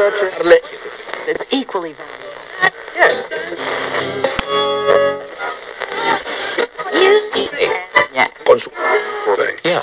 It's 0.00 1.44
equally 1.52 1.92
valuable. 1.92 2.30
Yes. 2.94 3.28
Yeah. 8.14 8.28
Con 8.46 8.60
su 8.60 8.70
thing. 8.70 9.56
Yeah. 9.64 9.82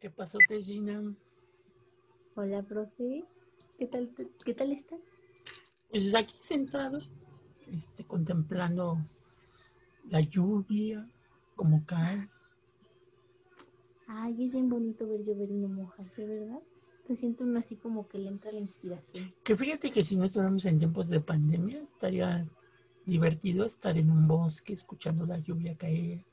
¿Qué 0.00 0.10
pasó, 0.10 0.38
Tejina? 0.48 1.14
Hola, 2.34 2.62
profe. 2.64 3.24
¿Qué 3.78 3.86
tal, 3.86 4.10
qué 4.44 4.54
tal 4.54 4.72
está? 4.72 4.96
Pues 5.90 6.12
aquí 6.16 6.36
sentado, 6.40 6.98
este, 7.72 8.04
contemplando 8.04 8.98
la 10.10 10.20
lluvia, 10.20 11.08
como 11.58 11.84
cae. 11.84 12.30
Ay, 14.06 14.44
es 14.44 14.52
bien 14.52 14.70
bonito 14.70 15.06
ver 15.06 15.22
llover 15.24 15.50
y 15.50 15.54
no 15.54 15.68
mojarse, 15.68 16.26
¿verdad? 16.26 16.60
Se 17.04 17.16
siente 17.16 17.42
uno 17.44 17.58
así 17.58 17.76
como 17.76 18.08
que 18.08 18.18
le 18.18 18.28
entra 18.28 18.52
la 18.52 18.60
inspiración. 18.60 19.34
Que 19.44 19.56
fíjate 19.56 19.90
que 19.90 20.02
si 20.04 20.16
no 20.16 20.24
estuviéramos 20.24 20.64
en 20.64 20.78
tiempos 20.78 21.08
de 21.08 21.20
pandemia, 21.20 21.82
estaría 21.82 22.48
divertido 23.04 23.64
estar 23.66 23.96
en 23.98 24.10
un 24.10 24.26
bosque 24.26 24.72
escuchando 24.72 25.26
la 25.26 25.38
lluvia 25.38 25.76
caer, 25.76 26.24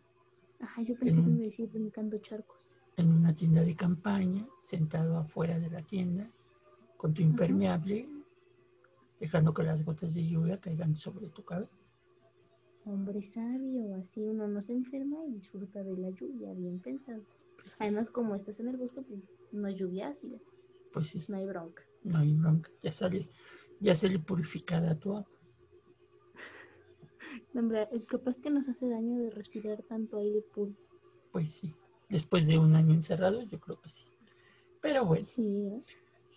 Ajá, 0.60 0.82
yo 0.84 0.98
pensé 0.98 1.16
que 1.16 1.22
me 1.22 1.32
iba 1.32 1.42
a 1.42 1.46
decir 1.46 1.70
brincando 1.70 2.18
charcos. 2.20 2.72
en 2.98 3.12
una 3.12 3.34
tienda 3.36 3.62
de 3.64 3.76
campaña, 3.76 4.48
sentado 4.60 5.18
afuera 5.18 5.60
de 5.60 5.70
la 5.70 5.82
tienda, 5.82 6.30
con 6.98 7.14
tu 7.14 7.22
impermeable, 7.22 8.08
dejando 9.20 9.54
que 9.54 9.64
las 9.64 9.84
gotas 9.84 10.16
de 10.16 10.28
lluvia 10.28 10.60
caigan 10.62 10.96
sobre 10.96 11.30
tu 11.30 11.44
cabeza. 11.44 11.95
Hombre 12.86 13.22
sabio, 13.24 13.96
así 13.96 14.22
uno 14.22 14.48
no 14.48 14.62
se 14.62 14.74
enferma 14.74 15.18
y 15.26 15.32
disfruta 15.34 15.84
de 15.84 15.98
la 15.98 16.10
lluvia, 16.12 16.54
bien 16.54 16.80
pensado. 16.80 17.26
Pues, 17.62 17.82
Además, 17.82 18.10
como 18.10 18.36
estás 18.36 18.60
en 18.60 18.70
el 18.70 18.78
bosque, 18.78 19.02
pues 19.02 19.20
no 19.52 19.68
es 19.68 19.76
lluvia 19.78 20.08
ácida, 20.10 20.38
pues 20.92 21.08
sí, 21.08 21.24
no 21.28 21.38
hay 21.38 21.46
bronca. 21.46 21.84
no 22.04 22.20
hay 22.20 22.34
bronca, 22.34 22.72
ya 22.82 22.92
sale, 22.92 23.30
ya 23.80 23.96
sale 23.96 24.20
purificada 24.20 24.98
tu 25.00 25.12
agua. 25.18 25.30
Hombre, 27.56 27.88
capaz 28.08 28.36
que 28.42 28.50
nos 28.52 28.68
hace 28.70 28.90
daño 28.90 29.18
de 29.20 29.30
respirar 29.32 29.82
tanto 29.84 30.18
aire 30.18 30.42
puro. 30.54 30.74
Pues 31.32 31.52
sí, 31.54 31.76
después 32.10 32.48
de 32.48 32.58
un 32.58 32.76
año 32.76 32.94
encerrado, 32.96 33.44
yo 33.44 33.60
creo 33.60 33.80
que 33.82 33.90
sí. 33.90 34.08
Pero 34.82 35.06
bueno, 35.06 35.26
Sí, 35.26 35.68
¿eh? 35.68 35.82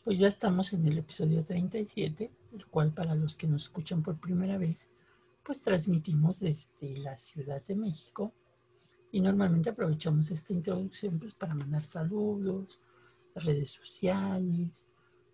pues 0.04 0.18
ya 0.18 0.28
estamos 0.28 0.72
en 0.72 0.86
el 0.86 0.98
episodio 0.98 1.44
37, 1.44 2.30
el 2.52 2.66
cual 2.66 2.92
para 2.92 3.14
los 3.14 3.36
que 3.36 3.46
nos 3.46 3.64
escuchan 3.64 4.02
por 4.02 4.18
primera 4.18 4.58
vez, 4.58 4.88
pues 5.48 5.62
transmitimos 5.62 6.40
desde 6.40 6.98
la 6.98 7.16
Ciudad 7.16 7.64
de 7.64 7.74
México 7.74 8.34
y 9.10 9.22
normalmente 9.22 9.70
aprovechamos 9.70 10.30
esta 10.30 10.52
introducción 10.52 11.18
pues 11.18 11.32
para 11.32 11.54
mandar 11.54 11.86
saludos, 11.86 12.82
redes 13.34 13.70
sociales, 13.70 14.86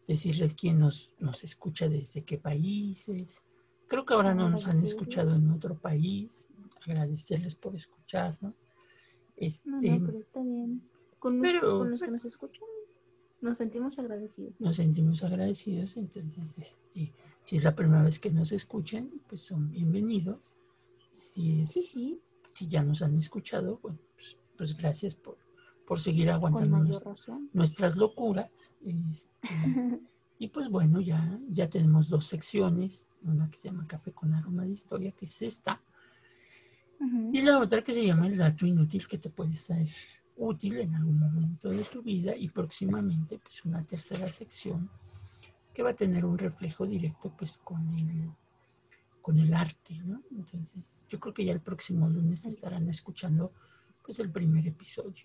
decirles 0.07 0.55
quién 0.55 0.79
nos, 0.79 1.17
nos 1.19 1.43
escucha 1.43 1.89
desde 1.89 2.23
qué 2.23 2.39
países. 2.39 3.43
Creo 3.89 4.05
que 4.07 4.15
ahora 4.15 4.37
no 4.37 4.49
nos 4.49 4.69
han 4.69 4.85
escuchado 4.85 5.35
en 5.35 5.51
otro 5.51 5.77
país, 5.77 6.47
agradecerles 6.87 7.57
por 7.57 7.75
escucharnos. 7.75 8.53
No, 8.53 8.55
Este, 9.35 9.69
no, 9.69 10.07
pero 10.07 10.19
está 10.21 10.41
bien. 10.45 10.89
Con, 11.19 11.41
Pero- 11.41 11.79
con 11.81 11.91
los 11.91 12.01
que 12.01 12.11
nos 12.13 12.25
escuchan, 12.25 12.63
nos 13.45 13.59
sentimos 13.59 13.99
agradecidos. 13.99 14.59
nos 14.59 14.77
sentimos 14.77 15.23
agradecidos, 15.23 15.99
entonces 15.99 16.55
este, 16.57 17.13
si 17.43 17.57
es 17.57 17.63
la 17.63 17.75
primera 17.75 18.03
vez 18.03 18.19
que 18.19 18.31
nos 18.31 18.53
escuchan, 18.53 19.11
pues 19.29 19.43
son 19.43 19.71
bienvenidos. 19.71 20.55
Si, 21.13 21.61
es, 21.61 21.71
Sí, 21.71 21.83
sí, 21.83 22.21
si 22.51 22.67
ya 22.67 22.83
nos 22.83 23.03
han 23.03 23.15
escuchado, 23.17 23.79
bueno, 23.83 23.99
pues, 24.15 24.39
pues 24.57 24.75
gracias 24.75 25.15
por, 25.15 25.37
por 25.87 26.01
seguir 26.01 26.31
aguantando 26.31 26.79
nuestras 27.53 27.97
locuras. 27.97 28.75
este, 28.83 29.31
y 30.39 30.49
pues 30.49 30.71
bueno, 30.71 31.03
ya, 31.03 31.39
ya 31.51 31.69
tenemos 31.69 32.09
dos 32.09 32.25
secciones, 32.25 33.11
una 33.23 33.51
que 33.51 33.59
se 33.59 33.69
llama 33.69 33.87
Café 33.87 34.13
con 34.13 34.33
Aroma 34.33 34.65
de 34.65 34.71
Historia, 34.71 35.13
que 35.13 35.27
es 35.27 35.43
esta, 35.43 35.83
y 37.33 37.43
la 37.43 37.59
otra 37.59 37.85
que 37.85 37.93
se 37.93 38.07
llama 38.07 38.27
El 38.27 38.39
dato 38.39 38.65
inútil 38.65 39.07
que 39.07 39.19
te 39.19 39.29
puede 39.29 39.55
ser 39.55 39.87
útil 40.37 40.81
en 40.81 40.95
algún 40.95 41.19
momento 41.19 41.71
de 41.71 41.85
tu 41.85 42.03
vida 42.03 42.37
y 42.37 42.49
próximamente 42.49 43.39
pues 43.39 43.65
una 43.65 43.85
tercera 43.85 44.31
sección 44.31 44.91
que 45.73 45.83
va 45.83 45.91
a 45.91 45.97
tener 45.97 46.25
un 46.25 46.39
reflejo 46.39 46.87
directo 46.87 47.35
pues 47.37 47.59
con 47.59 47.93
el 47.95 48.31
con 49.21 49.39
el 49.39 49.55
arte, 49.55 49.99
¿no? 50.05 50.23
Entonces, 50.33 51.07
yo 51.09 51.19
creo 51.19 51.33
que 51.33 51.47
ya 51.47 51.53
el 51.55 51.63
próximo 51.63 52.07
lunes 52.11 52.45
estarán 52.45 52.87
escuchando 52.91 53.53
pues 54.05 54.19
el 54.19 54.31
primer 54.31 54.67
episodio. 54.67 55.25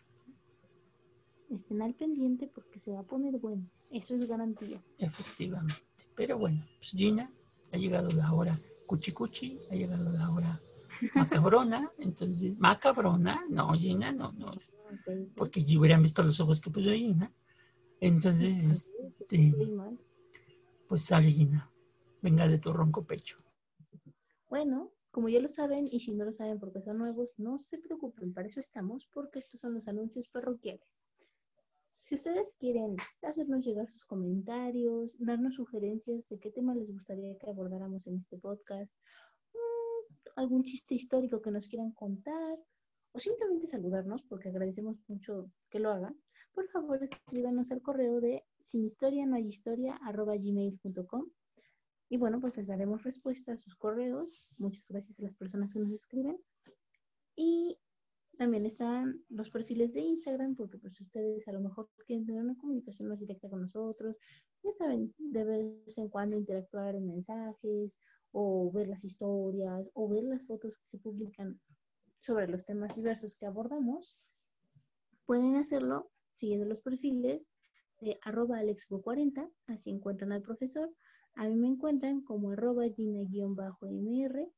Estén 1.49 1.81
al 1.81 1.93
pendiente 1.95 2.47
porque 2.47 2.79
se 2.79 2.91
va 2.91 3.01
a 3.01 3.03
poner 3.03 3.37
bueno. 3.39 3.69
Eso 3.91 4.15
es 4.15 4.25
garantía. 4.25 4.81
Efectivamente. 4.99 5.75
Pero 6.15 6.37
bueno, 6.37 6.65
pues 6.77 6.91
Gina, 6.91 7.29
ha 7.73 7.77
llegado 7.77 8.07
la 8.15 8.31
hora 8.31 8.57
cuchi 8.85 9.11
cuchi, 9.11 9.59
ha 9.69 9.75
llegado 9.75 10.09
la 10.11 10.31
hora 10.31 10.59
macabrona, 11.15 11.91
entonces, 11.99 12.57
macabrona, 12.59 13.43
no, 13.49 13.71
Gina, 13.73 14.11
no, 14.11 14.31
no, 14.33 14.53
es- 14.53 14.75
porque 15.35 15.63
ya 15.63 15.79
hubieran 15.79 16.01
visto 16.01 16.23
los 16.23 16.39
ojos 16.39 16.59
que 16.59 16.69
puso 16.69 16.91
Gina. 16.91 17.31
Entonces, 18.01 18.91
este, 19.19 19.53
pues 20.87 21.01
sale 21.03 21.29
Gina, 21.29 21.71
venga 22.21 22.47
de 22.47 22.57
tu 22.57 22.71
ronco 22.73 23.03
pecho. 23.05 23.37
Bueno, 24.49 24.91
como 25.11 25.29
ya 25.29 25.39
lo 25.39 25.47
saben, 25.47 25.87
y 25.91 25.99
si 25.99 26.15
no 26.15 26.25
lo 26.25 26.31
saben 26.31 26.59
porque 26.59 26.81
son 26.81 26.97
nuevos, 26.97 27.29
no 27.37 27.57
se 27.59 27.77
preocupen, 27.77 28.33
para 28.33 28.47
eso 28.47 28.59
estamos, 28.59 29.07
porque 29.13 29.39
estos 29.39 29.59
son 29.59 29.73
los 29.73 29.87
anuncios 29.87 30.27
parroquiales. 30.29 31.07
Si 31.99 32.15
ustedes 32.15 32.55
quieren 32.55 32.95
hacernos 33.21 33.65
llegar 33.65 33.89
sus 33.89 34.05
comentarios, 34.05 35.17
darnos 35.19 35.55
sugerencias 35.55 36.29
de 36.29 36.39
qué 36.39 36.49
tema 36.49 36.73
les 36.73 36.89
gustaría 36.91 37.37
que 37.37 37.49
abordáramos 37.49 38.07
en 38.07 38.17
este 38.17 38.37
podcast, 38.37 38.97
algún 40.35 40.63
chiste 40.63 40.95
histórico 40.95 41.41
que 41.41 41.51
nos 41.51 41.67
quieran 41.67 41.91
contar, 41.91 42.57
o 43.11 43.19
simplemente 43.19 43.67
saludarnos, 43.67 44.23
porque 44.23 44.49
agradecemos 44.49 44.97
mucho 45.07 45.51
que 45.69 45.79
lo 45.79 45.91
hagan, 45.91 46.19
por 46.53 46.67
favor 46.69 47.01
escríbanos 47.01 47.71
al 47.71 47.81
correo 47.81 48.19
de 48.19 48.43
sin 48.59 48.85
historia 48.85 49.25
no 49.25 49.35
hay 49.35 49.47
historia 49.47 49.99
arroba 50.03 50.35
y 52.11 52.17
bueno, 52.17 52.41
pues 52.41 52.57
les 52.57 52.65
daremos 52.65 53.03
respuesta 53.03 53.53
a 53.53 53.57
sus 53.57 53.75
correos. 53.75 54.55
Muchas 54.57 54.87
gracias 54.89 55.19
a 55.19 55.23
las 55.23 55.35
personas 55.35 55.71
que 55.71 55.79
nos 55.79 55.91
escriben. 55.91 56.41
Y 57.35 57.77
también 58.39 58.65
están 58.65 59.21
los 59.27 59.49
perfiles 59.49 59.93
de 59.93 59.99
Instagram, 59.99 60.55
porque 60.55 60.77
pues 60.77 61.01
ustedes 61.01 61.45
a 61.49 61.51
lo 61.51 61.59
mejor 61.59 61.89
quieren 62.07 62.25
tener 62.25 62.41
una 62.41 62.55
comunicación 62.55 63.09
más 63.09 63.19
directa 63.19 63.49
con 63.49 63.59
nosotros. 63.59 64.15
Ya 64.63 64.71
saben, 64.71 65.13
de 65.17 65.43
vez 65.43 65.97
en 65.97 66.07
cuando 66.07 66.37
interactuar 66.37 66.95
en 66.95 67.05
mensajes, 67.05 67.99
o 68.31 68.71
ver 68.71 68.87
las 68.87 69.03
historias, 69.03 69.91
o 69.93 70.07
ver 70.07 70.23
las 70.23 70.47
fotos 70.47 70.77
que 70.77 70.87
se 70.87 70.99
publican 70.99 71.59
sobre 72.17 72.47
los 72.47 72.63
temas 72.63 72.95
diversos 72.95 73.35
que 73.35 73.45
abordamos. 73.45 74.17
Pueden 75.25 75.57
hacerlo 75.57 76.09
siguiendo 76.37 76.65
los 76.65 76.79
perfiles 76.79 77.45
de 77.99 78.19
arroba 78.23 78.61
alexbo40, 78.61 79.51
así 79.67 79.89
encuentran 79.89 80.31
al 80.31 80.43
profesor. 80.43 80.89
A 81.35 81.49
mí 81.49 81.57
me 81.57 81.67
encuentran 81.67 82.21
como 82.21 82.51
arroba 82.51 82.85
gina-mr. 82.87 84.49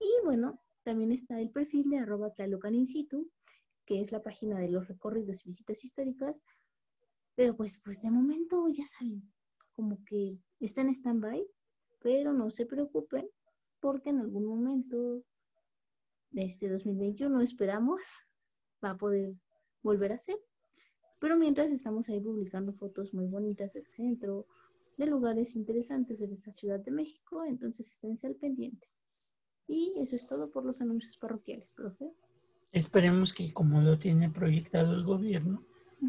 Y 0.00 0.24
bueno, 0.24 0.62
también 0.88 1.12
está 1.12 1.38
el 1.38 1.50
perfil 1.50 1.90
de 1.90 1.98
arroba 1.98 2.32
Tlalocan 2.32 2.74
in 2.74 2.86
situ, 2.86 3.30
que 3.84 4.00
es 4.00 4.10
la 4.10 4.22
página 4.22 4.58
de 4.58 4.70
los 4.70 4.88
recorridos 4.88 5.44
y 5.44 5.50
visitas 5.50 5.84
históricas. 5.84 6.42
Pero 7.34 7.54
pues, 7.54 7.78
pues 7.84 8.00
de 8.00 8.10
momento, 8.10 8.66
ya 8.70 8.86
saben, 8.86 9.30
como 9.74 10.02
que 10.06 10.38
está 10.60 10.80
en 10.80 10.88
stand-by, 10.88 11.46
pero 12.00 12.32
no 12.32 12.50
se 12.50 12.64
preocupen, 12.64 13.28
porque 13.80 14.08
en 14.08 14.20
algún 14.20 14.46
momento 14.46 15.22
de 16.30 16.44
este 16.44 16.70
2021 16.70 17.38
esperamos 17.42 18.02
va 18.82 18.92
a 18.92 18.96
poder 18.96 19.34
volver 19.82 20.12
a 20.12 20.16
ser. 20.16 20.38
Pero 21.18 21.36
mientras 21.36 21.70
estamos 21.70 22.08
ahí 22.08 22.18
publicando 22.18 22.72
fotos 22.72 23.12
muy 23.12 23.26
bonitas 23.26 23.74
del 23.74 23.86
centro, 23.86 24.46
de 24.96 25.04
lugares 25.04 25.54
interesantes 25.54 26.20
de 26.20 26.32
esta 26.32 26.50
Ciudad 26.50 26.80
de 26.80 26.92
México, 26.92 27.44
entonces 27.44 27.92
esténse 27.92 28.26
al 28.26 28.36
pendiente. 28.36 28.88
Y 29.68 29.92
eso 29.98 30.16
es 30.16 30.26
todo 30.26 30.50
por 30.50 30.64
los 30.64 30.80
anuncios 30.80 31.16
parroquiales, 31.18 31.72
profe. 31.72 32.10
Esperemos 32.72 33.32
que 33.32 33.52
como 33.52 33.80
lo 33.80 33.98
tiene 33.98 34.30
proyectado 34.30 34.94
el 34.94 35.04
gobierno 35.04 35.62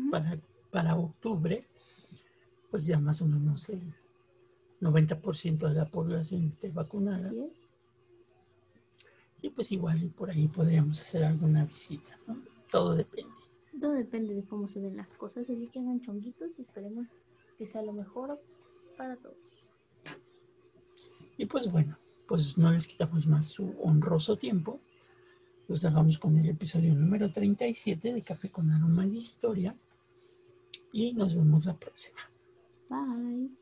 para, 0.09 0.39
para 0.71 0.95
octubre, 0.95 1.67
pues 2.71 2.85
ya 2.85 2.99
más 2.99 3.21
o 3.21 3.27
menos 3.27 3.69
el 3.69 3.81
90% 4.81 5.67
de 5.67 5.73
la 5.73 5.85
población 5.85 6.47
esté 6.47 6.69
vacunada. 6.69 7.27
Así 7.27 7.39
es. 7.39 7.67
Y 9.41 9.49
pues 9.49 9.71
igual 9.71 10.11
por 10.15 10.29
ahí 10.29 10.47
podríamos 10.47 11.01
hacer 11.01 11.23
alguna 11.23 11.65
visita, 11.65 12.19
¿no? 12.27 12.41
Todo 12.69 12.95
depende. 12.95 13.33
Todo 13.79 13.93
depende 13.93 14.35
de 14.35 14.43
cómo 14.43 14.67
se 14.67 14.81
den 14.81 14.97
las 14.97 15.13
cosas, 15.13 15.49
así 15.49 15.67
que 15.67 15.79
hagan 15.79 16.01
chonguitos 16.01 16.59
y 16.59 16.61
esperemos 16.61 17.19
que 17.57 17.65
sea 17.65 17.81
lo 17.81 17.93
mejor 17.93 18.41
para 18.97 19.15
todos. 19.15 19.37
Y 21.37 21.45
pues 21.45 21.71
bueno, 21.71 21.97
pues 22.29 22.59
no 22.59 22.71
les 22.71 22.85
quitamos 22.85 23.25
más 23.25 23.47
su 23.47 23.75
honroso 23.81 24.37
tiempo. 24.37 24.79
Los 25.67 25.81
dejamos 25.81 26.19
con 26.19 26.37
el 26.37 26.47
episodio 26.47 26.93
número 26.93 27.31
37 27.31 28.13
de 28.13 28.21
Café 28.21 28.51
con 28.51 28.69
Aroma 28.69 29.03
de 29.07 29.17
Historia 29.17 29.75
y 30.93 31.13
nos 31.13 31.35
vemos 31.35 31.65
la 31.65 31.75
próxima. 31.75 32.19
Bye. 32.87 33.58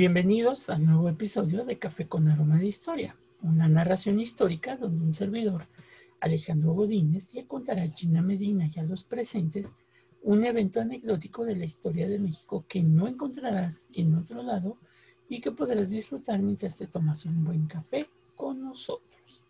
Bienvenidos 0.00 0.70
al 0.70 0.86
nuevo 0.86 1.10
episodio 1.10 1.62
de 1.66 1.78
Café 1.78 2.08
con 2.08 2.26
Aroma 2.26 2.58
de 2.58 2.66
Historia, 2.66 3.14
una 3.42 3.68
narración 3.68 4.18
histórica 4.18 4.78
donde 4.78 5.04
un 5.04 5.12
servidor, 5.12 5.64
Alejandro 6.20 6.72
Godínez, 6.72 7.34
le 7.34 7.46
contará 7.46 7.82
a 7.82 7.90
Gina 7.90 8.22
Medina 8.22 8.66
y 8.74 8.80
a 8.80 8.84
los 8.84 9.04
presentes 9.04 9.74
un 10.22 10.42
evento 10.42 10.80
anecdótico 10.80 11.44
de 11.44 11.54
la 11.54 11.66
historia 11.66 12.08
de 12.08 12.18
México 12.18 12.64
que 12.66 12.82
no 12.82 13.08
encontrarás 13.08 13.88
en 13.92 14.14
otro 14.14 14.42
lado 14.42 14.78
y 15.28 15.38
que 15.42 15.52
podrás 15.52 15.90
disfrutar 15.90 16.40
mientras 16.40 16.78
te 16.78 16.86
tomas 16.86 17.26
un 17.26 17.44
buen 17.44 17.66
café 17.66 18.08
con 18.36 18.62
nosotros. 18.62 19.42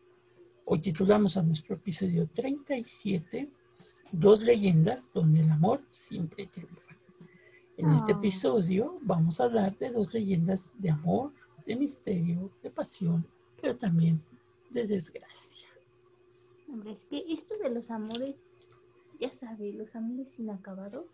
Hoy 0.64 0.80
titulamos 0.80 1.36
a 1.36 1.44
nuestro 1.44 1.76
episodio 1.76 2.26
37 2.26 3.48
Dos 4.10 4.42
leyendas 4.42 5.12
donde 5.14 5.42
el 5.42 5.50
amor 5.50 5.84
siempre 5.92 6.48
triunfa. 6.48 6.89
En 7.80 7.88
este 7.92 8.12
Ah. 8.12 8.16
episodio 8.18 8.98
vamos 9.00 9.40
a 9.40 9.44
hablar 9.44 9.74
de 9.78 9.88
dos 9.88 10.12
leyendas 10.12 10.70
de 10.78 10.90
amor, 10.90 11.32
de 11.66 11.76
misterio, 11.76 12.50
de 12.62 12.70
pasión, 12.70 13.26
pero 13.58 13.74
también 13.74 14.22
de 14.68 14.86
desgracia. 14.86 15.66
Hombre, 16.68 16.92
es 16.92 17.06
que 17.06 17.24
esto 17.28 17.54
de 17.56 17.70
los 17.70 17.90
amores, 17.90 18.52
ya 19.18 19.30
sabe, 19.30 19.72
los 19.72 19.96
amores 19.96 20.38
inacabados, 20.38 21.10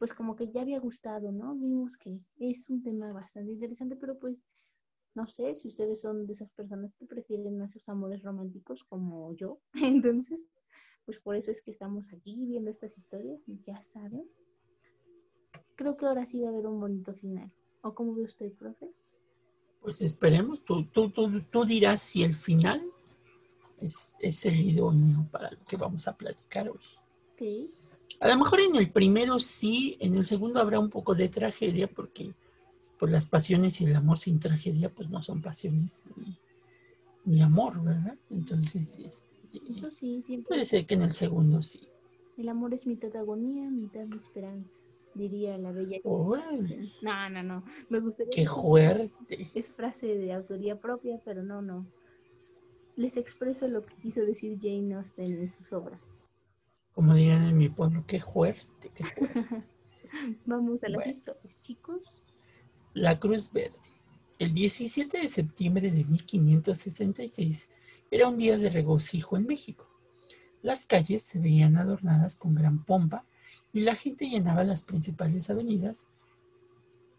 pues 0.00 0.12
como 0.14 0.34
que 0.34 0.50
ya 0.50 0.62
había 0.62 0.80
gustado, 0.80 1.30
¿no? 1.30 1.54
Vimos 1.54 1.96
que 1.96 2.18
es 2.38 2.68
un 2.68 2.82
tema 2.82 3.12
bastante 3.12 3.52
interesante, 3.52 3.94
pero 3.94 4.18
pues 4.18 4.42
no 5.14 5.28
sé 5.28 5.54
si 5.54 5.68
ustedes 5.68 6.00
son 6.00 6.26
de 6.26 6.32
esas 6.32 6.50
personas 6.50 6.92
que 6.94 7.06
prefieren 7.06 7.56
nuestros 7.56 7.88
amores 7.88 8.20
románticos 8.24 8.82
como 8.82 9.32
yo. 9.36 9.60
Entonces, 10.02 10.40
pues 11.04 11.20
por 11.20 11.36
eso 11.36 11.52
es 11.52 11.62
que 11.62 11.70
estamos 11.70 12.12
aquí 12.12 12.34
viendo 12.46 12.68
estas 12.68 12.98
historias 12.98 13.48
y 13.48 13.60
ya 13.64 13.80
saben. 13.80 14.28
Creo 15.76 15.96
que 15.96 16.06
ahora 16.06 16.26
sí 16.26 16.40
va 16.40 16.48
a 16.48 16.50
haber 16.50 16.66
un 16.66 16.80
bonito 16.80 17.14
final. 17.14 17.50
¿O 17.82 17.94
cómo 17.94 18.14
ve 18.14 18.22
usted, 18.22 18.52
profe? 18.54 18.90
Pues 19.80 20.02
esperemos, 20.02 20.64
tú, 20.64 20.86
tú, 20.86 21.10
tú, 21.10 21.42
tú 21.42 21.64
dirás 21.64 22.00
si 22.00 22.24
el 22.24 22.34
final 22.34 22.82
es, 23.78 24.16
es 24.20 24.44
el 24.46 24.58
idóneo 24.58 25.28
para 25.30 25.50
lo 25.50 25.64
que 25.64 25.76
vamos 25.76 26.08
a 26.08 26.16
platicar 26.16 26.68
hoy. 26.68 26.80
Ok. 27.32 27.70
A 28.20 28.28
lo 28.28 28.38
mejor 28.38 28.60
en 28.60 28.74
el 28.76 28.90
primero 28.90 29.38
sí, 29.38 29.96
en 30.00 30.16
el 30.16 30.26
segundo 30.26 30.60
habrá 30.60 30.80
un 30.80 30.90
poco 30.90 31.14
de 31.14 31.28
tragedia 31.28 31.86
porque 31.86 32.34
pues 32.98 33.12
las 33.12 33.26
pasiones 33.26 33.80
y 33.80 33.84
el 33.84 33.94
amor 33.94 34.18
sin 34.18 34.40
tragedia 34.40 34.92
pues 34.92 35.10
no 35.10 35.22
son 35.22 35.42
pasiones 35.42 36.04
ni, 36.16 36.38
ni 37.26 37.42
amor, 37.42 37.82
¿verdad? 37.82 38.16
Entonces, 38.30 38.98
este, 38.98 39.60
Eso 39.70 39.90
sí, 39.90 40.22
siempre 40.26 40.48
puede 40.48 40.64
ser 40.64 40.86
que 40.86 40.94
en 40.94 41.02
el 41.02 41.12
segundo 41.12 41.60
sí. 41.60 41.86
el 42.38 42.48
amor 42.48 42.72
es 42.72 42.86
mitad 42.86 43.14
agonía, 43.16 43.68
mitad 43.70 44.10
esperanza, 44.14 44.82
diría 45.16 45.56
la 45.58 45.72
bella. 45.72 45.98
Órale, 46.04 46.88
No, 47.02 47.30
no, 47.30 47.42
no. 47.42 47.64
Me 47.88 48.00
gustaría 48.00 48.30
qué 48.34 48.46
fuerte. 48.46 49.50
es 49.54 49.70
frase 49.70 50.06
de 50.16 50.32
autoría 50.32 50.80
propia, 50.80 51.20
pero 51.24 51.42
no, 51.42 51.62
no. 51.62 51.86
Les 52.96 53.16
expreso 53.16 53.68
lo 53.68 53.84
que 53.84 53.94
quiso 53.96 54.20
decir 54.22 54.58
Jane 54.60 54.94
Austen 54.94 55.38
en 55.38 55.48
sus 55.50 55.72
obras. 55.72 56.00
Como 56.94 57.14
dirían 57.14 57.44
en 57.44 57.58
mi 57.58 57.68
pueblo, 57.68 58.04
qué 58.06 58.20
fuerte, 58.20 58.90
qué 58.94 59.04
fuerte. 59.04 59.44
Vamos 60.46 60.82
a 60.82 60.88
las 60.88 60.96
Bueno. 60.98 61.10
historias, 61.10 61.60
chicos. 61.62 62.22
La 62.94 63.18
Cruz 63.20 63.52
Verde. 63.52 63.78
El 64.38 64.52
17 64.52 65.18
de 65.20 65.28
septiembre 65.28 65.90
de 65.90 66.04
1566 66.04 67.68
era 68.10 68.28
un 68.28 68.38
día 68.38 68.56
de 68.58 68.70
regocijo 68.70 69.36
en 69.36 69.46
México. 69.46 69.86
Las 70.62 70.84
calles 70.86 71.22
se 71.22 71.38
veían 71.38 71.76
adornadas 71.76 72.36
con 72.36 72.54
gran 72.54 72.84
pompa 72.84 73.24
y 73.76 73.82
la 73.82 73.94
gente 73.94 74.26
llenaba 74.28 74.64
las 74.64 74.80
principales 74.80 75.50
avenidas, 75.50 76.06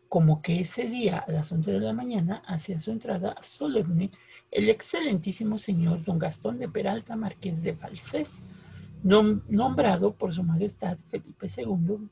como 0.09 0.41
que 0.41 0.61
ese 0.61 0.87
día 0.87 1.19
a 1.19 1.31
las 1.31 1.51
11 1.51 1.71
de 1.73 1.79
la 1.81 1.93
mañana 1.93 2.41
hacía 2.47 2.79
su 2.79 2.89
entrada 2.89 3.35
solemne 3.41 4.09
el 4.49 4.67
excelentísimo 4.69 5.59
señor 5.59 6.03
don 6.03 6.17
Gastón 6.17 6.57
de 6.57 6.67
Peralta, 6.67 7.15
marqués 7.15 7.61
de 7.61 7.75
Falsés, 7.75 8.41
nom- 9.03 9.43
nombrado 9.49 10.13
por 10.15 10.33
su 10.33 10.41
majestad 10.43 10.97
Felipe 11.11 11.47
II 11.55 12.09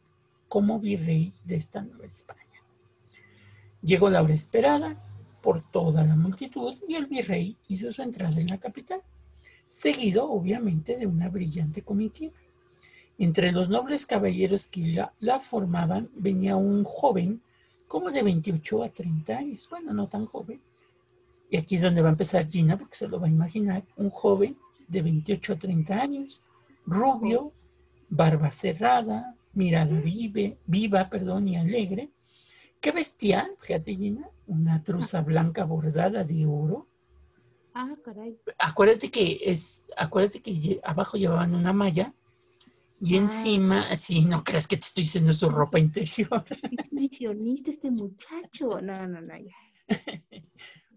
como 0.47 0.79
virrey 0.79 1.33
de 1.43 1.55
esta 1.55 1.81
Nueva 1.81 2.05
España. 2.05 2.39
Llegó 3.81 4.11
la 4.11 4.21
hora 4.21 4.33
esperada 4.35 4.95
por 5.41 5.63
toda 5.71 6.03
la 6.03 6.15
multitud 6.15 6.75
y 6.87 6.93
el 6.95 7.07
virrey 7.07 7.57
hizo 7.67 7.91
su 7.91 8.03
entrada 8.03 8.39
en 8.39 8.47
la 8.49 8.59
capital, 8.59 9.01
seguido 9.67 10.29
obviamente 10.29 10.97
de 10.97 11.07
una 11.07 11.29
brillante 11.29 11.81
comitiva. 11.81 12.33
Entre 13.17 13.51
los 13.51 13.69
nobles 13.69 14.05
caballeros 14.05 14.65
que 14.65 14.87
la, 14.93 15.13
la 15.19 15.39
formaban 15.39 16.09
venía 16.15 16.55
un 16.55 16.83
joven 16.83 17.41
como 17.87 18.11
de 18.11 18.23
28 18.23 18.83
a 18.83 18.89
30 18.89 19.37
años, 19.37 19.67
bueno, 19.69 19.93
no 19.93 20.07
tan 20.07 20.25
joven. 20.25 20.59
Y 21.49 21.57
aquí 21.57 21.75
es 21.75 21.81
donde 21.81 22.01
va 22.01 22.09
a 22.09 22.11
empezar 22.11 22.47
Gina, 22.47 22.77
porque 22.77 22.95
se 22.97 23.07
lo 23.07 23.19
va 23.19 23.27
a 23.27 23.29
imaginar, 23.29 23.83
un 23.95 24.09
joven 24.09 24.57
de 24.87 25.01
28 25.01 25.53
a 25.53 25.55
30 25.57 26.01
años, 26.01 26.41
rubio, 26.85 27.51
barba 28.09 28.51
cerrada, 28.51 29.35
mirada 29.53 29.99
vive, 30.01 30.57
viva 30.65 31.09
perdón, 31.09 31.47
y 31.47 31.55
alegre, 31.55 32.09
que 32.81 32.91
vestía, 32.91 33.49
fíjate 33.61 33.95
Gina, 33.95 34.29
una 34.47 34.83
truza 34.83 35.21
blanca 35.21 35.63
bordada 35.63 36.23
de 36.23 36.45
oro. 36.45 36.87
Ah, 37.73 37.95
caray. 38.03 38.37
Acuérdate 38.57 39.09
que 39.09 39.39
es, 39.41 39.87
acuérdate 39.97 40.41
que 40.41 40.79
abajo 40.83 41.17
llevaban 41.17 41.55
una 41.55 41.73
malla 41.73 42.13
y 43.05 43.15
encima, 43.17 43.81
así, 43.89 44.25
no 44.25 44.43
creas 44.43 44.67
que 44.67 44.77
te 44.77 44.85
estoy 44.85 45.03
diciendo 45.03 45.33
su 45.33 45.49
ropa 45.49 45.79
interior, 45.79 46.43
Exhibicionista 46.71 47.71
este 47.71 47.91
muchacho. 47.91 48.81
No, 48.81 49.07
no, 49.07 49.21
no, 49.21 49.33
ya. 49.37 49.55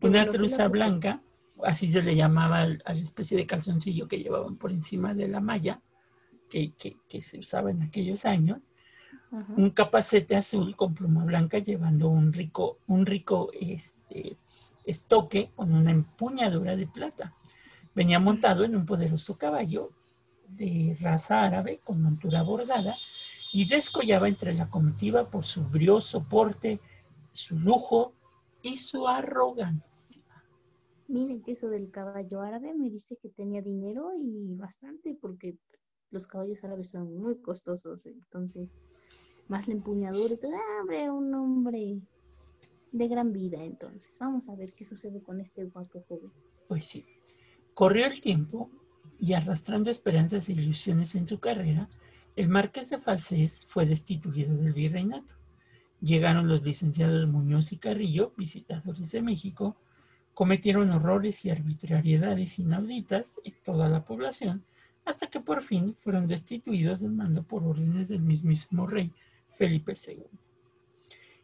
Una 0.00 0.28
truza 0.28 0.68
blanca, 0.68 1.22
así 1.64 1.90
se 1.90 2.02
le 2.02 2.14
llamaba 2.16 2.62
al- 2.62 2.82
a 2.84 2.94
la 2.94 3.00
especie 3.00 3.36
de 3.36 3.46
calzoncillo 3.46 4.08
que 4.08 4.18
llevaban 4.22 4.56
por 4.56 4.70
encima 4.72 5.12
de 5.14 5.28
la 5.28 5.40
malla, 5.40 5.82
que, 6.48 6.72
que- 6.74 6.96
que 7.08 7.20
se 7.22 7.38
usaba 7.38 7.70
en 7.70 7.82
aquellos 7.82 8.24
años. 8.24 8.70
Ajá. 9.30 9.52
un 9.58 9.70
capacete 9.70 10.36
azul 10.36 10.74
con 10.74 10.94
pluma 10.94 11.22
blanca 11.24 11.58
llevando 11.58 12.08
un 12.08 12.32
rico, 12.32 12.78
un 12.86 13.04
rico 13.04 13.50
este, 13.58 14.38
estoque 14.86 15.50
con 15.54 15.74
una 15.74 15.90
empuñadura 15.90 16.76
de 16.76 16.86
plata. 16.86 17.34
Venía 17.94 18.20
montado 18.20 18.64
en 18.64 18.74
un 18.74 18.86
poderoso 18.86 19.36
caballo 19.36 19.90
de 20.48 20.96
raza 21.00 21.44
árabe 21.44 21.80
con 21.84 22.02
montura 22.02 22.42
bordada 22.42 22.94
y 23.52 23.66
descollaba 23.66 24.28
entre 24.28 24.54
la 24.54 24.68
comitiva 24.68 25.24
por 25.24 25.44
su 25.44 25.64
brioso 25.64 26.22
porte, 26.22 26.78
su 27.32 27.58
lujo 27.58 28.12
y 28.62 28.76
su 28.76 29.06
arrogancia. 29.06 30.22
Miren 31.08 31.42
que 31.42 31.52
eso 31.52 31.68
del 31.68 31.90
caballo 31.90 32.42
árabe 32.42 32.74
me 32.74 32.90
dice 32.90 33.16
que 33.16 33.30
tenía 33.30 33.62
dinero 33.62 34.12
y 34.20 34.54
bastante, 34.54 35.16
porque 35.18 35.56
los 36.10 36.26
caballos 36.26 36.62
árabes 36.64 36.90
son 36.90 37.16
muy 37.16 37.38
costosos. 37.38 38.04
Entonces, 38.06 38.84
más 39.48 39.68
la 39.68 39.74
empuñadura. 39.74 40.34
Ah, 40.44 40.80
hombre, 40.82 41.10
un 41.10 41.34
hombre 41.34 42.00
de 42.92 43.08
gran 43.08 43.32
vida. 43.32 43.64
Entonces, 43.64 44.16
vamos 44.20 44.50
a 44.50 44.54
ver 44.54 44.74
qué 44.74 44.84
sucede 44.84 45.22
con 45.22 45.40
este 45.40 45.64
guapo 45.64 46.04
joven. 46.06 46.30
Pues 46.68 46.86
sí. 46.86 47.06
Corrió 47.72 48.06
el 48.06 48.20
tiempo 48.20 48.70
y 49.20 49.32
arrastrando 49.32 49.90
esperanzas 49.90 50.48
e 50.48 50.52
ilusiones 50.52 51.14
en 51.14 51.26
su 51.26 51.38
carrera, 51.38 51.88
el 52.36 52.48
marqués 52.48 52.90
de 52.90 52.98
Falsés 52.98 53.66
fue 53.68 53.84
destituido 53.84 54.56
del 54.56 54.72
virreinato. 54.72 55.34
Llegaron 56.00 56.46
los 56.46 56.62
licenciados 56.62 57.26
Muñoz 57.26 57.72
y 57.72 57.78
Carrillo, 57.78 58.32
visitadores 58.36 59.10
de 59.10 59.22
México, 59.22 59.76
cometieron 60.34 60.90
horrores 60.90 61.44
y 61.44 61.50
arbitrariedades 61.50 62.60
inauditas 62.60 63.40
en 63.42 63.54
toda 63.64 63.88
la 63.88 64.04
población, 64.04 64.64
hasta 65.04 65.26
que 65.26 65.40
por 65.40 65.62
fin 65.62 65.96
fueron 65.98 66.28
destituidos 66.28 67.00
del 67.00 67.12
mando 67.12 67.42
por 67.42 67.64
órdenes 67.64 68.08
del 68.08 68.22
mismísimo 68.22 68.86
rey 68.86 69.12
Felipe 69.56 69.94
II. 70.06 70.22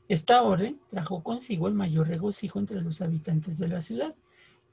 Esta 0.06 0.42
orden 0.42 0.78
trajo 0.88 1.24
consigo 1.24 1.66
el 1.66 1.74
mayor 1.74 2.06
regocijo 2.06 2.60
entre 2.60 2.82
los 2.82 3.00
habitantes 3.00 3.58
de 3.58 3.66
la 3.66 3.80
ciudad, 3.80 4.14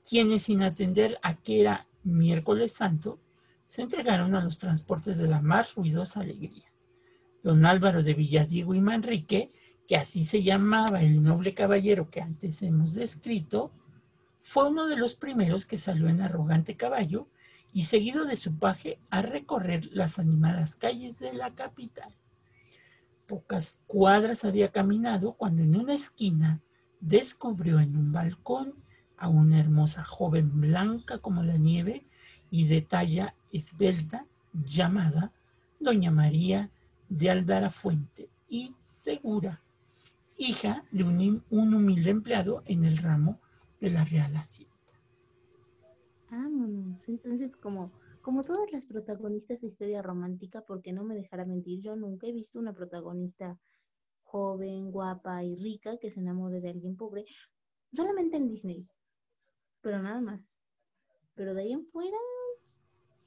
quienes 0.08 0.44
sin 0.44 0.62
atender 0.62 1.18
a 1.24 1.36
que 1.36 1.62
era 1.62 1.88
miércoles 2.04 2.74
santo, 2.74 3.20
se 3.68 3.82
entregaron 3.82 4.36
a 4.36 4.44
los 4.44 4.58
transportes 4.58 5.18
de 5.18 5.28
la 5.28 5.42
más 5.42 5.76
ruidosa 5.76 6.22
alegría. 6.22 6.72
Don 7.44 7.66
Álvaro 7.66 8.04
de 8.04 8.14
Villadiego 8.14 8.76
y 8.76 8.82
Manrique, 8.82 9.52
que 9.88 9.98
así 9.98 10.24
se 10.24 10.44
llamaba 10.44 11.02
el 11.02 11.24
noble 11.24 11.54
caballero 11.54 12.10
que 12.10 12.22
antes 12.22 12.62
hemos 12.62 12.94
descrito, 12.94 13.72
fue 14.42 14.68
uno 14.68 14.88
de 14.88 14.98
los 14.98 15.16
primeros 15.16 15.66
que 15.66 15.78
salió 15.78 16.10
en 16.10 16.22
arrogante 16.22 16.76
caballo 16.76 17.30
y 17.74 17.84
seguido 17.84 18.26
de 18.26 18.38
su 18.38 18.58
paje 18.58 19.00
a 19.10 19.22
recorrer 19.22 19.86
las 19.92 20.20
animadas 20.20 20.76
calles 20.76 21.20
de 21.20 21.34
la 21.34 21.56
capital. 21.56 22.16
Pocas 23.28 23.84
cuadras 23.88 24.44
había 24.44 24.72
caminado 24.72 25.34
cuando 25.34 25.64
en 25.64 25.76
una 25.76 25.94
esquina 25.94 26.62
descubrió 27.00 27.80
en 27.80 27.96
un 27.96 28.12
balcón 28.12 28.81
a 29.22 29.30
una 29.30 29.60
hermosa 29.60 30.04
joven 30.04 30.60
blanca 30.60 31.20
como 31.20 31.44
la 31.44 31.58
nieve 31.58 32.04
y 32.50 32.68
de 32.68 32.82
talla 32.82 33.36
esbelta 33.52 34.26
llamada 34.66 35.32
Doña 35.80 36.10
María 36.10 36.72
de 37.08 37.30
Aldara 37.30 37.70
Fuente 37.70 38.32
y 38.50 38.76
Segura, 38.84 39.62
hija 40.38 40.84
de 40.92 41.04
un, 41.04 41.44
un 41.52 41.74
humilde 41.76 42.10
empleado 42.10 42.64
en 42.66 42.84
el 42.84 42.98
ramo 42.98 43.40
de 43.80 43.92
la 43.92 44.04
Real 44.06 44.36
Hacienda. 44.36 44.74
Vámonos. 46.32 47.08
Entonces, 47.08 47.56
como, 47.56 47.92
como 48.24 48.42
todas 48.42 48.72
las 48.72 48.88
protagonistas 48.88 49.62
de 49.62 49.68
historia 49.68 50.02
romántica, 50.02 50.64
porque 50.66 50.94
no 50.94 51.04
me 51.04 51.14
dejará 51.14 51.46
mentir, 51.46 51.82
yo 51.82 51.96
nunca 51.96 52.26
he 52.26 52.32
visto 52.32 52.58
una 52.58 52.74
protagonista 52.74 53.60
joven, 54.24 54.92
guapa 54.92 55.44
y 55.44 55.56
rica 55.58 55.98
que 55.98 56.10
se 56.10 56.22
enamore 56.22 56.60
de 56.60 56.70
alguien 56.70 56.96
pobre, 56.96 57.26
solamente 57.94 58.38
en 58.38 58.48
Disney, 58.48 58.88
pero 59.82 60.02
nada 60.02 60.22
más. 60.22 60.58
Pero 61.36 61.54
de 61.54 61.64
ahí 61.64 61.72
en 61.72 61.86
fuera, 61.86 62.18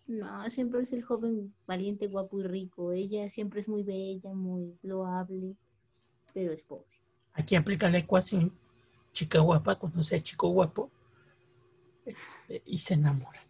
no, 0.07 0.51
siempre 0.51 0.83
es 0.83 0.93
el 0.93 1.03
joven 1.03 1.55
valiente, 1.67 2.09
guapo 2.09 2.41
y 2.41 2.45
rico. 2.45 2.93
Ella 2.93 3.29
siempre 3.29 3.61
es 3.61 3.69
muy 3.69 3.83
bella, 3.83 4.33
muy 4.35 4.79
loable, 4.83 5.57
pero 6.33 6.53
es 6.53 6.65
pobre. 6.65 6.87
Aquí 7.33 7.57
aplica 7.57 7.91
la 7.91 7.99
ecuación 7.99 8.53
chica 9.15 9.39
guapa 9.39 9.79
conoce 9.79 10.17
a 10.17 10.21
chico 10.21 10.49
guapo 10.49 10.91
este, 12.05 12.63
y 12.67 12.77
se 12.79 12.95
enamoran. 12.95 13.45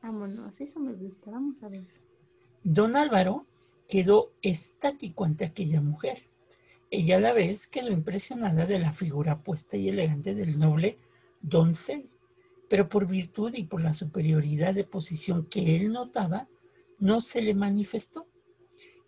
Vámonos, 0.00 0.58
eso 0.60 0.80
me 0.80 0.94
gusta, 0.94 1.30
vamos 1.30 1.62
a 1.62 1.68
ver. 1.68 1.86
Don 2.62 2.96
Álvaro 2.96 3.46
quedó 3.88 4.32
estático 4.40 5.24
ante 5.24 5.44
aquella 5.44 5.82
mujer. 5.82 6.30
Ella 6.90 7.16
a 7.16 7.20
la 7.20 7.32
vez 7.32 7.66
quedó 7.66 7.90
impresionada 7.90 8.64
de 8.64 8.78
la 8.78 8.92
figura 8.92 9.42
puesta 9.42 9.76
y 9.76 9.88
elegante 9.88 10.34
del 10.34 10.58
noble 10.58 10.98
doncel, 11.40 12.10
pero 12.68 12.88
por 12.88 13.06
virtud 13.06 13.54
y 13.54 13.64
por 13.64 13.82
la 13.82 13.92
superioridad 13.92 14.74
de 14.74 14.84
posición 14.84 15.46
que 15.46 15.76
él 15.76 15.92
notaba, 15.92 16.48
no 16.98 17.20
se 17.20 17.42
le 17.42 17.54
manifestó. 17.54 18.26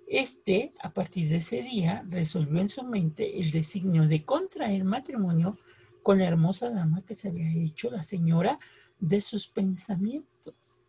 Este, 0.08 0.74
a 0.80 0.92
partir 0.92 1.28
de 1.28 1.36
ese 1.36 1.62
día, 1.62 2.04
resolvió 2.08 2.60
en 2.60 2.68
su 2.68 2.82
mente 2.82 3.40
el 3.40 3.50
designio 3.50 4.06
de 4.06 4.24
contraer 4.24 4.84
matrimonio 4.84 5.58
con 6.02 6.18
la 6.18 6.26
hermosa 6.26 6.70
dama 6.70 7.02
que 7.02 7.14
se 7.14 7.28
había 7.28 7.50
hecho 7.52 7.90
la 7.90 8.02
señora 8.02 8.58
de 8.98 9.20
sus 9.20 9.48
pensamientos. 9.48 10.82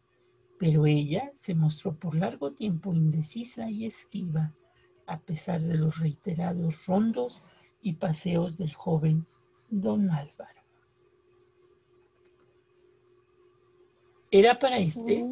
Pero 0.60 0.86
ella 0.86 1.32
se 1.34 1.56
mostró 1.56 1.96
por 1.96 2.16
largo 2.16 2.54
tiempo 2.54 2.94
indecisa 2.94 3.70
y 3.70 3.86
esquiva, 3.86 4.54
a 5.08 5.20
pesar 5.20 5.62
de 5.62 5.78
los 5.78 6.00
reiterados 6.00 6.86
rondos 6.86 7.50
y 7.82 7.94
paseos 7.94 8.58
del 8.58 8.74
joven 8.74 9.26
don 9.70 10.10
Álvaro. 10.10 10.62
Era 14.36 14.58
para 14.58 14.80
este, 14.80 15.24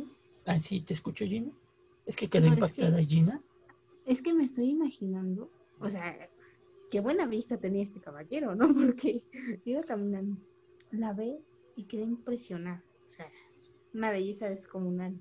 así 0.46 0.82
te 0.82 0.94
escucho 0.94 1.26
Gina, 1.26 1.52
es 2.06 2.16
que 2.16 2.28
quedó 2.28 2.46
No, 2.46 2.54
es 2.54 2.58
impactada 2.60 2.98
que- 2.98 3.06
Gina. 3.06 3.42
Es 4.06 4.22
que 4.22 4.32
me 4.32 4.44
estoy 4.44 4.70
imaginando, 4.70 5.50
o 5.80 5.90
sea, 5.90 6.30
qué 6.92 7.00
buena 7.00 7.26
vista 7.26 7.58
tenía 7.58 7.82
este 7.82 8.00
caballero, 8.00 8.54
¿no? 8.54 8.68
Porque 8.76 9.24
iba 9.66 9.82
caminando, 9.82 10.38
la 10.92 11.14
ve 11.14 11.40
y 11.76 11.86
quedé 11.86 12.04
impresionada. 12.04 12.84
O 13.08 13.10
sea, 13.10 13.28
una 13.92 14.12
belleza 14.12 14.50
descomunal. 14.50 15.18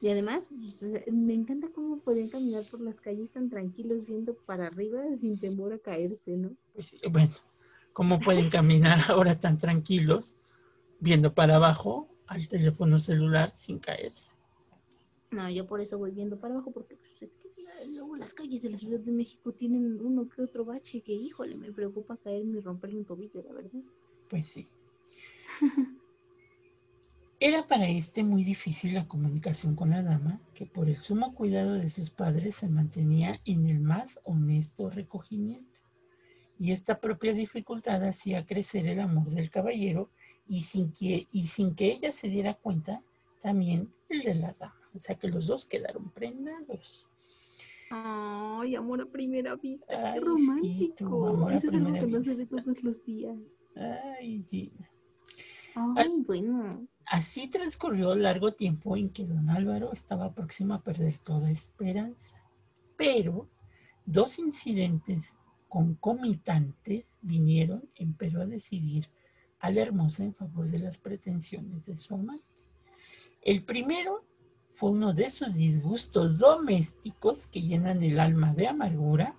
Y 0.00 0.08
además, 0.08 0.48
pues, 0.48 1.04
me 1.12 1.34
encanta 1.34 1.68
cómo 1.74 1.98
podían 1.98 2.30
caminar 2.30 2.62
por 2.70 2.80
las 2.80 2.98
calles 3.02 3.30
tan 3.30 3.50
tranquilos, 3.50 4.06
viendo 4.06 4.34
para 4.46 4.68
arriba 4.68 5.02
sin 5.20 5.38
temor 5.38 5.74
a 5.74 5.78
caerse, 5.78 6.34
¿no? 6.38 6.56
Pues 6.72 6.86
sí, 6.88 7.00
bueno, 7.10 7.32
¿cómo 7.92 8.20
pueden 8.20 8.48
caminar 8.48 8.98
ahora 9.10 9.38
tan 9.38 9.58
tranquilos 9.58 10.34
viendo 10.98 11.34
para 11.34 11.56
abajo 11.56 12.08
al 12.26 12.48
teléfono 12.48 12.98
celular 12.98 13.50
sin 13.52 13.78
caerse? 13.78 14.32
No, 15.30 15.50
yo 15.50 15.66
por 15.66 15.80
eso 15.80 15.98
voy 15.98 16.12
viendo 16.12 16.38
para 16.38 16.54
abajo, 16.54 16.70
porque 16.70 16.96
pues, 16.96 17.22
es 17.22 17.36
que 17.36 17.50
luego 17.88 18.16
las 18.16 18.32
calles 18.32 18.62
de 18.62 18.70
la 18.70 18.78
Ciudad 18.78 19.00
de 19.00 19.12
México 19.12 19.52
tienen 19.52 20.00
uno 20.00 20.28
que 20.28 20.42
otro 20.42 20.64
bache 20.64 21.00
que, 21.02 21.12
híjole, 21.12 21.56
me 21.56 21.72
preocupa 21.72 22.16
caerme 22.16 22.58
y 22.58 22.60
romperme 22.60 22.98
un 22.98 23.04
tobillo, 23.04 23.42
la 23.42 23.52
verdad. 23.52 23.80
Pues 24.28 24.46
sí. 24.46 24.68
Era 27.38 27.66
para 27.66 27.86
este 27.86 28.24
muy 28.24 28.44
difícil 28.44 28.94
la 28.94 29.06
comunicación 29.06 29.76
con 29.76 29.90
la 29.90 30.02
dama, 30.02 30.40
que 30.54 30.64
por 30.64 30.88
el 30.88 30.96
sumo 30.96 31.34
cuidado 31.34 31.74
de 31.74 31.90
sus 31.90 32.08
padres 32.08 32.54
se 32.54 32.68
mantenía 32.68 33.42
en 33.44 33.66
el 33.66 33.80
más 33.80 34.20
honesto 34.24 34.88
recogimiento. 34.88 35.80
Y 36.58 36.72
esta 36.72 36.98
propia 36.98 37.34
dificultad 37.34 38.02
hacía 38.04 38.46
crecer 38.46 38.86
el 38.86 39.00
amor 39.00 39.28
del 39.28 39.50
caballero 39.50 40.10
y 40.48 40.60
sin 40.62 40.92
que, 40.92 41.26
y 41.32 41.44
sin 41.44 41.74
que 41.74 41.92
ella 41.92 42.12
se 42.12 42.28
diera 42.28 42.54
cuenta, 42.54 43.02
también 43.40 43.92
el 44.08 44.22
de 44.22 44.34
la 44.36 44.52
dama. 44.52 44.74
O 44.94 44.98
sea 44.98 45.16
que 45.16 45.28
los 45.28 45.46
dos 45.46 45.64
quedaron 45.66 46.10
prendados. 46.10 47.06
Ay, 47.90 48.74
amor 48.74 49.00
a 49.02 49.06
primera 49.06 49.54
vista, 49.56 50.12
Ay, 50.12 50.20
qué 50.20 50.26
sí, 50.64 50.92
tu 50.96 51.04
romántico. 51.06 51.28
amor 51.28 51.52
a 51.52 51.56
Eso 51.56 51.68
es 51.68 51.74
algo 51.74 51.92
que 51.92 52.06
no 52.06 52.22
se 52.22 52.30
ve 52.34 52.36
vista. 52.44 52.62
todos 52.62 52.82
los 52.82 53.04
días. 53.04 53.36
Ay, 53.76 54.44
Gina. 54.48 54.90
Ay, 55.96 56.08
bueno. 56.26 56.86
Así 57.04 57.48
transcurrió 57.48 58.14
largo 58.16 58.52
tiempo 58.54 58.96
en 58.96 59.10
que 59.10 59.24
don 59.24 59.48
Álvaro 59.50 59.92
estaba 59.92 60.34
próximo 60.34 60.74
a 60.74 60.82
perder 60.82 61.18
toda 61.18 61.50
esperanza. 61.50 62.42
Pero 62.96 63.48
dos 64.06 64.38
incidentes 64.38 65.36
concomitantes 65.68 67.18
vinieron, 67.22 67.88
empero, 67.94 68.40
a 68.40 68.46
decidir 68.46 69.08
hermosa 69.76 70.24
en 70.24 70.34
favor 70.34 70.68
de 70.68 70.78
las 70.78 70.98
pretensiones 70.98 71.86
de 71.86 71.96
su 71.96 72.14
amante. 72.14 72.44
El 73.42 73.62
primero 73.62 74.24
fue 74.74 74.90
uno 74.90 75.14
de 75.14 75.24
esos 75.24 75.54
disgustos 75.54 76.38
domésticos 76.38 77.46
que 77.46 77.62
llenan 77.62 78.02
el 78.02 78.20
alma 78.20 78.52
de 78.54 78.68
amargura 78.68 79.36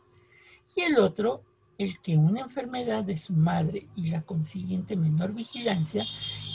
y 0.76 0.82
el 0.82 0.98
otro 0.98 1.44
el 1.78 2.02
que 2.02 2.18
una 2.18 2.42
enfermedad 2.42 3.04
de 3.04 3.18
su 3.18 3.34
madre 3.34 3.88
y 3.96 4.10
la 4.10 4.24
consiguiente 4.24 4.96
menor 4.96 5.34
vigilancia 5.34 6.06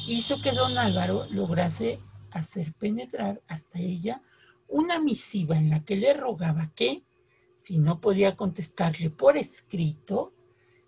hizo 0.08 0.42
que 0.42 0.50
don 0.52 0.76
Álvaro 0.76 1.26
lograse 1.30 2.00
hacer 2.32 2.72
penetrar 2.74 3.40
hasta 3.46 3.78
ella 3.78 4.22
una 4.68 4.98
misiva 4.98 5.58
en 5.58 5.70
la 5.70 5.84
que 5.84 5.96
le 5.96 6.14
rogaba 6.14 6.72
que, 6.74 7.04
si 7.54 7.78
no 7.78 8.00
podía 8.00 8.36
contestarle 8.36 9.10
por 9.10 9.36
escrito, 9.36 10.32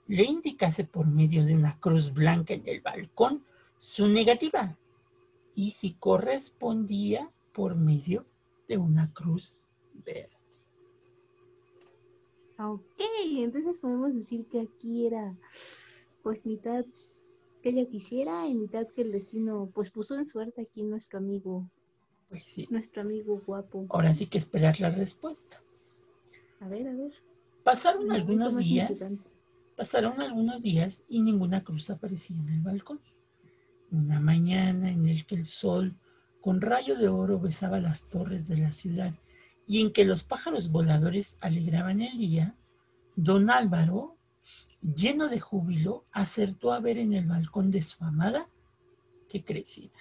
le 0.07 0.23
indicase 0.25 0.85
por 0.85 1.07
medio 1.07 1.45
de 1.45 1.55
una 1.55 1.79
cruz 1.81 2.13
blanca 2.13 2.55
en 2.55 2.63
el 2.67 2.81
balcón 2.81 3.43
su 3.79 4.09
negativa 4.09 4.77
y 5.55 5.71
si 5.71 5.93
correspondía 5.95 7.31
por 7.53 7.77
medio 7.77 8.27
de 8.69 8.77
una 8.79 9.11
cruz 9.13 9.57
verde. 10.05 10.31
Ok, 12.59 12.83
entonces 13.39 13.79
podemos 13.79 14.15
decir 14.15 14.47
que 14.47 14.61
aquí 14.61 15.07
era 15.07 15.35
pues 16.23 16.47
mitad 16.47 16.85
que 17.63 17.71
ella 17.71 17.87
quisiera 17.89 18.47
y 18.47 18.55
mitad 18.55 18.87
que 18.95 19.03
el 19.03 19.13
destino 19.13 19.71
pues 19.75 19.91
puso 19.91 20.15
en 20.17 20.27
suerte 20.27 20.63
aquí 20.63 20.83
nuestro 20.83 21.19
amigo, 21.19 21.69
Pues 22.29 22.45
sí, 22.45 22.67
nuestro 22.71 23.03
amigo 23.03 23.41
guapo. 23.47 23.87
ahora 23.89 24.15
sí 24.15 24.27
que 24.27 24.39
esperar 24.39 24.81
la 24.81 24.91
respuesta. 24.91 25.61
A 26.61 26.69
ver, 26.69 26.89
a 26.89 26.95
ver. 26.95 27.13
Pasaron 27.65 28.11
algunos 28.13 28.57
días. 28.59 29.35
Pasaron 29.77 30.21
algunos 30.21 30.63
días 30.63 31.05
y 31.09 31.21
ninguna 31.21 31.65
cruz 31.65 31.91
aparecía 31.91 32.37
en 32.37 32.49
el 32.49 32.63
balcón. 32.63 33.01
Una 33.91 34.21
mañana 34.21 34.91
en 34.91 35.07
el 35.07 35.27
que 35.27 35.35
el 35.35 35.47
sol 35.47 35.97
con 36.41 36.61
rayo 36.61 36.97
de 36.97 37.09
oro 37.09 37.39
besaba 37.39 37.81
las 37.81 38.09
torres 38.09 38.49
de 38.49 38.59
la 38.59 38.73
ciudad 38.73 39.15
y 39.67 39.81
en 39.81 39.93
que 39.93 40.05
los 40.05 40.25
pájaros 40.25 40.71
voladores 40.71 41.39
alegraban 41.41 42.01
el 42.03 42.17
día, 42.19 42.57
don 43.17 43.51
Álvaro, 43.51 44.19
lleno 44.83 45.29
de 45.29 45.41
júbilo, 45.41 46.05
acertó 46.13 46.73
a 46.73 46.81
ver 46.81 46.99
en 46.99 47.15
el 47.15 47.27
balcón 47.27 47.71
de 47.71 47.83
su 47.83 48.05
amada 48.05 48.51
que 49.29 49.43
crecida, 49.43 49.99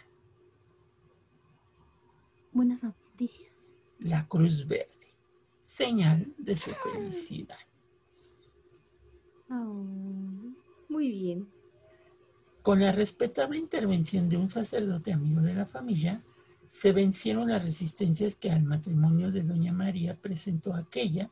Buenas 2.51 2.83
noticias. 2.83 3.51
la 3.99 4.27
cruz 4.27 4.67
verde, 4.67 5.17
señal 5.61 6.33
de 6.37 6.57
su 6.57 6.71
felicidad. 6.71 7.57
Ah, 9.49 9.73
muy 10.89 11.11
bien. 11.11 11.47
Con 12.61 12.79
la 12.79 12.91
respetable 12.91 13.59
intervención 13.59 14.29
de 14.29 14.37
un 14.37 14.47
sacerdote 14.47 15.11
amigo 15.11 15.41
de 15.41 15.53
la 15.53 15.65
familia, 15.65 16.21
se 16.65 16.93
vencieron 16.93 17.49
las 17.49 17.63
resistencias 17.63 18.35
que 18.35 18.49
al 18.49 18.63
matrimonio 18.63 19.31
de 19.31 19.43
doña 19.43 19.73
María 19.73 20.15
presentó 20.15 20.73
aquella, 20.73 21.29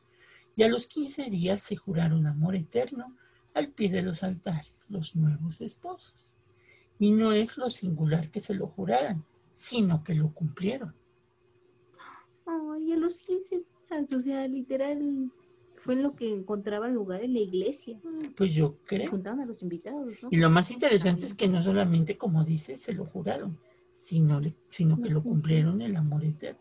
y 0.54 0.62
a 0.62 0.68
los 0.68 0.86
15 0.86 1.30
días 1.30 1.62
se 1.62 1.76
juraron 1.76 2.26
amor 2.26 2.54
eterno 2.54 3.16
al 3.54 3.68
pie 3.68 3.90
de 3.90 4.02
los 4.02 4.22
altares, 4.22 4.86
los 4.88 5.16
nuevos 5.16 5.60
esposos. 5.60 6.30
Y 6.98 7.12
no 7.12 7.32
es 7.32 7.56
lo 7.56 7.70
singular 7.70 8.30
que 8.30 8.40
se 8.40 8.54
lo 8.54 8.66
juraran, 8.66 9.24
sino 9.52 10.04
que 10.04 10.14
lo 10.14 10.32
cumplieron. 10.32 10.94
Ay, 12.46 12.92
a 12.92 12.96
los 12.96 13.16
15 13.18 13.56
días, 13.56 14.12
o 14.12 14.18
sea, 14.18 14.46
literal, 14.46 15.30
fue 15.82 15.94
en 15.94 16.02
lo 16.02 16.12
que 16.14 16.32
encontraban 16.32 16.94
lugar 16.94 17.22
en 17.22 17.34
la 17.34 17.40
iglesia. 17.40 17.98
Pues 18.36 18.54
yo 18.54 18.78
creo. 18.86 19.10
juntaban 19.10 19.40
a 19.40 19.46
los 19.46 19.62
invitados, 19.62 20.22
¿no? 20.22 20.28
Y 20.30 20.36
lo 20.36 20.48
más 20.48 20.70
interesante 20.70 21.26
es 21.26 21.34
que 21.34 21.48
no 21.48 21.62
solamente, 21.62 22.16
como 22.16 22.44
dice, 22.44 22.76
se 22.76 22.92
lo 22.92 23.04
juraron, 23.04 23.58
sino, 23.90 24.40
que 24.40 25.10
lo 25.10 25.22
cumplieron 25.22 25.80
el 25.82 25.96
amor 25.96 26.24
eterno. 26.24 26.60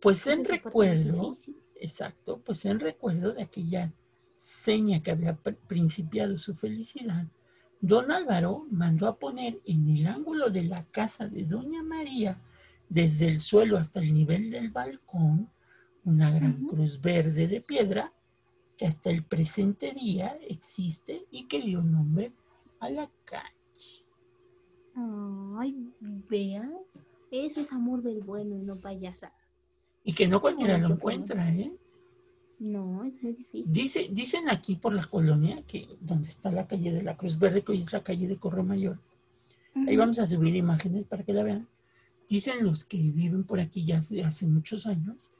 Pues 0.00 0.26
en 0.26 0.40
Esa 0.40 0.42
parte 0.42 0.56
es 0.56 0.64
recuerdo, 0.64 1.36
exacto, 1.76 2.40
pues 2.44 2.64
en 2.64 2.80
recuerdo 2.80 3.34
de 3.34 3.42
aquella 3.42 3.92
seña 4.34 5.02
que 5.02 5.10
había 5.10 5.36
pr- 5.42 5.58
principiado 5.66 6.38
su 6.38 6.54
felicidad, 6.54 7.26
don 7.80 8.10
Álvaro 8.10 8.66
mandó 8.70 9.06
a 9.08 9.18
poner 9.18 9.60
en 9.66 9.88
el 9.96 10.06
ángulo 10.06 10.50
de 10.50 10.64
la 10.64 10.84
casa 10.86 11.28
de 11.28 11.44
doña 11.44 11.82
María, 11.82 12.40
desde 12.88 13.28
el 13.28 13.40
suelo 13.40 13.76
hasta 13.76 14.00
el 14.00 14.12
nivel 14.12 14.50
del 14.50 14.70
balcón, 14.70 15.50
una 16.04 16.30
gran 16.30 16.64
cruz 16.66 17.00
verde 17.00 17.46
de 17.46 17.60
piedra 17.60 18.14
que 18.78 18.86
hasta 18.86 19.10
el 19.10 19.24
presente 19.24 19.92
día 19.92 20.38
existe 20.48 21.26
y 21.32 21.48
que 21.48 21.60
dio 21.60 21.82
nombre 21.82 22.32
a 22.78 22.88
la 22.88 23.10
calle. 23.24 24.06
Ay, 25.58 25.92
vean, 26.28 26.72
eso 27.30 27.60
es 27.60 27.72
amor 27.72 28.02
del 28.02 28.20
bueno 28.20 28.56
y 28.56 28.62
no 28.62 28.76
payasadas. 28.80 29.34
Y 30.04 30.14
que 30.14 30.28
no 30.28 30.40
cualquiera 30.40 30.78
lo 30.78 30.94
encuentra, 30.94 31.52
¿eh? 31.52 31.76
No, 32.60 33.04
es 33.04 33.22
muy 33.22 33.32
difícil. 33.32 33.72
Dice, 33.72 34.08
dicen 34.10 34.48
aquí 34.48 34.76
por 34.76 34.94
la 34.94 35.04
colonia, 35.04 35.62
que 35.66 35.88
donde 36.00 36.28
está 36.28 36.50
la 36.50 36.66
calle 36.66 36.92
de 36.92 37.02
la 37.02 37.16
Cruz 37.16 37.38
Verde, 37.38 37.62
que 37.62 37.72
hoy 37.72 37.78
es 37.78 37.92
la 37.92 38.02
calle 38.02 38.26
de 38.26 38.36
Corro 38.36 38.64
Mayor, 38.64 38.98
ahí 39.86 39.96
vamos 39.96 40.18
a 40.18 40.26
subir 40.26 40.54
imágenes 40.56 41.04
para 41.04 41.24
que 41.24 41.32
la 41.32 41.42
vean. 41.42 41.68
Dicen 42.28 42.64
los 42.64 42.84
que 42.84 42.98
viven 42.98 43.44
por 43.44 43.60
aquí 43.60 43.84
ya 43.84 43.98
hace, 43.98 44.24
hace 44.24 44.46
muchos 44.46 44.86
años, 44.86 45.30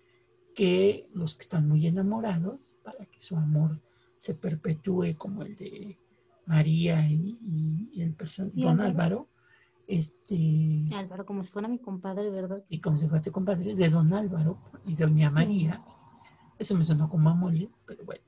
que 0.59 1.07
los 1.15 1.37
que 1.37 1.43
están 1.43 1.69
muy 1.69 1.87
enamorados, 1.87 2.75
para 2.83 3.07
que 3.07 3.21
su 3.21 3.37
amor 3.37 3.81
se 4.17 4.35
perpetúe 4.35 5.15
como 5.17 5.45
el 5.45 5.55
de 5.55 5.97
María 6.47 7.09
y, 7.09 7.89
el 7.97 8.17
person- 8.17 8.51
Y 8.57 8.63
don 8.63 8.81
Álvaro. 8.81 9.29
Este, 9.87 10.89
Álvaro, 10.97 11.25
como 11.25 11.45
si 11.45 11.53
fuera 11.53 11.69
mi 11.69 11.79
compadre, 11.79 12.29
¿verdad? 12.31 12.65
y 12.69 12.81
como 12.81 12.99
se 12.99 13.09
fue 13.09 13.21
tu 13.21 13.31
compadre, 13.31 13.77
de 13.77 13.89
don 13.89 14.13
Álvaro 14.13 14.59
y 14.85 14.97
doña 14.97 15.31
María. 15.31 15.81
Eso 16.59 16.75
me 16.75 16.83
sonó 16.83 17.09
como 17.09 17.31
a 17.31 17.35
mole, 17.35 17.71
pero 17.87 18.05
bueno. 18.05 18.25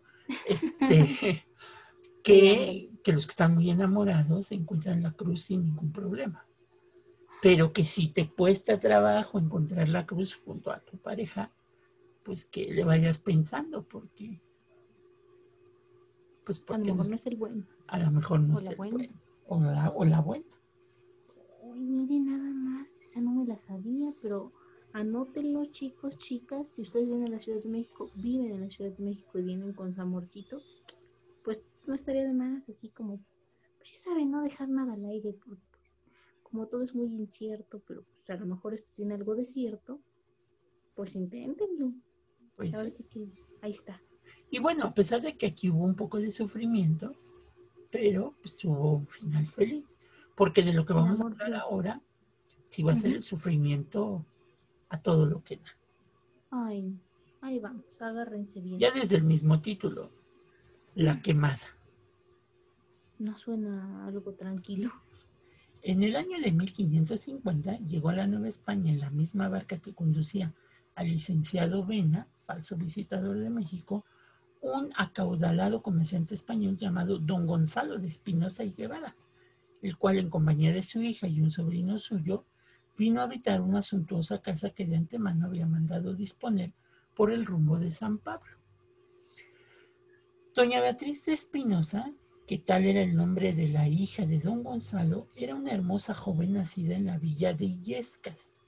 Este, 0.46 0.78
que, 2.22 2.92
que 3.02 3.12
los 3.12 3.26
que 3.26 3.30
están 3.32 3.54
muy 3.56 3.70
enamorados 3.70 4.52
encuentran 4.52 5.02
la 5.02 5.10
cruz 5.10 5.40
sin 5.40 5.62
ningún 5.64 5.90
problema. 5.90 6.46
Pero 7.42 7.72
que 7.72 7.84
si 7.84 8.06
te 8.06 8.30
cuesta 8.30 8.78
trabajo 8.78 9.40
encontrar 9.40 9.88
la 9.88 10.06
cruz 10.06 10.36
junto 10.36 10.70
a 10.70 10.78
tu 10.78 10.96
pareja, 10.96 11.50
pues 12.22 12.44
que 12.44 12.72
le 12.72 12.84
vayas 12.84 13.18
pensando, 13.18 13.82
porque 13.82 14.40
pues 16.44 16.58
A 16.58 16.78
lo 16.78 16.78
porque 16.78 16.92
mejor 16.92 17.06
no- 17.06 17.10
no 17.10 17.16
es 17.16 17.26
el 17.26 17.36
bueno. 17.36 17.66
a 17.88 17.98
lo 17.98 18.10
mejor 18.10 18.40
no 18.40 18.54
o 18.54 18.56
es 18.56 18.64
la 18.64 18.70
el 18.70 18.76
buena. 18.76 18.96
bueno, 18.96 19.14
o 19.46 19.60
la, 19.60 19.90
o 19.90 20.04
la 20.04 20.20
buena. 20.20 20.46
Uy, 21.62 21.80
miren 21.80 22.26
nada 22.26 22.52
más, 22.54 22.94
esa 23.02 23.20
no 23.20 23.32
me 23.32 23.44
la 23.46 23.58
sabía, 23.58 24.10
pero 24.22 24.52
anótenlo 24.92 25.64
chicos, 25.66 26.16
chicas, 26.18 26.68
si 26.68 26.82
ustedes 26.82 27.06
viven 27.06 27.24
en 27.26 27.32
la 27.32 27.40
Ciudad 27.40 27.60
de 27.62 27.68
México, 27.68 28.10
viven 28.16 28.52
en 28.52 28.60
la 28.62 28.70
Ciudad 28.70 28.90
de 28.92 29.04
México 29.04 29.38
y 29.38 29.42
vienen 29.42 29.72
con 29.72 29.94
su 29.94 30.00
amorcito, 30.00 30.58
pues 31.44 31.64
no 31.86 31.94
estaría 31.94 32.24
de 32.24 32.32
más, 32.32 32.68
así 32.68 32.90
como, 32.90 33.20
pues 33.78 33.92
ya 33.92 33.98
saben, 33.98 34.30
no 34.30 34.42
dejar 34.42 34.68
nada 34.68 34.94
al 34.94 35.04
aire, 35.04 35.32
porque 35.44 35.62
pues 35.70 35.98
como 36.42 36.66
todo 36.66 36.82
es 36.82 36.94
muy 36.94 37.12
incierto, 37.14 37.80
pero 37.86 38.04
pues 38.14 38.30
a 38.30 38.36
lo 38.36 38.46
mejor 38.46 38.74
esto 38.74 38.90
tiene 38.96 39.14
algo 39.14 39.34
de 39.34 39.44
cierto, 39.44 40.00
pues 40.94 41.14
inténtenlo. 41.16 41.92
Pues, 42.60 42.74
Ahora 42.74 42.90
sí 42.90 43.04
que 43.04 43.26
ahí 43.62 43.70
está. 43.70 44.02
Y 44.50 44.58
bueno, 44.58 44.84
a 44.84 44.92
pesar 44.92 45.22
de 45.22 45.34
que 45.34 45.46
aquí 45.46 45.70
hubo 45.70 45.82
un 45.82 45.94
poco 45.94 46.18
de 46.18 46.30
sufrimiento, 46.30 47.14
pero 47.90 48.34
pues 48.42 48.62
hubo 48.66 48.96
un 48.98 49.06
final 49.06 49.46
feliz. 49.46 49.98
Porque 50.36 50.62
de 50.62 50.74
lo 50.74 50.84
que 50.84 50.92
vamos 50.92 51.20
a 51.20 51.24
hablar 51.24 51.38
feliz. 51.38 51.62
ahora, 51.62 52.02
sí 52.64 52.82
va 52.82 52.92
a 52.92 52.96
ser 52.96 53.12
el 53.12 53.22
sufrimiento 53.22 54.26
a 54.90 55.00
todo 55.00 55.24
lo 55.24 55.42
que 55.42 55.56
da. 55.56 55.78
Ay, 56.50 57.00
ahí 57.40 57.58
vamos, 57.58 57.84
agárrense 58.02 58.60
bien. 58.60 58.78
Ya 58.78 58.90
desde 58.90 59.16
el 59.16 59.24
mismo 59.24 59.62
título, 59.62 60.10
La 60.94 61.22
quemada. 61.22 61.78
No 63.18 63.38
suena 63.38 64.06
algo 64.06 64.34
tranquilo. 64.34 64.92
En 65.80 66.02
el 66.02 66.14
año 66.14 66.38
de 66.38 66.52
1550 66.52 67.78
llegó 67.78 68.10
a 68.10 68.16
la 68.16 68.26
Nueva 68.26 68.48
España 68.48 68.92
en 68.92 69.00
la 69.00 69.08
misma 69.08 69.48
barca 69.48 69.78
que 69.78 69.94
conducía 69.94 70.52
al 70.94 71.06
licenciado 71.06 71.86
Vena, 71.86 72.28
falso 72.50 72.76
visitador 72.76 73.38
de 73.38 73.48
México, 73.48 74.04
un 74.60 74.90
acaudalado 74.96 75.82
comerciante 75.82 76.34
español 76.34 76.76
llamado 76.76 77.20
don 77.20 77.46
Gonzalo 77.46 77.96
de 77.96 78.08
Espinosa 78.08 78.64
y 78.64 78.72
Guevara, 78.72 79.14
el 79.82 79.96
cual 79.96 80.18
en 80.18 80.30
compañía 80.30 80.72
de 80.72 80.82
su 80.82 81.00
hija 81.00 81.28
y 81.28 81.40
un 81.40 81.52
sobrino 81.52 82.00
suyo 82.00 82.44
vino 82.98 83.20
a 83.20 83.24
habitar 83.24 83.60
una 83.60 83.82
suntuosa 83.82 84.42
casa 84.42 84.70
que 84.70 84.84
de 84.84 84.96
antemano 84.96 85.46
había 85.46 85.64
mandado 85.64 86.12
disponer 86.12 86.72
por 87.14 87.30
el 87.30 87.46
rumbo 87.46 87.78
de 87.78 87.92
San 87.92 88.18
Pablo. 88.18 88.56
Doña 90.52 90.80
Beatriz 90.80 91.26
de 91.26 91.34
Espinosa, 91.34 92.12
que 92.48 92.58
tal 92.58 92.84
era 92.84 93.00
el 93.00 93.14
nombre 93.14 93.52
de 93.52 93.68
la 93.68 93.86
hija 93.86 94.26
de 94.26 94.40
don 94.40 94.64
Gonzalo, 94.64 95.28
era 95.36 95.54
una 95.54 95.70
hermosa 95.70 96.14
joven 96.14 96.54
nacida 96.54 96.96
en 96.96 97.06
la 97.06 97.16
villa 97.16 97.54
de 97.54 97.66
Illescas 97.66 98.58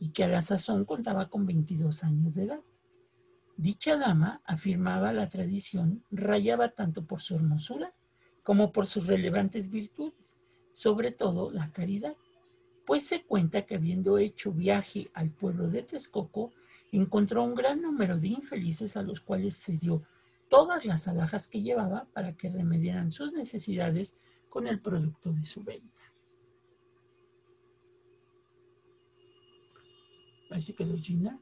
y 0.00 0.10
que 0.10 0.24
a 0.24 0.28
la 0.28 0.42
sazón 0.42 0.84
contaba 0.84 1.30
con 1.30 1.46
22 1.46 2.02
años 2.02 2.34
de 2.34 2.42
edad. 2.46 2.60
Dicha 3.56 3.96
dama, 3.96 4.42
afirmaba 4.44 5.12
la 5.12 5.28
tradición, 5.28 6.04
rayaba 6.10 6.70
tanto 6.70 7.06
por 7.06 7.20
su 7.20 7.34
hermosura 7.34 7.94
como 8.42 8.72
por 8.72 8.86
sus 8.86 9.06
relevantes 9.06 9.70
virtudes, 9.70 10.36
sobre 10.72 11.12
todo 11.12 11.50
la 11.50 11.70
caridad, 11.70 12.16
pues 12.84 13.06
se 13.06 13.24
cuenta 13.24 13.62
que 13.62 13.76
habiendo 13.76 14.18
hecho 14.18 14.52
viaje 14.52 15.10
al 15.14 15.30
pueblo 15.30 15.68
de 15.68 15.82
Texcoco, 15.82 16.52
encontró 16.90 17.44
un 17.44 17.54
gran 17.54 17.80
número 17.80 18.18
de 18.18 18.28
infelices 18.28 18.96
a 18.96 19.02
los 19.02 19.20
cuales 19.20 19.56
se 19.56 19.78
dio 19.78 20.02
todas 20.48 20.84
las 20.84 21.06
alhajas 21.06 21.48
que 21.48 21.62
llevaba 21.62 22.08
para 22.12 22.36
que 22.36 22.50
remediaran 22.50 23.12
sus 23.12 23.32
necesidades 23.32 24.16
con 24.48 24.66
el 24.66 24.80
producto 24.80 25.32
de 25.32 25.46
su 25.46 25.62
venta. 25.62 26.02
Ahí 30.50 30.60
se 30.60 30.74
quedó 30.74 30.96
Gina. 30.98 31.40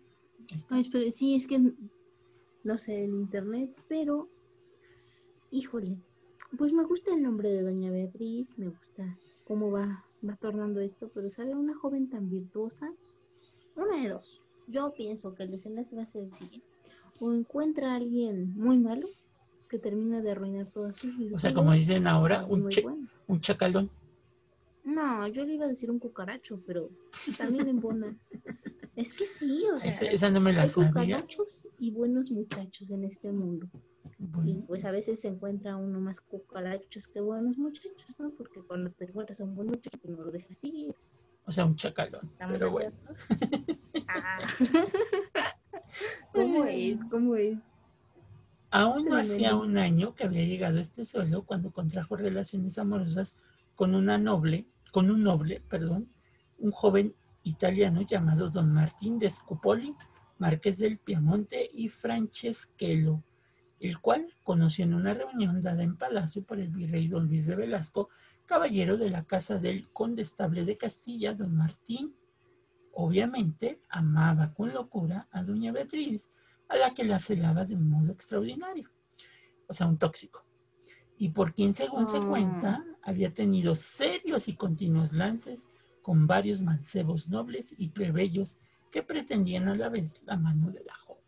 Ahí 0.71 0.83
está. 0.83 1.11
Sí, 1.11 1.35
es 1.35 1.49
que 1.49 1.61
no 2.65 2.79
sé 2.79 3.05
en 3.05 3.15
internet, 3.15 3.71
pero 3.89 4.29
híjole, 5.51 5.97
pues 6.57 6.73
me 6.73 6.85
gusta 6.85 7.15
el 7.15 7.23
nombre 7.23 7.51
de 7.51 7.63
Doña 7.63 7.91
Beatriz, 7.91 8.59
me 8.59 8.69
gusta 8.69 9.17
cómo 9.45 9.71
va, 9.71 10.05
va 10.27 10.37
tornando 10.37 10.81
esto, 10.81 11.11
pero 11.15 11.31
sale 11.31 11.55
una 11.55 11.77
joven 11.77 12.09
tan 12.09 12.29
virtuosa, 12.29 12.93
una 13.77 13.97
de 13.97 14.09
dos. 14.09 14.43
Yo 14.67 14.93
pienso 14.93 15.35
que 15.35 15.45
el 15.45 15.51
desenlace 15.51 15.97
va 15.97 16.03
a 16.03 16.07
ser 16.07 16.25
el 16.25 16.33
siguiente. 16.33 16.67
O 17.21 17.33
encuentra 17.33 17.93
a 17.93 17.97
alguien 17.97 18.55
muy 18.55 18.79
malo 18.79 19.07
que 19.69 19.79
termina 19.79 20.21
de 20.21 20.31
arruinar 20.31 20.67
todas 20.67 20.97
sus. 20.97 21.13
O 21.33 21.39
sea, 21.39 21.53
como 21.53 21.73
dicen 21.73 22.07
ahora, 22.07 22.45
un, 22.47 22.63
bueno. 22.63 23.09
un 23.27 23.41
chacalón. 23.41 23.91
No, 24.85 25.27
yo 25.29 25.45
le 25.45 25.55
iba 25.55 25.67
a 25.67 25.69
decir 25.69 25.91
un 25.91 25.99
cucaracho, 25.99 26.63
pero 26.67 26.89
también 27.39 27.69
embona. 27.69 28.17
Es 29.01 29.15
que 29.15 29.25
sí, 29.25 29.65
o 29.75 29.79
sea, 29.79 29.91
Esa, 29.91 30.05
esa 30.07 30.31
no 30.31 30.41
me 30.41 30.53
la 30.53 30.63
hay 30.63 30.71
cucarachos 30.71 31.69
y 31.79 31.91
buenos 31.91 32.31
muchachos 32.31 32.91
en 32.91 33.05
este 33.05 33.33
mundo. 33.33 33.69
Y 34.45 34.59
pues 34.63 34.85
a 34.85 34.91
veces 34.91 35.21
se 35.21 35.29
encuentra 35.29 35.77
uno 35.77 36.01
más 36.01 36.21
cucarachos 36.21 37.09
que 37.09 37.21
buenos 37.21 37.57
muchachos, 37.57 38.19
¿no? 38.19 38.31
Porque 38.31 38.61
cuando 38.61 38.91
te 38.91 39.05
encuentras 39.05 39.41
a 39.41 39.45
un 39.45 39.55
buen 39.55 39.69
muchacho, 39.69 39.99
pues 40.03 40.17
no 40.17 40.25
lo 40.25 40.31
dejas 40.31 40.63
ir. 40.65 40.95
o 41.47 41.53
sea, 41.53 41.65
un 41.65 41.77
chacalón. 41.77 42.29
¿Estamos 42.33 42.59
Pero 42.59 42.71
bueno. 42.71 42.97
Ah. 44.09 44.39
¿Cómo 46.35 46.65
es? 46.65 47.05
¿Cómo 47.11 47.37
es? 47.37 47.59
Aún 48.71 49.07
no 49.07 49.17
hacía 49.17 49.57
un 49.57 49.79
año 49.79 50.15
que 50.15 50.25
había 50.25 50.45
llegado 50.45 50.79
a 50.79 50.83
este 50.83 51.05
suelo 51.05 51.43
cuando 51.45 51.73
contrajo 51.73 52.17
relaciones 52.17 52.79
amorosas 52.79 53.35
con 53.75 53.95
una 53.95 54.19
noble, 54.19 54.67
con 54.93 55.11
un 55.11 55.23
noble, 55.23 55.63
perdón, 55.69 56.09
un 56.59 56.71
joven 56.71 57.15
italiano 57.43 58.03
llamado 58.03 58.51
Don 58.51 58.73
Martín 58.73 59.19
de 59.19 59.31
Scupoli, 59.31 59.95
marqués 60.39 60.79
del 60.79 60.99
Piamonte 60.99 61.71
y 61.73 61.89
Franceschello, 61.89 63.23
el 63.79 63.99
cual 64.01 64.35
conoció 64.43 64.85
en 64.85 64.95
una 64.95 65.15
reunión 65.15 65.61
dada 65.61 65.83
en 65.83 65.97
Palacio 65.97 66.45
por 66.45 66.61
el 66.61 66.69
virrey 66.71 67.09
Don 67.09 67.27
Luis 67.27 67.47
de 67.47 67.57
Velasco, 67.57 68.09
caballero 68.47 68.97
de 68.97 69.11
la 69.11 69.25
casa 69.25 69.59
del 69.59 69.91
condestable 69.93 70.65
de 70.65 70.77
Castilla, 70.77 71.35
don 71.35 71.55
Martín, 71.55 72.15
obviamente 72.93 73.81
amaba 73.89 74.53
con 74.53 74.73
locura 74.73 75.29
a 75.31 75.43
doña 75.43 75.73
Beatriz, 75.73 76.31
a 76.69 76.77
la 76.77 76.93
que 76.95 77.05
la 77.05 77.19
celaba 77.19 77.65
de 77.65 77.75
un 77.75 77.89
modo 77.89 78.13
extraordinario, 78.13 78.91
o 79.69 79.73
sea, 79.73 79.87
un 79.87 79.99
tóxico, 79.99 80.45
y 81.17 81.31
por 81.31 81.55
quien, 81.55 81.75
según 81.75 82.07
se 82.09 82.19
Ah. 82.19 82.27
cuenta, 82.27 82.85
había 83.03 83.33
tenido 83.33 83.75
serios 83.75 84.49
y 84.49 84.57
continuos 84.57 85.13
lances 85.13 85.67
con 86.11 86.27
varios 86.27 86.61
mancebos 86.61 87.29
nobles 87.29 87.73
y 87.79 87.91
plebeyos 87.91 88.57
que 88.91 89.01
pretendían 89.01 89.69
a 89.69 89.77
la 89.77 89.89
vez 89.89 90.25
la 90.27 90.37
mano 90.37 90.73
de 90.73 90.83
la 90.83 90.93
joven. 90.93 91.23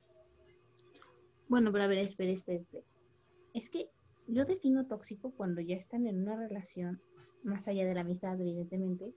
Bueno, 1.47 1.71
pero 1.71 1.85
a 1.85 1.87
ver, 1.87 1.99
espera, 1.99 2.33
espera, 2.33 2.59
espera. 2.59 2.85
Es 3.55 3.71
que 3.71 3.93
yo 4.27 4.45
defino 4.45 4.89
tóxico 4.89 5.31
cuando 5.37 5.61
ya 5.61 5.77
están 5.77 6.09
en 6.09 6.21
una 6.21 6.35
relación, 6.35 7.01
más 7.45 7.69
allá 7.69 7.87
de 7.87 7.95
la 7.95 8.01
amistad, 8.01 8.41
evidentemente, 8.41 9.15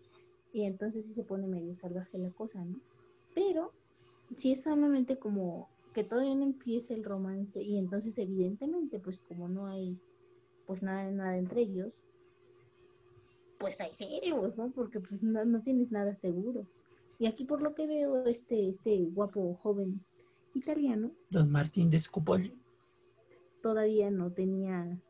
y 0.53 0.65
entonces 0.65 1.07
sí 1.07 1.15
se 1.15 1.23
pone 1.23 1.47
medio 1.47 1.73
salvaje 1.73 2.19
la 2.19 2.29
cosa, 2.29 2.63
¿no? 2.63 2.79
Pero 3.33 3.71
si 4.35 4.51
es 4.51 4.61
solamente 4.61 5.17
como 5.17 5.67
que 5.95 6.03
todavía 6.03 6.35
no 6.35 6.43
empieza 6.43 6.93
el 6.93 7.03
romance 7.03 7.59
y 7.59 7.79
entonces 7.79 8.15
evidentemente, 8.19 8.99
pues 8.99 9.19
como 9.27 9.49
no 9.49 9.65
hay 9.65 9.99
pues 10.67 10.83
nada, 10.83 11.09
nada 11.09 11.39
entre 11.39 11.61
ellos, 11.61 12.03
pues 13.65 13.81
hay 13.81 13.95
celos, 13.95 14.57
¿no? 14.57 14.69
Porque 14.69 14.99
pues 14.99 15.23
no, 15.23 15.43
no 15.43 15.59
tienes 15.59 15.89
nada 15.89 16.13
seguro. 16.13 16.67
Y 17.17 17.25
aquí 17.25 17.45
por 17.45 17.63
lo 17.63 17.73
que 17.73 17.87
veo, 17.87 18.23
este, 18.27 18.69
este 18.69 18.95
guapo 19.05 19.55
joven 19.55 20.05
italiano 20.53 21.11
Don 21.31 21.49
Martín 21.49 21.89
de 21.89 21.99
Scupoli. 21.99 22.53
todavía 23.63 24.11
no 24.11 24.31
tenía 24.31 25.01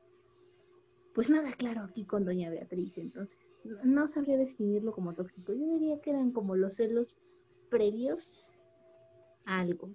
pues 1.13 1.29
nada 1.29 1.51
claro 1.51 1.81
aquí 1.83 2.05
con 2.05 2.23
doña 2.23 2.49
Beatriz, 2.49 2.97
entonces 2.97 3.59
no- 3.83 4.07
sabría 4.07 4.37
definirlo 4.37 4.93
como 4.93 5.13
tóxico. 5.13 5.51
Yo 5.51 5.65
diría 5.73 5.99
que 5.99 6.11
eran 6.11 6.31
como 6.31 6.55
los 6.55 6.75
celos 6.75 7.17
previos 7.69 8.53
a 9.45 9.59
algo, 9.59 9.89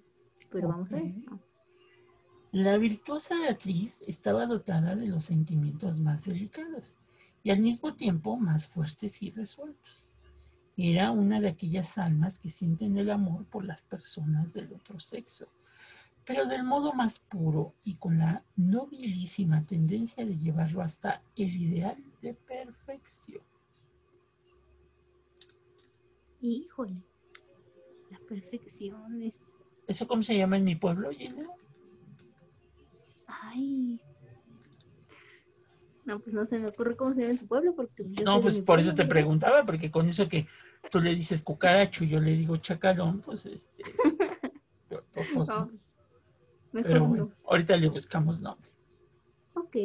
pero 0.51 0.68
vamos 0.68 0.92
a 0.92 0.96
ver. 0.96 1.14
La 2.53 2.77
virtuosa 2.77 3.38
Beatriz 3.38 4.03
estaba 4.07 4.44
dotada 4.44 4.96
de 4.96 5.07
los 5.07 5.25
sentimientos 5.25 6.03
más 6.03 6.27
delicados 6.27 6.99
y 7.42 7.50
al 7.50 7.61
mismo 7.61 7.94
tiempo 7.94 8.37
más 8.37 8.68
fuertes 8.68 9.22
y 9.22 9.31
resueltos. 9.31 10.16
Era 10.76 11.11
una 11.11 11.40
de 11.40 11.48
aquellas 11.48 11.98
almas 11.98 12.38
que 12.38 12.48
sienten 12.48 12.96
el 12.96 13.11
amor 13.11 13.44
por 13.46 13.64
las 13.64 13.83
personas 13.83 14.55
del 14.55 14.72
otro 14.72 14.98
sexo, 14.98 15.48
pero 16.24 16.46
del 16.46 16.64
modo 16.64 16.92
más 16.92 17.18
puro 17.18 17.74
y 17.85 17.96
con 17.96 18.18
la 18.18 18.44
nobilísima 18.57 19.64
tendencia 19.66 20.24
de 20.24 20.38
llevarlo 20.38 20.81
hasta 20.81 21.22
el 21.37 21.55
ideal 21.55 22.03
de 22.22 22.35
perfección. 22.35 23.42
Y, 26.40 26.64
híjole, 26.64 27.03
la 28.11 28.18
perfección 28.20 29.22
es... 29.22 29.59
¿Eso 29.87 30.07
cómo 30.07 30.22
se 30.22 30.37
llama 30.37 30.57
en 30.57 30.64
mi 30.64 30.76
pueblo, 30.76 31.11
Gina? 31.11 31.46
No, 36.11 36.18
pues 36.18 36.35
no 36.35 36.44
se 36.44 36.59
me 36.59 36.66
ocurre 36.68 36.96
cómo 36.96 37.12
se 37.14 37.20
llama 37.20 37.33
en 37.35 37.38
su 37.38 37.46
pueblo 37.46 37.73
porque 37.77 38.03
yo 38.11 38.25
No, 38.25 38.40
pues 38.40 38.59
por 38.59 38.81
eso 38.81 38.94
te 38.94 39.05
preguntaba, 39.07 39.64
porque 39.64 39.92
con 39.92 40.09
eso 40.09 40.29
que 40.29 40.44
tú 40.90 41.01
le 41.01 41.14
dices 41.14 41.40
cucaracho 41.40 42.03
y 42.03 42.09
yo 42.09 42.18
le 42.20 42.33
digo 42.33 42.57
chacalón, 42.57 43.20
pues 43.20 43.46
este. 43.46 43.85
pues, 44.88 45.03
pues, 45.33 45.49
No, 45.49 45.66
no. 45.66 45.70
mejor 46.73 46.88
Pero 46.90 47.01
no. 47.01 47.07
bueno, 47.09 47.31
ahorita 47.46 47.77
le 47.77 47.88
buscamos 47.88 48.40
nombre. 48.40 48.68
Ok. 49.55 49.77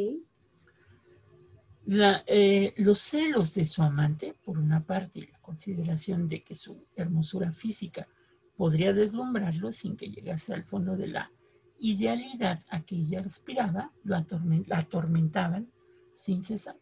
La, 1.85 2.23
eh, 2.25 2.73
los 2.77 2.97
celos 2.99 3.53
de 3.53 3.67
su 3.67 3.83
amante, 3.83 4.33
por 4.43 4.57
una 4.57 4.83
parte, 4.83 5.19
y 5.19 5.27
la 5.27 5.37
consideración 5.39 6.27
de 6.27 6.41
que 6.43 6.55
su 6.55 6.87
hermosura 6.95 7.51
física 7.53 8.07
podría 8.57 8.93
deslumbrarlo 8.93 9.71
sin 9.71 9.95
que 9.95 10.07
llegase 10.09 10.55
al 10.55 10.63
fondo 10.63 10.97
de 10.97 11.07
la 11.09 11.31
idealidad 11.77 12.59
a 12.69 12.81
que 12.81 12.95
ella 12.95 13.19
aspiraba, 13.19 13.91
lo 14.03 14.15
atormen- 14.15 14.65
la 14.65 14.79
atormentaban 14.79 15.69
sin 16.15 16.41
cesar. 16.43 16.79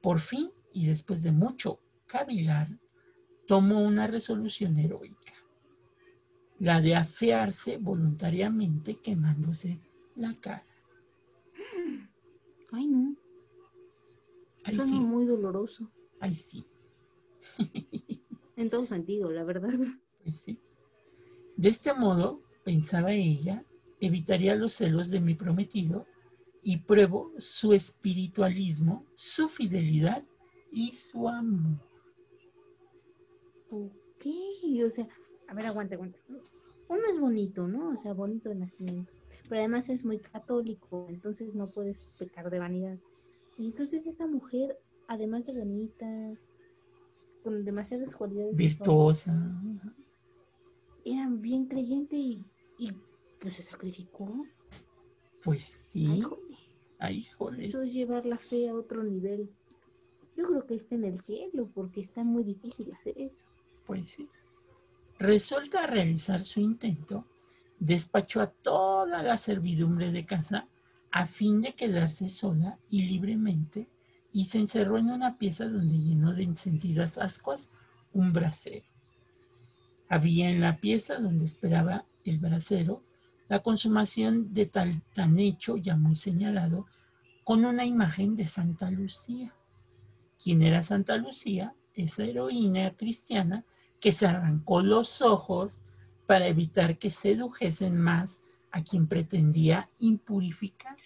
Por 0.00 0.18
fin, 0.18 0.50
y 0.72 0.86
después 0.86 1.22
de 1.22 1.32
mucho 1.32 1.80
cavilar, 2.06 2.68
tomó 3.46 3.80
una 3.80 4.06
resolución 4.06 4.76
heroica, 4.76 5.34
la 6.58 6.80
de 6.80 6.96
afearse 6.96 7.76
voluntariamente 7.78 8.96
quemándose 8.96 9.80
la 10.16 10.34
cara. 10.34 10.66
Ay, 12.72 12.86
no. 12.86 13.16
Suena 14.64 14.84
sí, 14.84 15.00
muy 15.00 15.24
doloroso. 15.24 15.90
ahí 16.20 16.34
sí. 16.34 16.64
En 18.56 18.70
todo 18.70 18.84
sentido, 18.86 19.30
la 19.30 19.44
verdad. 19.44 19.72
Pues 20.24 20.40
sí. 20.40 20.58
De 21.56 21.68
este 21.68 21.94
modo, 21.94 22.42
pensaba 22.64 23.12
ella, 23.12 23.64
evitaría 24.00 24.56
los 24.56 24.72
celos 24.72 25.10
de 25.10 25.20
mi 25.20 25.34
prometido 25.34 26.06
y 26.62 26.78
pruebo 26.78 27.32
su 27.38 27.72
espiritualismo, 27.72 29.04
su 29.14 29.48
fidelidad 29.48 30.24
y 30.72 30.92
su 30.92 31.28
amor. 31.28 31.78
Ok, 33.70 34.26
o 34.84 34.90
sea, 34.90 35.08
a 35.48 35.54
ver, 35.54 35.66
aguanta, 35.66 35.94
aguanta. 35.94 36.18
Uno 36.88 37.02
es 37.10 37.20
bonito, 37.20 37.68
¿no? 37.68 37.90
O 37.90 37.96
sea, 37.96 38.12
bonito 38.14 38.48
de 38.48 38.54
nacimiento. 38.54 39.12
Pero 39.48 39.60
además 39.60 39.88
es 39.88 40.04
muy 40.04 40.18
católico, 40.18 41.06
entonces 41.08 41.54
no 41.54 41.68
puedes 41.68 42.00
pecar 42.18 42.50
de 42.50 42.58
vanidad. 42.58 42.98
Entonces 43.58 44.06
esta 44.06 44.26
mujer, 44.26 44.78
además 45.06 45.46
de 45.46 45.58
bonita, 45.58 46.06
con 47.42 47.64
demasiadas 47.64 48.14
cualidades, 48.14 48.56
Virtuosa. 48.56 49.32
era 51.04 51.28
bien 51.28 51.66
creyente 51.66 52.16
y, 52.16 52.44
y 52.78 52.92
pues 53.40 53.54
se 53.54 53.62
sacrificó. 53.62 54.46
Pues 55.42 55.60
sí. 55.60 56.20
Jole, 56.22 56.47
Ay, 56.98 57.22
joles. 57.22 57.68
eso 57.68 57.82
es 57.82 57.92
llevar 57.92 58.26
la 58.26 58.38
fe 58.38 58.68
a 58.68 58.74
otro 58.74 59.02
nivel. 59.04 59.50
Yo 60.36 60.44
creo 60.44 60.66
que 60.66 60.74
está 60.74 60.94
en 60.94 61.04
el 61.04 61.20
cielo, 61.20 61.70
porque 61.74 62.00
está 62.00 62.24
muy 62.24 62.44
difícil 62.44 62.92
hacer 62.92 63.14
eso. 63.16 63.46
Pues 63.86 64.08
sí. 64.08 64.28
Resuelta 65.18 65.82
a 65.82 65.86
realizar 65.86 66.40
su 66.40 66.60
intento, 66.60 67.24
despachó 67.80 68.40
a 68.40 68.48
toda 68.48 69.22
la 69.22 69.36
servidumbre 69.36 70.12
de 70.12 70.26
casa 70.26 70.68
a 71.10 71.26
fin 71.26 71.60
de 71.60 71.74
quedarse 71.74 72.28
sola 72.28 72.78
y 72.90 73.02
libremente 73.08 73.88
y 74.32 74.44
se 74.44 74.58
encerró 74.58 74.98
en 74.98 75.10
una 75.10 75.38
pieza 75.38 75.66
donde 75.66 75.98
llenó 75.98 76.34
de 76.34 76.44
encendidas 76.44 77.18
ascuas 77.18 77.70
un 78.12 78.32
brasero. 78.32 78.86
Había 80.08 80.50
en 80.50 80.60
la 80.60 80.78
pieza 80.78 81.18
donde 81.18 81.44
esperaba 81.44 82.06
el 82.24 82.38
brasero 82.38 83.02
la 83.48 83.60
consumación 83.62 84.52
de 84.52 84.66
tal 84.66 85.02
tan 85.12 85.38
hecho 85.38 85.76
ya 85.76 85.96
muy 85.96 86.14
señalado 86.14 86.86
con 87.44 87.64
una 87.64 87.84
imagen 87.84 88.36
de 88.36 88.46
Santa 88.46 88.90
Lucía. 88.90 89.54
¿Quién 90.42 90.62
era 90.62 90.82
Santa 90.82 91.16
Lucía? 91.16 91.74
Esa 91.94 92.24
heroína 92.24 92.94
cristiana 92.96 93.64
que 94.00 94.12
se 94.12 94.26
arrancó 94.26 94.82
los 94.82 95.22
ojos 95.22 95.80
para 96.26 96.46
evitar 96.46 96.98
que 96.98 97.10
sedujesen 97.10 97.98
más 97.98 98.42
a 98.70 98.82
quien 98.82 99.06
pretendía 99.06 99.88
impurificar. 99.98 100.96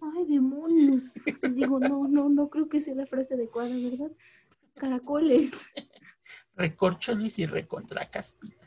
Ay, 0.00 0.24
demonios. 0.24 1.12
Digo, 1.52 1.78
no, 1.78 2.08
no, 2.08 2.28
no 2.28 2.48
creo 2.48 2.68
que 2.68 2.80
sea 2.80 2.94
la 2.94 3.06
frase 3.06 3.34
adecuada, 3.34 3.68
¿verdad? 3.68 4.10
Caracoles. 4.74 5.66
Recorcholis 6.56 7.38
y 7.38 7.46
recontracaspita. 7.46 8.65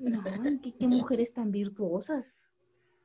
No, 0.00 0.22
¿qué, 0.62 0.72
qué 0.78 0.86
mujeres 0.86 1.32
tan 1.34 1.50
virtuosas. 1.50 2.36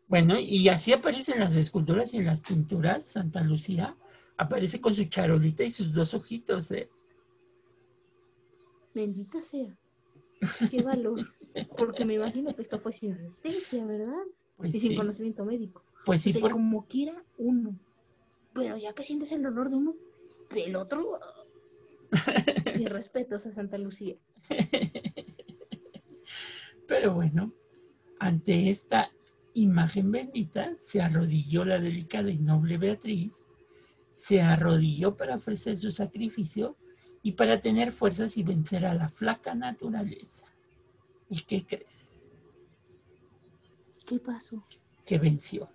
Bueno, 0.08 0.40
y 0.40 0.70
así 0.70 0.92
aparece 0.94 1.34
en 1.34 1.40
las 1.40 1.56
esculturas 1.56 2.14
y 2.14 2.18
en 2.18 2.26
las 2.26 2.42
pinturas 2.42 3.06
Santa 3.06 3.42
Lucía. 3.42 3.96
Aparece 4.38 4.80
con 4.82 4.94
su 4.96 5.04
charolita 5.06 5.64
y 5.64 5.72
sus 5.72 5.92
dos 5.94 6.14
ojitos, 6.14 6.72
¿eh? 6.72 6.90
Bendita 8.94 9.42
sea. 9.44 9.76
Qué 10.72 10.82
valor. 10.82 11.28
Porque 11.78 12.06
me 12.06 12.14
imagino 12.16 12.56
que 12.56 12.62
esto 12.62 12.80
fue 12.80 12.94
sin 12.94 13.14
anestesia, 13.14 13.86
¿verdad? 13.86 14.24
Pues 14.58 14.74
y 14.76 14.80
sin 14.80 14.96
conocimiento 14.96 15.46
médico. 15.46 15.84
pues 16.06 16.22
O 16.22 16.24
sí, 16.24 16.32
sea, 16.32 16.42
por- 16.42 16.52
como 16.52 16.86
quiera 16.86 17.24
uno. 17.38 17.78
Pero 18.54 18.78
ya 18.78 18.94
que 18.94 19.04
sientes 19.04 19.32
el 19.32 19.44
dolor 19.44 19.70
de 19.70 19.76
uno, 19.76 19.96
del 20.52 20.76
otro. 20.76 21.04
Y 22.80 22.86
respetos 22.86 23.46
a 23.46 23.52
Santa 23.52 23.78
Lucía. 23.78 24.16
Pero 26.90 27.14
bueno, 27.14 27.54
ante 28.20 28.72
esta 28.72 29.12
imagen 29.54 30.12
bendita 30.12 30.74
se 30.76 31.02
arrodilló 31.02 31.64
la 31.64 31.80
delicada 31.80 32.32
y 32.32 32.40
noble 32.40 32.80
Beatriz, 32.80 33.46
se 34.10 34.42
arrodilló 34.42 35.16
para 35.16 35.36
ofrecer 35.36 35.78
su 35.78 35.92
sacrificio 35.92 36.76
y 37.22 37.34
para 37.34 37.62
tener 37.62 37.92
fuerzas 37.92 38.38
y 38.38 38.44
vencer 38.44 38.88
a 38.88 38.96
la 38.96 39.08
flaca 39.08 39.54
naturaleza. 39.54 40.48
¿Y 41.30 41.42
qué 41.42 41.64
crees? 41.64 42.32
¿Qué 44.08 44.20
pasó? 44.20 44.64
Que 45.06 45.20
venció. 45.20 45.70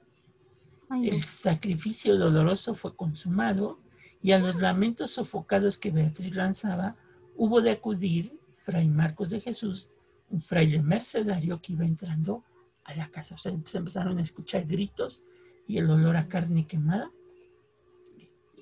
Ay, 0.88 1.02
no. 1.02 1.12
El 1.12 1.22
sacrificio 1.22 2.18
doloroso 2.18 2.74
fue 2.74 2.96
consumado 2.96 3.78
y 4.20 4.32
a 4.32 4.40
los 4.40 4.56
lamentos 4.56 5.12
sofocados 5.12 5.78
que 5.78 5.92
Beatriz 5.92 6.34
lanzaba, 6.34 6.96
hubo 7.36 7.62
de 7.62 7.70
acudir 7.70 8.36
Fray 8.64 8.88
Marcos 8.88 9.30
de 9.30 9.40
Jesús, 9.40 9.90
un 10.30 10.40
fraile 10.40 10.82
mercedario 10.82 11.60
que 11.60 11.72
iba 11.72 11.84
entrando 11.84 12.44
a 12.84 12.94
la 12.94 13.08
casa. 13.08 13.34
O 13.34 13.38
sea, 13.38 13.52
se 13.64 13.78
empezaron 13.78 14.18
a 14.18 14.22
escuchar 14.22 14.66
gritos 14.66 15.22
y 15.66 15.78
el 15.78 15.90
olor 15.90 16.16
a 16.16 16.28
carne 16.28 16.66
quemada. 16.66 17.10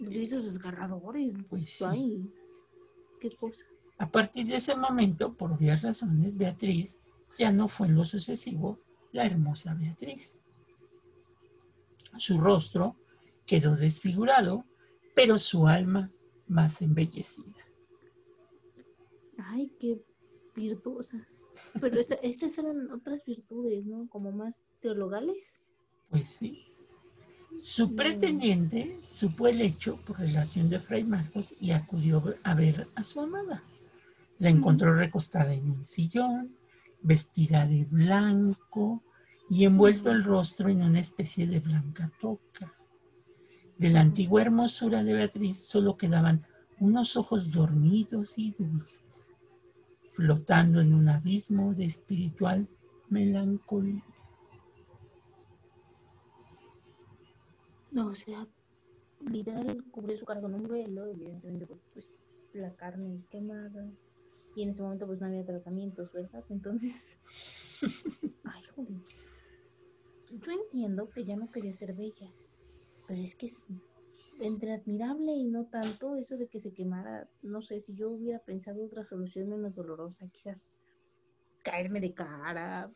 Gritos 0.01 0.44
desgarradores. 0.44 1.35
Pues 1.48 1.68
sí. 1.68 1.85
Ay, 1.88 2.33
qué 3.20 3.31
cosa. 3.37 3.66
A 3.98 4.11
partir 4.11 4.46
de 4.46 4.57
ese 4.57 4.75
momento, 4.75 5.35
por 5.35 5.53
obvias 5.53 5.83
razones, 5.83 6.37
Beatriz 6.37 6.98
ya 7.38 7.53
no 7.53 7.68
fue 7.68 7.87
en 7.87 7.94
lo 7.94 8.05
sucesivo 8.05 8.81
la 9.12 9.27
hermosa 9.27 9.75
Beatriz. 9.75 10.40
Su 12.16 12.40
rostro 12.40 12.96
quedó 13.46 13.77
desfigurado, 13.77 14.64
pero 15.14 15.38
su 15.38 15.66
alma 15.68 16.11
más 16.46 16.83
embellecida. 16.83 17.64
Ay, 19.38 19.72
qué 19.79 20.03
virtuosa. 20.55 21.27
Pero 21.81 22.01
esta- 22.01 22.15
estas 22.17 22.57
eran 22.59 22.91
otras 22.91 23.25
virtudes, 23.25 23.85
¿no? 23.85 24.09
Como 24.09 24.33
más 24.33 24.67
teologales. 24.81 25.59
Pues 26.11 26.25
sí. 26.27 26.65
Su 27.59 27.88
Mm. 27.88 27.97
pretendiente 27.97 28.99
supo 29.03 29.47
el 29.49 29.61
hecho 29.61 29.97
por 30.07 30.19
relación 30.19 30.71
de 30.71 30.81
Fray 30.81 31.05
Marcos 31.05 31.55
y 31.61 31.73
acudió 31.73 32.23
a 32.43 32.55
ver 32.55 32.88
a 32.95 33.03
su 33.03 33.21
amada. 33.21 33.62
La 34.38 34.49
encontró 34.49 34.95
recostada 34.95 35.53
en 35.53 35.71
un 35.71 35.85
sillón, 35.85 36.57
vestida 37.03 37.67
de 37.67 37.85
blanco 37.85 39.03
y 39.51 39.65
envuelto 39.65 40.11
el 40.11 40.25
rostro 40.25 40.69
en 40.71 40.83
una 40.83 41.01
especie 41.01 41.47
de 41.47 41.61
blanca 41.61 42.11
toca. 42.21 42.73
De 43.79 43.91
la 43.91 44.01
antigua 44.01 44.41
hermosura 44.43 45.03
de 45.05 45.12
Beatriz 45.12 45.59
solo 45.59 45.97
quedaban 45.97 46.47
unos 46.81 47.17
ojos 47.17 47.51
dormidos 47.51 48.38
y 48.38 48.53
dulces, 48.59 49.32
flotando 50.12 50.81
en 50.81 50.94
un 50.94 51.09
abismo 51.09 51.75
de 51.75 51.87
espiritual 51.87 52.68
melancolía. 53.09 54.05
No, 57.90 58.07
o 58.09 58.14
sea, 58.14 58.46
literal 59.20 59.85
cubrió 59.90 60.16
su 60.16 60.25
cara 60.25 60.40
con 60.40 60.55
un 60.55 60.66
velo, 60.66 61.07
evidentemente, 61.07 61.66
pues, 61.66 61.81
pues, 61.92 62.07
la 62.55 62.75
carne 62.75 63.22
quemada. 63.31 63.90
Y 64.57 64.62
en 64.62 64.70
ese 64.70 64.83
momento, 64.83 65.07
pues 65.07 65.20
no 65.20 65.27
había 65.27 65.44
tratamientos, 65.44 66.12
¿verdad? 66.12 66.44
Entonces. 66.48 67.16
Ay, 68.44 68.62
joder. 68.75 69.03
Yo 70.31 70.53
entiendo 70.53 71.11
que 71.11 71.25
ya 71.25 71.37
no 71.37 71.51
quería 71.51 71.72
ser 71.72 71.94
bella, 71.94 72.31
pero 73.07 73.20
es 73.20 73.35
que 73.35 73.46
es 73.46 73.62
entre 74.42 74.72
admirable 74.72 75.33
y 75.33 75.44
no 75.44 75.66
tanto 75.66 76.16
eso 76.16 76.37
de 76.37 76.48
que 76.48 76.61
se 76.61 76.72
quemara. 76.72 77.28
No 77.42 77.62
sé, 77.62 77.81
si 77.81 77.94
yo 77.94 78.11
hubiera 78.11 78.40
pensado 78.40 78.85
otra 78.85 79.05
solución 79.05 79.48
menos 79.48 79.76
dolorosa, 79.76 80.28
quizás 80.28 80.78
caerme 81.62 82.00
de 82.00 82.12
cara, 82.12 82.90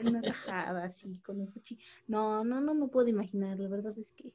una 0.00 0.22
rajada 0.22 0.84
así 0.84 1.18
con 1.24 1.40
un 1.40 1.46
cuchillo. 1.50 1.82
No, 2.06 2.44
no, 2.44 2.60
no 2.60 2.74
me 2.74 2.88
puedo 2.88 3.08
imaginar. 3.08 3.58
La 3.58 3.68
verdad 3.68 3.96
es 3.98 4.12
que, 4.12 4.32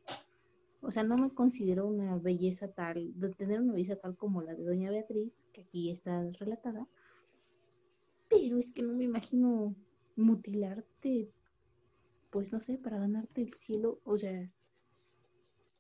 o 0.82 0.92
sea, 0.92 1.04
no 1.04 1.18
me 1.18 1.34
considero 1.34 1.88
una 1.88 2.18
belleza 2.18 2.68
tal, 2.72 3.18
de 3.20 3.30
tener 3.34 3.62
una 3.62 3.74
belleza 3.74 3.96
tal 3.96 4.16
como 4.16 4.42
la 4.42 4.54
de 4.54 4.64
Doña 4.64 4.92
Beatriz, 4.92 5.46
que 5.54 5.62
aquí 5.62 5.92
está 5.92 6.30
relatada. 6.40 6.88
Pero 8.30 8.58
es 8.58 8.72
que 8.72 8.84
no 8.84 8.94
me 8.94 9.06
imagino 9.06 9.76
mutilarte, 10.16 11.32
pues 12.30 12.52
no 12.52 12.60
sé, 12.60 12.78
para 12.78 13.00
ganarte 13.00 13.42
el 13.42 13.54
cielo. 13.54 14.02
O 14.04 14.18
sea, 14.18 14.52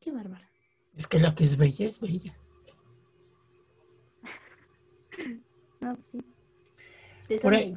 qué 0.08 0.14
bárbara. 0.14 0.50
Es 0.96 1.06
que 1.06 1.20
la 1.20 1.36
que 1.36 1.44
es 1.44 1.58
bella 1.58 1.86
es 1.86 2.00
bella. 2.00 2.34
No, 5.82 5.96
pues 5.96 6.08
sí. 6.08 6.20
Por 7.42 7.54
ahí-. 7.54 7.76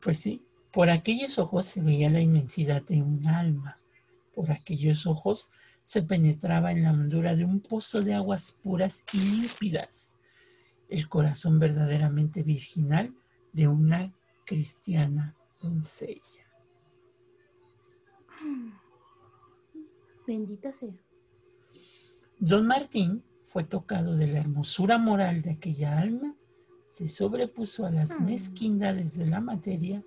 Pues 0.00 0.20
sí, 0.20 0.44
por 0.72 0.90
aquellos 0.90 1.38
ojos 1.38 1.66
se 1.66 1.80
veía 1.80 2.10
la 2.10 2.20
inmensidad 2.20 2.82
de 2.82 3.00
un 3.02 3.26
alma. 3.26 3.80
Por 4.34 4.52
aquellos 4.52 5.06
ojos 5.06 5.48
se 5.84 6.02
penetraba 6.02 6.70
en 6.70 6.82
la 6.82 6.92
hondura 6.92 7.34
de 7.34 7.44
un 7.44 7.60
pozo 7.60 8.02
de 8.02 8.14
aguas 8.14 8.58
puras 8.62 9.04
y 9.14 9.18
límpidas. 9.18 10.16
El 10.90 11.08
corazón 11.08 11.58
verdaderamente 11.58 12.42
virginal 12.42 13.14
de 13.52 13.68
una 13.68 14.12
cristiana 14.44 15.34
doncella. 15.60 16.20
Bendita 20.26 20.72
sea. 20.72 21.09
Don 22.40 22.66
Martín 22.66 23.22
fue 23.44 23.64
tocado 23.64 24.16
de 24.16 24.26
la 24.26 24.38
hermosura 24.38 24.96
moral 24.96 25.42
de 25.42 25.50
aquella 25.50 25.98
alma, 25.98 26.34
se 26.86 27.08
sobrepuso 27.08 27.84
a 27.84 27.90
las 27.90 28.18
Mm. 28.18 28.24
mezquindades 28.24 29.16
de 29.16 29.26
la 29.26 29.40
materia, 29.40 30.02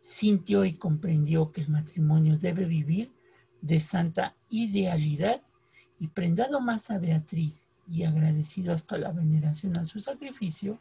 sintió 0.00 0.64
y 0.64 0.74
comprendió 0.74 1.52
que 1.52 1.60
el 1.60 1.68
matrimonio 1.68 2.38
debe 2.38 2.64
vivir 2.64 3.12
de 3.60 3.80
santa 3.80 4.34
idealidad 4.48 5.42
y 6.00 6.08
prendado 6.08 6.58
más 6.60 6.90
a 6.90 6.98
Beatriz 6.98 7.68
y 7.86 8.04
agradecido 8.04 8.72
hasta 8.72 8.96
la 8.96 9.12
veneración 9.12 9.78
a 9.78 9.84
su 9.84 10.00
sacrificio, 10.00 10.78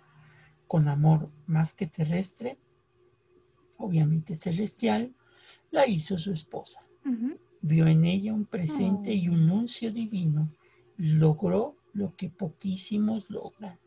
con 0.68 0.88
amor 0.88 1.30
más 1.48 1.74
que 1.76 1.86
terrestre, 1.88 2.58
obviamente 3.78 4.36
celestial, 4.36 5.14
la 5.70 5.86
hizo 5.86 6.18
su 6.18 6.32
esposa 6.32 6.82
vio 7.66 7.88
en 7.88 8.04
ella 8.04 8.34
un 8.34 8.46
presente 8.46 9.12
Oh. 9.12 9.14
y 9.14 9.30
un 9.30 9.48
nuncio 9.48 9.92
divino, 9.92 10.50
logró 10.98 11.76
lo 11.94 12.16
que 12.16 12.30
poquísimos 12.30 13.30
logran, 13.30 13.80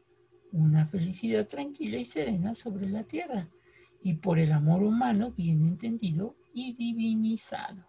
una 0.52 0.86
felicidad 0.86 1.46
tranquila 1.46 1.98
y 1.98 2.04
serena 2.04 2.54
sobre 2.54 2.88
la 2.88 3.04
tierra, 3.04 3.48
y 4.02 4.14
por 4.14 4.38
el 4.38 4.52
amor 4.52 4.82
humano 4.82 5.32
bien 5.32 5.62
entendido 5.62 6.36
y 6.54 6.72
divinizado, 6.74 7.84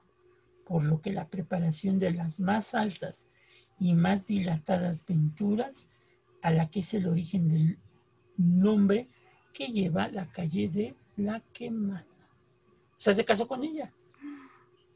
por 0.66 0.84
lo 0.84 1.02
que 1.02 1.14
la 1.14 1.30
preparación 1.30 2.00
de 2.00 2.12
las 2.12 2.40
más 2.40 2.74
altas 2.74 3.28
y 3.80 3.94
más 3.94 4.28
dilatadas 4.28 5.06
venturas, 5.06 5.88
a 6.42 6.52
la 6.52 6.70
que 6.70 6.82
es 6.82 6.94
el 6.94 7.08
origen 7.08 7.48
del 7.48 7.80
nombre 8.38 9.10
que 9.54 9.68
lleva 9.68 10.08
la 10.08 10.30
calle 10.32 10.70
de 10.70 10.96
la 11.16 11.42
quemada. 11.54 12.06
O 12.92 13.00
sea, 13.00 13.14
se 13.14 13.26
casó 13.26 13.48
con 13.48 13.64
ella 13.64 13.94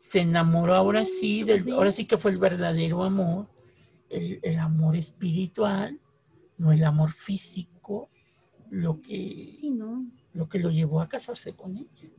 se 0.01 0.21
enamoró 0.21 0.73
ahora 0.73 1.05
sí, 1.05 1.43
del, 1.43 1.71
ahora 1.73 1.91
sí 1.91 2.05
que 2.05 2.17
fue 2.17 2.31
el 2.31 2.39
verdadero 2.39 3.03
amor, 3.03 3.47
el, 4.11 4.39
el 4.43 4.59
amor 4.59 4.95
espiritual, 4.95 5.99
no 6.57 6.71
el 6.71 6.83
amor 6.83 7.11
físico, 7.11 8.09
lo 8.69 8.99
que, 8.99 9.49
Sí, 9.51 9.69
¿no? 9.69 10.05
lo 10.33 10.47
que 10.47 10.59
lo 10.59 10.69
llevó 10.69 11.01
a 11.01 11.09
casarse 11.09 11.53
con 11.53 11.75
ella. 11.75 12.09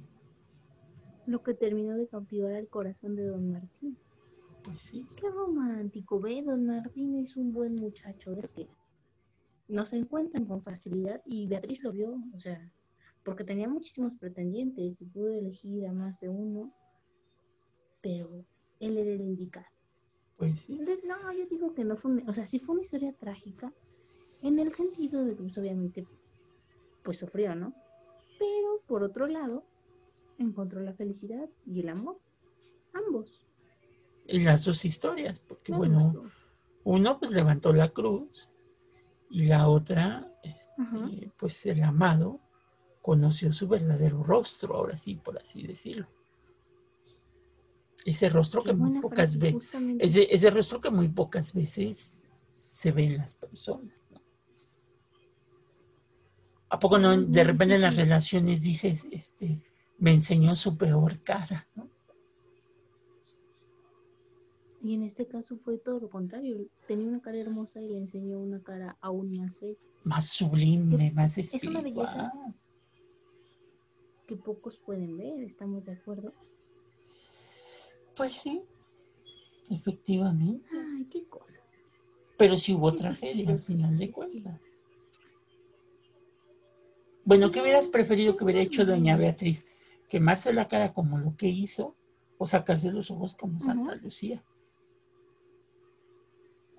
Lo 1.26 1.42
que 1.42 1.55
terminó 1.55 1.96
de 1.96 2.09
cautivar 2.09 2.52
el 2.52 2.68
corazón 2.68 3.14
de 3.14 3.26
don 3.26 3.52
Martín. 3.52 3.96
Pues 4.64 4.83
sí, 4.83 5.07
Qué 5.16 5.28
romántico, 5.28 6.20
ve, 6.20 6.42
don 6.42 6.66
Martín 6.66 7.16
es 7.16 7.37
un 7.37 7.52
buen 7.52 7.74
muchacho, 7.74 8.33
los 8.33 8.52
que 8.52 8.68
no 9.68 9.87
se 9.87 9.96
encuentran 9.96 10.44
con 10.44 10.62
facilidad 10.62 11.22
y 11.24 11.46
Beatriz 11.46 11.83
lo 11.83 11.92
vio, 11.92 12.22
o 12.35 12.40
sea, 12.40 12.70
porque 13.24 13.44
tenía 13.44 13.68
muchísimos 13.68 14.12
pretendientes 14.18 15.00
y 15.00 15.07
pudo 15.07 15.33
elegir 15.33 15.87
a 15.87 15.92
más 15.92 16.20
de 16.20 16.28
uno, 16.28 16.72
pero 18.02 18.44
él 18.81 18.98
era 18.98 19.11
el 19.12 19.20
indicado. 19.20 19.66
Pues 20.37 20.61
sí. 20.61 20.79
No, 21.05 21.33
yo 21.33 21.47
digo 21.47 21.75
que 21.75 21.85
no 21.85 21.97
fue, 21.97 22.12
una- 22.12 22.31
o 22.31 22.33
sea, 22.35 22.47
sí 22.47 22.59
fue 22.59 22.75
una 22.75 22.83
historia 22.83 23.12
trágica, 23.12 23.73
en 24.42 24.59
el 24.59 24.73
sentido 24.73 25.25
de 25.25 25.37
que 25.37 25.42
pues, 25.42 25.59
obviamente, 25.59 26.07
pues 27.03 27.18
sufrió, 27.18 27.55
¿no? 27.55 27.73
Pero 28.38 28.81
por 28.87 29.03
otro 29.03 29.27
lado, 29.27 29.64
encontró 30.38 30.81
la 30.81 30.95
felicidad 30.95 31.49
y 31.66 31.81
el 31.81 31.88
amor, 31.90 32.18
ambos. 32.92 33.47
Y 34.27 34.40
las 34.40 34.64
dos 34.64 34.85
historias, 34.85 35.38
porque 35.40 35.73
No, 35.73 35.79
bueno, 35.79 36.12
no, 36.12 36.23
no. 36.23 36.31
uno 36.85 37.18
pues 37.18 37.31
levantó 37.33 37.73
la 37.73 37.90
cruz 37.90 38.51
y 39.31 39.45
la 39.47 39.68
otra, 39.68 40.29
este, 40.42 41.33
pues 41.38 41.64
el 41.66 41.83
amado 41.83 42.40
conoció 43.01 43.53
su 43.53 43.66
verdadero 43.68 44.23
rostro, 44.23 44.75
ahora 44.77 44.97
sí, 44.97 45.16
por 45.16 45.38
así 45.38 45.66
decirlo. 45.66 46.07
Ese 48.05 48.29
rostro 48.29 48.62
Qué 48.62 48.71
que 48.71 48.77
muy 48.77 49.01
pocas 49.01 49.37
frase, 49.37 49.53
veces. 49.55 49.71
Ese, 49.99 50.35
ese 50.35 50.51
rostro 50.51 50.81
que 50.81 50.91
muy 50.91 51.09
pocas 51.09 51.55
veces 51.55 52.29
se 52.55 52.93
ve 52.93 53.05
en 53.07 53.19
las 53.19 53.35
personas. 53.35 54.03
¿no? 54.11 54.21
¿A 56.69 56.79
poco 56.79 56.99
no? 56.99 57.21
De 57.23 57.45
repente 57.45 57.75
en 57.77 57.81
las 57.83 57.97
relaciones 57.97 58.62
dices, 58.62 59.07
este, 59.11 59.59
me 59.99 60.12
enseñó 60.12 60.57
su 60.57 60.77
peor 60.77 61.23
cara, 61.23 61.69
¿no? 61.77 61.88
Y 64.85 64.95
en 64.95 65.05
este 65.05 65.27
caso 65.29 65.57
fue 65.57 65.79
todo 65.79 66.01
lo 66.01 66.11
contrario. 66.11 66.67
Tenía 66.88 67.07
una 67.09 67.21
cara 67.23 67.38
hermosa 67.38 67.81
y 67.81 67.88
le 67.88 67.99
enseñó 67.99 68.41
una 68.41 68.61
cara 68.61 68.97
aún 69.01 69.37
más 69.38 69.61
bella, 69.61 69.79
Más 70.03 70.29
sublime, 70.29 71.12
más 71.12 71.38
Es 71.38 71.53
una 71.65 71.79
espiritual. 71.79 71.85
belleza. 71.85 72.33
que 74.27 74.37
pocos 74.37 74.79
pueden 74.79 75.17
ver, 75.19 75.41
¿estamos 75.45 75.85
de 75.85 75.93
acuerdo? 75.93 76.33
Pues 78.16 78.33
sí, 78.33 78.62
efectivamente. 79.70 80.68
Ay, 80.72 81.07
qué 81.07 81.25
cosa. 81.29 81.61
Pero 82.37 82.57
sí 82.57 82.75
hubo 82.75 82.92
tragedia 82.92 83.51
al 83.51 83.61
final 83.61 83.98
de 83.98 84.11
cuentas. 84.11 84.61
Bueno, 87.25 87.53
¿qué 87.53 87.61
hubieras 87.61 87.88
preferido 87.88 88.37
que 88.37 88.44
hubiera 88.44 88.61
hecho 88.61 88.85
doña 88.85 89.16
Beatriz? 89.16 89.64
¿Quemarse 90.09 90.53
la 90.53 90.68
cara 90.68 90.92
como 90.92 91.18
lo 91.18 91.37
que 91.37 91.48
hizo 91.48 91.96
o 92.37 92.46
sacarse 92.46 92.92
los 92.92 93.11
ojos 93.11 93.35
como 93.35 93.61
Santa 93.61 93.94
Lucía? 93.96 94.44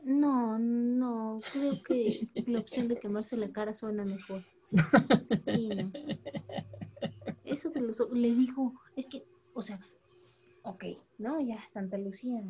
No, 0.03 0.59
no, 0.59 1.39
creo 1.53 1.81
que 1.81 2.13
la 2.45 2.59
opción 2.59 2.89
de 2.89 2.99
quemarse 2.99 3.37
la 3.37 3.51
cara 3.51 3.73
suena 3.73 4.03
mejor. 4.03 4.41
Sí, 5.47 5.69
no. 5.69 5.91
Eso 7.43 7.69
de 7.69 7.81
los 7.81 8.01
ojos, 8.01 8.17
le 8.17 8.33
dijo, 8.33 8.73
es 8.95 9.05
que, 9.05 9.22
no, 11.23 11.39
ya, 11.41 11.57
Santa 11.69 11.97
Lucía 11.97 12.43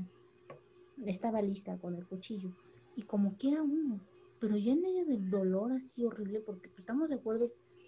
estaba 1.06 1.42
lista 1.42 1.78
con 1.78 1.96
el 1.96 2.06
cuchillo. 2.06 2.52
Y 2.96 3.04
como 3.04 3.38
quiera 3.38 3.62
uno, 3.62 4.00
pero 4.40 4.58
ya 4.58 4.74
en 4.74 4.82
medio 4.82 5.06
del 5.06 5.30
dolor 5.30 5.72
así 5.72 6.04
horrible, 6.04 6.42
porque 6.42 6.68
pues, 6.68 6.80
estamos 6.80 7.10
de 7.10 7.16
acuerdo 7.16 7.46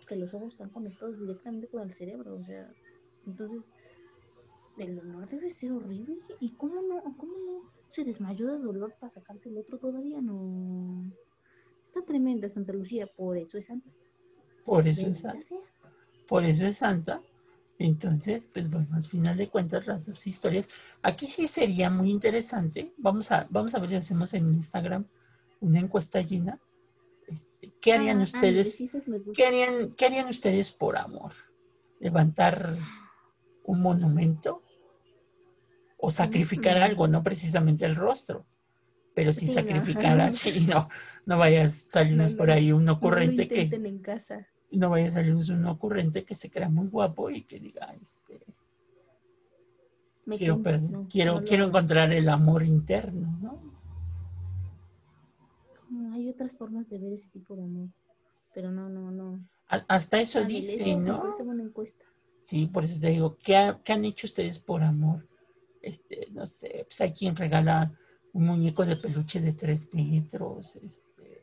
que 0.08 0.16
los 0.16 0.34
ojos 0.34 0.54
están 0.54 0.70
conectados 0.70 1.20
directamente 1.20 1.68
con 1.68 1.82
el 1.82 1.94
cerebro, 1.94 2.36
o 2.36 2.40
sea, 2.40 2.72
entonces 3.26 3.66
el 4.78 4.96
dolor 4.96 5.28
debe 5.28 5.52
ser 5.52 5.72
horrible. 5.72 6.18
¿Y 6.40 6.52
cómo 6.52 6.82
no, 6.82 7.02
cómo 7.18 7.34
no 7.46 7.72
se 7.90 8.04
desmayó 8.04 8.48
de 8.48 8.60
dolor 8.60 8.94
para 9.00 9.12
sacarse 9.12 9.50
el 9.50 9.58
otro 9.58 9.80
todavía? 9.80 10.22
No. 10.22 11.12
Está 11.84 12.04
tremenda 12.04 12.50
Santa 12.50 12.74
Lucía, 12.74 13.08
por 13.18 13.38
eso 13.38 13.58
es 13.58 13.66
santa. 13.66 13.90
Por 14.66 14.88
eso 14.88 15.08
es 15.08 15.20
santa. 15.20 15.42
sea. 15.42 15.58
Por 16.28 16.44
eso 16.44 16.66
es 16.66 16.78
santa. 16.78 17.22
Entonces, 17.78 18.50
pues 18.54 18.70
bueno, 18.70 18.96
al 18.96 19.06
final 19.06 19.36
de 19.38 19.50
cuentas 19.50 19.86
las 19.86 20.06
dos 20.06 20.26
historias. 20.28 20.70
Aquí 21.02 21.26
sí 21.28 21.48
sería 21.48 21.90
muy 21.90 22.10
interesante. 22.10 22.94
Vamos 22.98 23.32
a, 23.32 23.48
vamos 23.50 23.76
a 23.76 23.80
ver 23.80 23.90
si 23.90 23.96
hacemos 23.96 24.34
en 24.34 24.54
Instagram 24.54 25.06
una 25.60 25.80
encuesta 25.80 26.22
llena. 26.22 26.60
Este, 27.28 27.74
¿Qué 27.82 27.94
harían 27.94 28.20
Ah, 28.20 28.24
ustedes? 28.24 28.82
¿Qué 29.34 29.46
harían, 29.46 29.92
¿Qué 29.96 30.06
harían 30.06 30.30
ustedes 30.30 30.72
por 30.72 30.98
amor? 30.98 31.34
¿Levantar 32.00 32.76
un 33.64 33.82
monumento? 33.82 34.62
¿O 35.98 36.12
sacrificar 36.12 36.78
algo? 36.78 37.08
No 37.08 37.24
precisamente 37.24 37.86
el 37.86 37.96
rostro, 37.96 38.46
pero 39.16 39.34
sí, 39.34 39.42
Sí, 39.42 39.48
no. 39.48 39.54
sacrificar 39.54 40.34
sí, 40.34 40.68
no, 40.70 40.88
no 41.26 41.38
vayas 41.38 41.88
a 41.88 41.90
salirnos 41.92 42.34
No, 42.34 42.38
por 42.38 42.48
no, 42.48 42.54
ahí 42.54 42.72
un 42.72 42.86
No 42.86 42.92
lo 42.92 42.98
ocurrente 42.98 43.48
que 43.48 43.62
en 43.62 44.00
casa. 44.00 44.48
No 44.78 44.90
vaya 44.90 45.08
a 45.08 45.12
salirnos 45.12 45.50
un 45.50 45.66
ocurrente 45.66 46.24
que 46.24 46.36
se 46.36 46.50
crea 46.50 46.70
muy 46.70 46.88
guapo 46.88 47.30
y 47.30 47.44
que 47.44 47.60
diga, 47.60 47.94
este, 48.02 48.40
Me 50.26 50.36
quiero, 50.36 50.58
no, 50.58 51.02
quiero, 51.10 51.34
no 51.40 51.44
quiero 51.46 51.66
encontrar 51.66 52.12
el 52.12 52.28
amor 52.30 52.64
interno, 52.64 53.38
¿no? 53.42 53.60
Hay 56.14 56.30
otras 56.30 56.56
formas 56.56 56.90
de 56.90 56.98
ver 56.98 57.14
ese 57.14 57.30
tipo 57.30 57.56
de 57.56 57.64
amor. 57.64 57.90
Pero 58.54 58.72
no, 58.72 58.90
no, 58.90 59.12
no. 59.12 59.40
A- 59.68 59.86
hasta 59.88 60.20
eso 60.20 60.44
dice, 60.44 60.96
¿no? 60.96 61.24
encuesta. 61.62 62.06
Sí, 62.44 62.68
por 62.68 62.84
eso 62.86 63.00
te 63.00 63.10
digo, 63.10 63.38
¿qué, 63.44 63.58
ha- 63.58 63.80
qué 63.84 63.94
han 63.94 64.06
hecho 64.06 64.28
ustedes 64.28 64.60
por 64.60 64.84
amor? 64.84 65.28
Este, 65.82 66.28
no 66.32 66.46
sé, 66.46 66.86
pues 66.88 67.00
hay 67.02 67.12
quien 67.12 67.36
regala 67.36 67.92
un 68.34 68.46
muñeco 68.46 68.86
de 68.86 68.96
peluche 68.98 69.40
de 69.40 69.54
tres 69.54 69.94
metros, 69.94 70.76
este, 70.78 71.35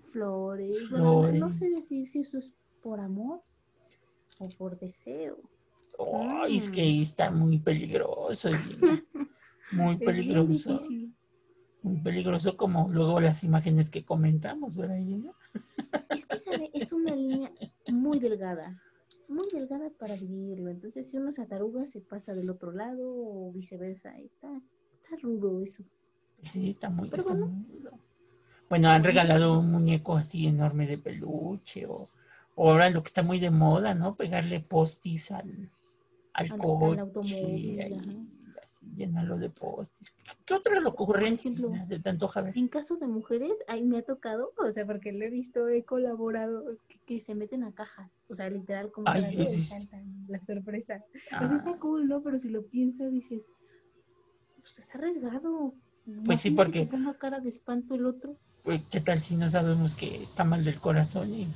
Flores. 0.00 0.90
Bueno, 0.90 1.22
no, 1.22 1.32
no 1.32 1.52
sé 1.52 1.68
decir 1.70 2.06
si 2.06 2.20
eso 2.20 2.38
es 2.38 2.54
por 2.82 3.00
amor 3.00 3.42
o 4.38 4.48
por 4.56 4.78
deseo. 4.78 5.38
¡ay, 5.98 6.56
es 6.58 6.68
Mm. 6.68 6.72
que 6.72 7.02
está 7.02 7.30
muy 7.30 7.58
peligroso, 7.58 8.50
Gina, 8.52 9.04
muy 9.72 9.96
peligroso, 9.96 10.80
muy 11.82 12.00
peligroso 12.02 12.56
como 12.56 12.88
luego 12.90 13.20
las 13.20 13.42
imágenes 13.42 13.90
que 13.90 14.04
comentamos, 14.04 14.76
¿verdad, 14.76 14.96
Gina? 14.98 15.32
Es 16.10 16.24
que 16.26 16.36
sabe, 16.36 16.70
es 16.72 16.92
una 16.92 17.14
línea 17.16 17.52
muy 17.92 18.18
delgada. 18.20 18.80
Muy 19.28 19.46
delgada 19.52 19.90
para 19.90 20.14
vivirlo. 20.16 20.70
Entonces, 20.70 21.10
si 21.10 21.18
uno 21.18 21.32
se 21.32 21.42
ataruga, 21.42 21.84
se 21.84 22.00
pasa 22.00 22.32
del 22.34 22.48
otro 22.48 22.72
lado 22.72 23.02
o 23.06 23.52
viceversa. 23.52 24.16
Está, 24.18 24.48
está 24.94 25.16
rudo 25.20 25.60
eso. 25.60 25.84
Sí, 26.42 26.70
está 26.70 26.88
muy, 26.88 27.10
Pero 27.10 27.20
está 27.22 27.34
bueno. 27.34 27.48
muy 27.48 27.64
duro. 27.76 27.90
Bueno, 28.68 28.88
han 28.88 29.02
regalado 29.04 29.58
un 29.60 29.70
muñeco 29.72 30.16
así 30.16 30.46
enorme 30.46 30.86
de 30.86 30.98
peluche 30.98 31.86
o, 31.86 32.08
o 32.54 32.70
ahora 32.70 32.90
lo 32.90 33.02
que 33.02 33.08
está 33.08 33.22
muy 33.22 33.38
de 33.40 33.50
moda, 33.50 33.94
¿no? 33.94 34.14
Pegarle 34.16 34.60
postis 34.60 35.30
al, 35.30 35.70
al 36.34 36.48
coche 36.58 37.00
automóvil, 37.00 38.28
así, 38.62 38.86
llenarlo 38.94 39.38
de 39.38 39.48
postis. 39.48 40.14
¿Qué 40.44 40.52
otra 40.52 40.76
es 40.76 40.82
lo 40.82 40.94
que 40.94 41.02
ocurre 41.02 41.28
ejemplo, 41.28 41.70
de 41.86 41.98
tanto 42.00 42.28
Javier? 42.28 42.58
En 42.58 42.68
caso 42.68 42.96
de 42.96 43.06
mujeres, 43.06 43.52
ahí 43.68 43.82
me 43.84 43.98
ha 43.98 44.02
tocado, 44.02 44.52
o 44.58 44.70
sea, 44.70 44.84
porque 44.84 45.12
lo 45.12 45.24
he 45.24 45.30
visto, 45.30 45.66
he 45.68 45.84
colaborado, 45.84 46.76
que, 46.88 46.98
que 47.06 47.20
se 47.22 47.34
meten 47.34 47.64
a 47.64 47.72
cajas. 47.72 48.12
O 48.28 48.34
sea, 48.34 48.50
literal, 48.50 48.92
como 48.92 49.08
Ay, 49.08 49.34
que 49.34 49.48
saltan 49.48 50.26
la 50.28 50.38
sorpresa. 50.40 51.02
Pues 51.12 51.50
Ah, 51.52 51.56
está 51.56 51.78
cool, 51.78 52.06
¿no? 52.06 52.22
Pero 52.22 52.38
si 52.38 52.50
lo 52.50 52.66
piensas, 52.66 53.10
dices, 53.10 53.50
pues 54.60 54.78
es 54.78 54.94
arriesgado. 54.94 55.72
Pues 56.26 56.40
sí, 56.42 56.50
porque- 56.50 56.80
que 56.80 56.86
ponga 56.86 57.16
cara 57.16 57.40
de 57.40 57.48
espanto 57.48 57.94
el 57.94 58.04
otro. 58.04 58.36
Pues, 58.68 58.82
¿Qué 58.90 59.00
tal 59.00 59.18
si 59.22 59.34
no 59.34 59.48
sabemos 59.48 59.94
que 59.94 60.14
está 60.16 60.44
mal 60.44 60.62
del 60.62 60.78
corazón? 60.78 61.32
Y, 61.32 61.46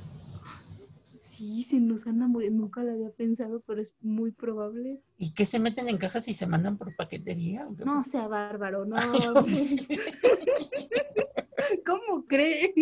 Sí, 1.21 1.63
se 1.63 1.79
nos 1.79 2.05
van 2.05 2.23
a 2.23 2.27
morir. 2.27 2.51
Nunca 2.51 2.81
lo 2.83 2.91
había 2.91 3.11
pensado, 3.11 3.61
pero 3.67 3.79
es 3.79 3.93
muy 4.01 4.31
probable. 4.31 4.99
¿Y 5.19 5.35
que 5.35 5.45
se 5.45 5.59
meten 5.59 5.89
en 5.89 5.99
cajas 5.99 6.27
y 6.27 6.33
se 6.33 6.47
mandan 6.47 6.75
por 6.75 6.95
paquetería? 6.95 7.67
¿O 7.67 7.75
qué 7.75 7.85
No 7.85 8.03
sea 8.03 8.27
bárbaro, 8.27 8.85
no. 8.85 8.95
Ay, 8.97 9.19
no, 9.31 9.47
sí. 9.47 9.87
¿Cómo 11.85 12.25
cree? 12.25 12.73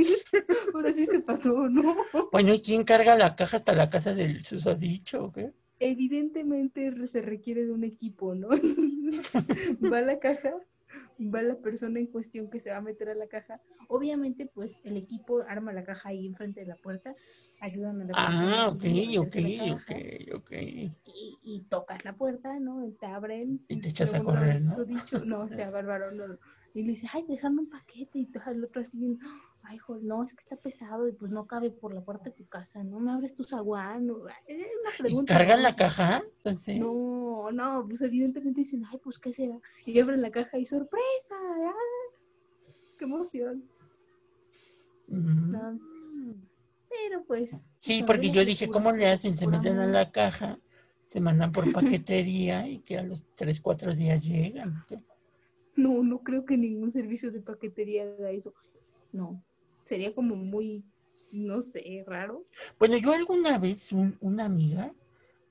Ahora 0.73 0.93
sí 0.93 1.07
se 1.07 1.19
pasó, 1.19 1.67
¿no? 1.67 1.93
Bueno, 2.31 2.53
¿y 2.53 2.61
quién 2.61 2.85
carga 2.85 3.17
la 3.17 3.35
caja 3.35 3.57
hasta 3.57 3.75
la 3.75 3.89
casa 3.89 4.13
del 4.13 4.45
susodicho 4.45 5.25
o 5.25 5.31
qué? 5.33 5.51
Evidentemente 5.79 7.05
se 7.05 7.21
requiere 7.21 7.65
de 7.65 7.73
un 7.73 7.83
equipo, 7.83 8.33
¿no? 8.33 8.47
va 9.91 9.99
la 9.99 10.19
caja, 10.19 10.53
va 11.29 11.41
la 11.41 11.55
persona 11.55 11.99
en 11.99 12.07
cuestión 12.07 12.49
que 12.49 12.59
se 12.59 12.71
va 12.71 12.77
a 12.77 12.81
meter 12.81 13.09
a 13.09 13.15
la 13.15 13.27
caja. 13.27 13.61
Obviamente, 13.87 14.45
pues 14.45 14.79
el 14.83 14.97
equipo 14.97 15.41
arma 15.47 15.73
la 15.73 15.83
caja 15.83 16.09
ahí 16.09 16.25
enfrente 16.25 16.61
de 16.61 16.67
la 16.67 16.75
puerta, 16.75 17.11
ayudan 17.59 18.01
a 18.01 18.05
la 18.05 18.13
persona 18.13 18.63
Ah, 18.63 18.69
ok, 18.69 18.83
ok, 19.19 19.35
ok, 19.73 20.35
ok. 20.35 20.51
Y, 20.51 21.39
y 21.43 21.63
tocas 21.69 22.03
la 22.05 22.13
puerta, 22.13 22.59
¿no? 22.59 22.89
Te 22.99 23.05
abren. 23.05 23.63
Y 23.67 23.79
te 23.79 23.89
echas 23.89 24.13
a 24.13 24.23
correr, 24.23 24.61
¿no? 24.61 24.85
dicho, 24.85 25.25
no, 25.25 25.41
o 25.41 25.49
sea, 25.49 25.69
bárbaro, 25.71 26.11
no. 26.11 26.23
Y 26.73 26.83
le 26.83 26.91
dice, 26.91 27.07
ay, 27.13 27.25
déjame 27.27 27.61
un 27.61 27.69
paquete. 27.69 28.19
Y 28.19 28.25
deja 28.27 28.51
el 28.51 28.63
otro 28.63 28.81
así, 28.81 29.17
ay, 29.63 29.77
joder, 29.77 30.03
no, 30.03 30.23
es 30.23 30.33
que 30.33 30.41
está 30.41 30.55
pesado 30.55 31.07
y 31.07 31.11
pues 31.13 31.31
no 31.31 31.45
cabe 31.47 31.69
por 31.71 31.93
la 31.93 32.01
puerta 32.01 32.25
de 32.25 32.35
tu 32.35 32.45
casa, 32.47 32.83
¿no? 32.83 32.99
Me 32.99 33.11
abres 33.11 33.33
tu 33.33 33.43
zaguán. 33.43 34.07
no, 34.07 34.27
Es 34.47 34.57
una 34.57 34.89
¿Y 34.97 35.01
pregunta. 35.01 35.33
cargan 35.33 35.63
la 35.63 35.75
caja? 35.75 36.23
Entonces, 36.37 36.79
No, 36.79 37.51
no, 37.51 37.85
pues 37.87 38.01
evidentemente 38.01 38.61
dicen, 38.61 38.83
ay, 38.91 38.99
pues 39.03 39.19
qué 39.19 39.33
será. 39.33 39.59
Y 39.85 39.99
abren 39.99 40.21
la 40.21 40.31
caja 40.31 40.57
y 40.57 40.65
sorpresa, 40.65 41.35
¡ah! 41.35 41.73
qué 42.99 43.05
emoción. 43.05 43.63
No. 45.07 45.79
Pero 46.89 47.23
pues. 47.25 47.67
Sí, 47.77 47.99
son 47.99 48.05
porque 48.07 48.29
yo 48.31 48.43
dije, 48.45 48.69
¿cómo 48.69 48.91
le 48.91 49.07
hacen? 49.07 49.35
Se 49.35 49.47
meten 49.47 49.77
a 49.77 49.87
la 49.87 50.11
caja, 50.11 50.59
se 51.03 51.19
mandan 51.21 51.51
por 51.51 51.63
paquetería 51.73 52.67
y 52.67 52.79
que 52.79 52.97
a 52.97 53.03
los 53.03 53.25
3, 53.35 53.59
4 53.61 53.95
días 53.95 54.23
llegan. 54.23 54.83
No, 55.75 56.03
no 56.03 56.19
creo 56.19 56.45
que 56.45 56.57
ningún 56.57 56.91
servicio 56.91 57.31
de 57.31 57.39
paquetería 57.41 58.03
haga 58.03 58.31
eso. 58.31 58.53
No, 59.13 59.43
sería 59.85 60.13
como 60.13 60.35
muy, 60.35 60.83
no 61.31 61.61
sé, 61.61 62.03
raro. 62.07 62.45
Bueno, 62.79 62.97
yo 62.97 63.13
alguna 63.13 63.57
vez, 63.57 63.91
un- 63.91 64.17
una 64.21 64.45
amiga 64.45 64.93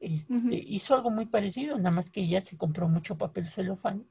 este, 0.01 0.35
hizo 0.67 0.95
algo 0.95 1.11
muy 1.11 1.27
parecido, 1.27 1.77
nada 1.77 1.91
más 1.91 2.11
que 2.11 2.21
ella 2.23 2.41
se 2.41 2.57
compró 2.57 2.89
mucho 2.89 3.19
papel 3.19 3.47
celofán 3.47 4.07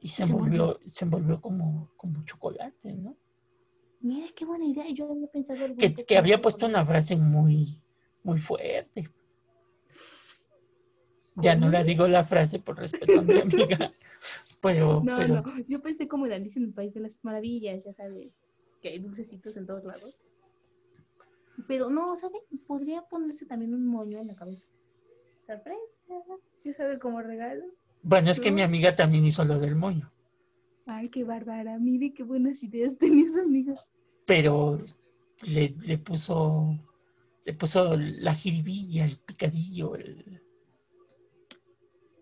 y 0.00 0.08
se 0.08 0.24
envolvió, 0.24 0.78
se 0.86 1.04
envolvió 1.04 1.40
como, 1.40 1.88
como 1.96 2.24
chocolate, 2.24 2.92
¿no? 2.94 3.16
Mira, 4.00 4.28
qué 4.34 4.44
buena 4.44 4.64
idea. 4.66 4.84
Yo 4.92 5.10
había 5.10 5.26
pensado 5.28 5.64
algo 5.64 5.76
Que, 5.76 5.94
que 5.94 6.16
había 6.18 6.40
puesto 6.40 6.66
una 6.66 6.84
frase 6.86 7.16
muy, 7.16 7.80
muy 8.22 8.38
fuerte. 8.38 9.08
Ya 11.36 11.54
no 11.54 11.70
la 11.70 11.84
digo 11.84 12.08
la 12.08 12.24
frase 12.24 12.58
por 12.58 12.78
respeto 12.78 13.20
a 13.20 13.22
mi 13.22 13.38
amiga, 13.40 13.92
pero, 14.60 15.02
No, 15.04 15.16
pero 15.16 15.40
no, 15.42 15.58
yo 15.68 15.80
pensé 15.80 16.08
como 16.08 16.26
en 16.26 16.32
Alicia 16.32 16.58
en 16.60 16.66
el 16.66 16.74
País 16.74 16.92
de 16.94 17.00
las 17.00 17.16
Maravillas, 17.22 17.84
ya 17.84 17.92
sabes, 17.92 18.32
que 18.80 18.88
hay 18.90 18.98
dulcecitos 18.98 19.56
en 19.56 19.66
todos 19.66 19.84
lados. 19.84 20.20
Pero 21.66 21.90
no, 21.90 22.16
¿sabe? 22.16 22.38
Podría 22.66 23.02
ponerse 23.08 23.44
también 23.46 23.74
un 23.74 23.86
moño 23.86 24.18
en 24.20 24.28
la 24.28 24.36
cabeza. 24.36 24.68
Sorpresa, 25.46 25.80
ya 26.64 26.74
sabe 26.74 26.98
como 26.98 27.20
regalo. 27.22 27.64
bueno, 28.02 28.30
es 28.30 28.38
que 28.40 28.50
mi 28.52 28.62
amiga 28.62 28.94
también 28.94 29.24
hizo 29.24 29.44
lo 29.44 29.58
del 29.58 29.74
moño, 29.76 30.12
Ay, 30.86 31.10
qué 31.10 31.22
bárbara, 31.24 31.78
mire 31.78 32.14
qué 32.14 32.22
buenas 32.22 32.62
ideas 32.62 32.96
tenía 32.98 33.30
su 33.32 33.40
amiga. 33.40 33.74
pero 34.24 34.78
le, 35.46 35.74
le 35.86 35.98
puso, 35.98 36.74
le 37.44 37.54
puso 37.54 37.96
la 37.96 38.34
jiribilla, 38.34 39.04
el 39.04 39.18
picadillo, 39.18 39.96
el, 39.96 40.42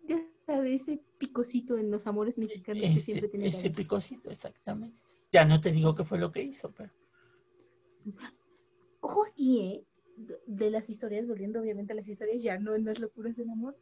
Ya 0.08 0.18
sabe, 0.46 0.74
ese 0.74 1.00
picocito 1.18 1.76
en 1.78 1.90
los 1.90 2.06
amores 2.06 2.38
mexicanos 2.38 2.82
que 2.82 3.00
siempre 3.00 3.28
tiene. 3.28 3.46
ese 3.46 3.70
picocito, 3.70 4.30
exactamente. 4.30 5.00
Ya 5.32 5.44
no 5.44 5.60
te 5.60 5.70
digo 5.72 5.94
qué 5.94 6.04
fue 6.04 6.18
lo 6.18 6.32
que 6.32 6.42
hizo, 6.42 6.72
pero 6.72 6.92
Ojo 9.00 9.24
aquí, 9.26 9.60
¿eh? 9.60 9.86
De- 10.46 10.70
las 10.70 10.88
historias, 10.90 11.26
volviendo 11.26 11.60
obviamente 11.60 11.92
a 11.92 11.96
las 11.96 12.08
historias, 12.08 12.42
ya 12.42 12.58
no 12.58 12.74
en 12.74 12.84
las 12.84 12.98
locuras 12.98 13.36
del 13.36 13.50
amor. 13.50 13.76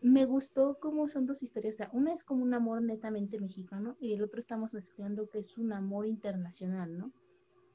Me 0.00 0.24
gustó 0.26 0.78
cómo 0.80 1.08
son 1.08 1.26
dos 1.26 1.42
historias. 1.42 1.74
O 1.74 1.78
sea, 1.78 1.90
una 1.92 2.12
es 2.12 2.24
como 2.24 2.42
un 2.42 2.54
amor 2.54 2.82
netamente 2.82 3.38
mexicano 3.40 3.96
y 4.00 4.14
el 4.14 4.22
otro 4.22 4.40
estamos 4.40 4.72
mezclando 4.72 5.28
que 5.28 5.38
es 5.38 5.56
un 5.58 5.72
amor 5.72 6.06
internacional, 6.06 6.96
¿no? 6.98 7.12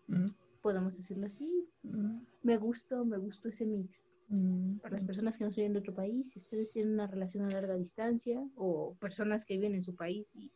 mm, 0.07 0.27
Podemos 0.61 0.95
decirlo 0.95 1.27
así. 1.27 1.69
mm, 1.83 2.25
Me 2.43 2.57
gustó, 2.57 3.05
me 3.05 3.17
gustó 3.17 3.49
ese 3.49 3.65
mix. 3.65 4.13
mm, 4.27 4.77
Para 4.79 4.95
las 4.95 5.05
personas 5.05 5.37
que 5.37 5.43
nos 5.45 5.55
viven 5.55 5.73
de 5.73 5.79
otro 5.79 5.93
país, 5.93 6.31
si 6.31 6.39
ustedes 6.39 6.71
tienen 6.71 6.93
una 6.93 7.07
relación 7.07 7.45
a 7.45 7.49
larga 7.51 7.75
distancia 7.75 8.41
o 8.55 8.95
personas 8.99 9.45
que 9.45 9.55
viven 9.55 9.75
en 9.75 9.83
su 9.83 9.95
país 9.95 10.31
y 10.35 10.51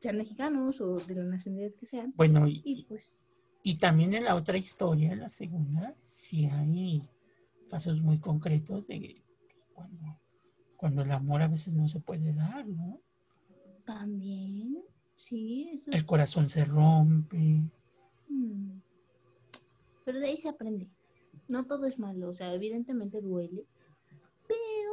sean 0.00 0.16
mexicanos 0.16 0.80
o 0.80 0.94
de 0.94 1.14
la 1.14 1.24
nacionalidad 1.24 1.74
que 1.74 1.86
sean, 1.86 2.12
bueno, 2.16 2.48
y, 2.48 2.62
y 2.64 2.84
pues 2.84 3.40
y 3.62 3.76
también 3.76 4.14
en 4.14 4.24
la 4.24 4.36
otra 4.36 4.56
historia, 4.56 5.12
en 5.12 5.20
la 5.20 5.28
segunda, 5.28 5.94
sí 5.98 6.46
hay 6.46 7.08
casos 7.68 8.00
muy 8.00 8.18
concretos 8.18 8.88
de 8.88 9.22
cuando, 9.74 10.18
cuando 10.76 11.02
el 11.02 11.12
amor 11.12 11.42
a 11.42 11.48
veces 11.48 11.74
no 11.74 11.86
se 11.86 12.00
puede 12.00 12.32
dar, 12.32 12.66
¿no? 12.66 13.00
también, 13.84 14.82
sí, 15.16 15.70
eso 15.72 15.90
El 15.90 16.06
corazón 16.06 16.48
se 16.48 16.64
rompe. 16.64 17.62
Mm. 18.28 18.80
Pero 20.04 20.20
de 20.20 20.26
ahí 20.26 20.36
se 20.36 20.48
aprende. 20.48 20.88
No 21.48 21.66
todo 21.66 21.86
es 21.86 21.98
malo, 21.98 22.28
o 22.28 22.32
sea, 22.32 22.54
evidentemente 22.54 23.20
duele, 23.20 23.66
pero 24.46 24.92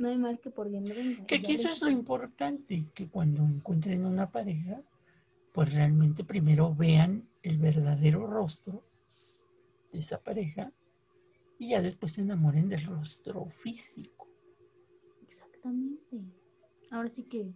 no 0.00 0.08
hay 0.08 0.18
mal 0.18 0.40
que 0.40 0.50
por 0.50 0.70
bien 0.70 0.84
venga. 0.84 1.26
Que 1.26 1.38
ves- 1.38 1.64
es 1.64 1.82
lo 1.82 1.90
importante, 1.90 2.86
que 2.94 3.08
cuando 3.08 3.44
encuentren 3.44 4.04
una 4.04 4.30
pareja, 4.30 4.82
pues 5.52 5.74
realmente 5.74 6.24
primero 6.24 6.74
vean 6.74 7.28
el 7.42 7.58
verdadero 7.58 8.26
rostro 8.26 8.84
de 9.92 10.00
esa 10.00 10.22
pareja 10.22 10.72
y 11.58 11.70
ya 11.70 11.82
después 11.82 12.12
se 12.12 12.22
enamoren 12.22 12.68
del 12.68 12.84
rostro 12.86 13.46
físico. 13.50 14.28
Exactamente. 15.22 16.22
Ahora 16.90 17.08
sí 17.08 17.24
que 17.24 17.52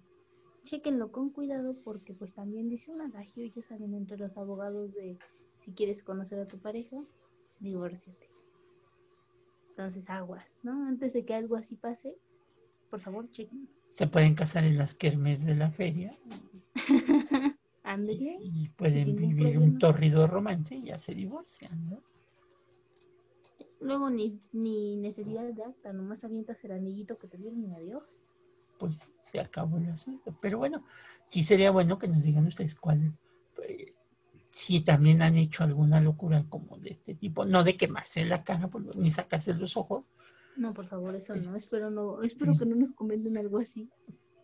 chequenlo 0.64 1.12
con 1.12 1.30
cuidado 1.30 1.72
porque 1.84 2.14
pues 2.14 2.34
también 2.34 2.68
dice 2.68 2.90
un 2.90 3.00
adagio, 3.02 3.44
ya 3.46 3.62
saben, 3.62 3.94
entre 3.94 4.18
los 4.18 4.36
abogados 4.36 4.94
de 4.94 5.18
si 5.64 5.72
quieres 5.72 6.02
conocer 6.02 6.38
a 6.40 6.46
tu 6.46 6.58
pareja, 6.58 6.96
divórciate. 7.60 8.28
Entonces 9.70 10.08
aguas, 10.08 10.60
¿no? 10.62 10.86
Antes 10.86 11.12
de 11.14 11.24
que 11.24 11.34
algo 11.34 11.56
así 11.56 11.76
pase, 11.76 12.16
por 12.94 13.00
favor, 13.00 13.28
chequen. 13.32 13.68
Se 13.86 14.06
pueden 14.06 14.36
casar 14.36 14.62
en 14.62 14.78
las 14.78 14.94
kermes 14.94 15.44
de 15.44 15.56
la 15.56 15.72
feria 15.72 16.12
Ándele. 17.82 18.38
y 18.40 18.68
pueden 18.68 19.16
vivir 19.16 19.58
un 19.58 19.78
torrido 19.80 20.28
romance 20.28 20.76
y 20.76 20.84
ya 20.84 21.00
se 21.00 21.12
divorcian, 21.12 21.90
¿no? 21.90 22.00
Luego 23.80 24.10
ni, 24.10 24.38
ni 24.52 24.94
necesidad 24.96 25.42
de 25.52 25.64
acta, 25.64 25.92
nomás 25.92 26.22
avientas 26.22 26.62
el 26.62 26.70
anillito 26.70 27.16
que 27.18 27.26
te 27.26 27.36
dieron 27.36 27.64
y 27.64 27.74
adiós. 27.74 28.04
Pues 28.78 29.08
se 29.24 29.40
acabó 29.40 29.78
el 29.78 29.90
asunto. 29.90 30.32
Pero 30.40 30.58
bueno, 30.58 30.84
sí 31.24 31.42
sería 31.42 31.72
bueno 31.72 31.98
que 31.98 32.06
nos 32.06 32.22
digan 32.22 32.46
ustedes 32.46 32.76
cuál, 32.76 33.12
eh, 33.64 33.92
si 34.50 34.82
también 34.82 35.20
han 35.20 35.36
hecho 35.36 35.64
alguna 35.64 36.00
locura 36.00 36.44
como 36.48 36.78
de 36.78 36.90
este 36.90 37.16
tipo, 37.16 37.44
no 37.44 37.64
de 37.64 37.76
quemarse 37.76 38.24
la 38.24 38.44
cara 38.44 38.68
por- 38.68 38.94
ni 38.96 39.10
sacarse 39.10 39.52
los 39.54 39.76
ojos, 39.76 40.12
No, 40.56 40.72
por 40.72 40.86
favor, 40.86 41.14
eso 41.14 41.34
no. 41.34 41.42
Es- 41.42 41.64
Espero 41.64 41.90
no, 41.90 42.22
espero 42.22 42.56
que 42.56 42.66
no 42.66 42.76
nos 42.76 42.92
comenten 42.92 43.36
algo 43.38 43.58
así. 43.58 43.90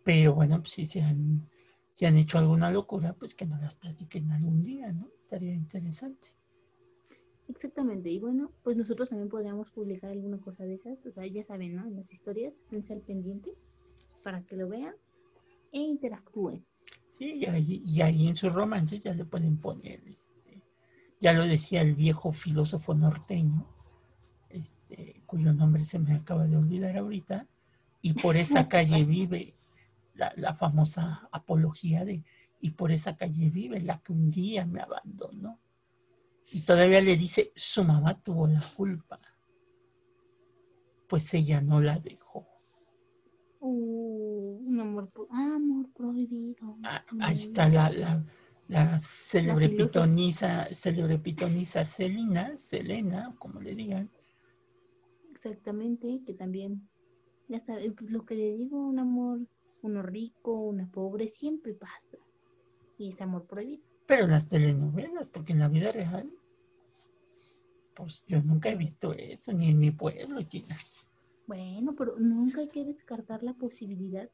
pero 0.05 0.35
bueno, 0.35 0.59
pues 0.59 0.71
si 0.73 0.87
se 0.87 1.03
han, 1.03 1.49
si 1.95 2.07
han 2.07 2.17
hecho 2.17 2.39
alguna 2.39 2.71
locura, 2.71 3.13
pues 3.15 3.35
que 3.35 3.47
nos 3.47 3.61
las 3.61 3.77
platiquen 3.77 4.31
algún 4.33 4.63
día, 4.63 4.93
¿no? 4.93 5.09
Estaría 5.23 5.53
interesante. 5.55 6.29
Exactamente. 7.49 8.11
Y 8.11 8.19
bueno, 8.19 8.53
pues 8.63 8.77
nosotros 8.77 9.09
también 9.11 9.29
podríamos 9.29 9.71
publicar 9.71 10.11
alguna 10.11 10.39
cosa 10.39 10.65
de 10.65 10.75
esas. 10.75 11.05
O 11.05 11.11
sea, 11.13 11.27
ya 11.27 11.43
saben, 11.45 11.75
¿no? 11.77 11.87
En 11.87 11.97
las 11.97 12.13
historias, 12.13 12.55
esténse 12.55 12.93
al 12.93 13.01
pendiente 13.01 13.53
para 14.23 14.43
que 14.43 14.57
lo 14.57 14.69
vean 14.69 14.95
e 15.73 15.81
interactúen. 15.81 16.65
Sí, 17.13 17.33
y 17.35 17.47
ahí, 17.47 17.83
y 17.85 18.01
ahí 18.03 18.29
en 18.29 18.37
sus 18.37 18.53
romances 18.55 19.03
ya 19.03 19.15
le 19.15 19.25
pueden 19.25 19.59
poner, 19.59 20.01
este, 20.09 20.63
ya 21.21 21.33
lo 21.33 21.47
decía 21.47 21.83
el 21.83 21.95
viejo 21.95 22.33
filósofo 22.33 22.95
norteño, 22.95 23.67
este, 24.51 25.23
cuyo 25.27 25.53
nombre 25.53 25.85
se 25.85 25.99
me 25.99 26.15
acaba 26.15 26.47
de 26.47 26.57
olvidar 26.57 26.97
ahorita, 26.97 27.47
y 28.03 28.15
por 28.15 28.37
esa 28.37 28.67
calle 28.67 29.05
vive 29.05 29.55
la, 30.15 30.33
la 30.37 30.55
famosa 30.55 31.29
apología 31.33 32.05
de, 32.05 32.23
y 32.61 32.71
por 32.71 32.93
esa 32.93 33.17
calle 33.17 33.51
vive 33.51 33.81
la 33.81 33.99
que 33.99 34.13
un 34.13 34.31
día 34.31 34.67
me 34.67 34.81
abandonó. 34.81 35.59
Y 36.53 36.63
todavía 36.63 37.01
le 37.01 37.17
dice, 37.17 37.53
su 37.55 37.85
mamá 37.85 38.21
tuvo 38.23 38.47
la 38.47 38.61
culpa, 38.77 39.21
pues 41.09 41.33
ella 41.35 41.61
no 41.61 41.81
la 41.81 41.99
dejó. 41.99 42.47
Uh, 43.61 44.59
un 44.67 44.81
amor, 44.81 45.11
ah, 45.31 45.53
amor 45.57 45.91
prohibido. 45.93 46.79
Ah, 46.83 47.05
ahí 47.21 47.39
está 47.39 47.69
la, 47.69 47.91
la, 47.91 48.25
la 48.69 48.99
célebre 48.99 49.69
filósofa. 49.69 50.05
pitonisa, 50.07 50.69
célebre 50.75 51.19
pitonisa 51.19 51.85
Celina, 51.85 52.57
Selena, 52.57 53.35
como 53.39 53.61
le 53.61 53.75
digan. 53.75 54.11
Exactamente, 55.43 56.21
que 56.27 56.35
también, 56.35 56.87
ya 57.49 57.61
sabes, 57.61 57.91
lo 58.03 58.27
que 58.27 58.35
le 58.35 58.53
digo, 58.53 58.87
un 58.87 58.99
amor, 58.99 59.41
uno 59.81 60.03
rico, 60.03 60.53
una 60.53 60.87
pobre, 60.91 61.29
siempre 61.29 61.73
pasa. 61.73 62.19
Y 62.99 63.09
ese 63.09 63.23
amor 63.25 63.47
prohibido. 63.47 63.83
Pero 64.05 64.27
las 64.27 64.49
telenovelas, 64.49 65.29
porque 65.29 65.55
en 65.55 65.61
la 65.61 65.69
vida 65.69 65.93
real, 65.93 66.31
pues 67.95 68.23
yo 68.27 68.43
nunca 68.43 68.69
he 68.69 68.77
visto 68.77 69.15
eso, 69.15 69.55
ni 69.55 69.71
en 69.71 69.79
mi 69.79 69.91
pueblo, 69.91 70.41
Gina. 70.47 70.77
Bueno, 71.47 71.95
pero 71.97 72.17
nunca 72.19 72.61
hay 72.61 72.69
que 72.69 72.85
descartar 72.85 73.43
la 73.43 73.55
posibilidad. 73.55 74.29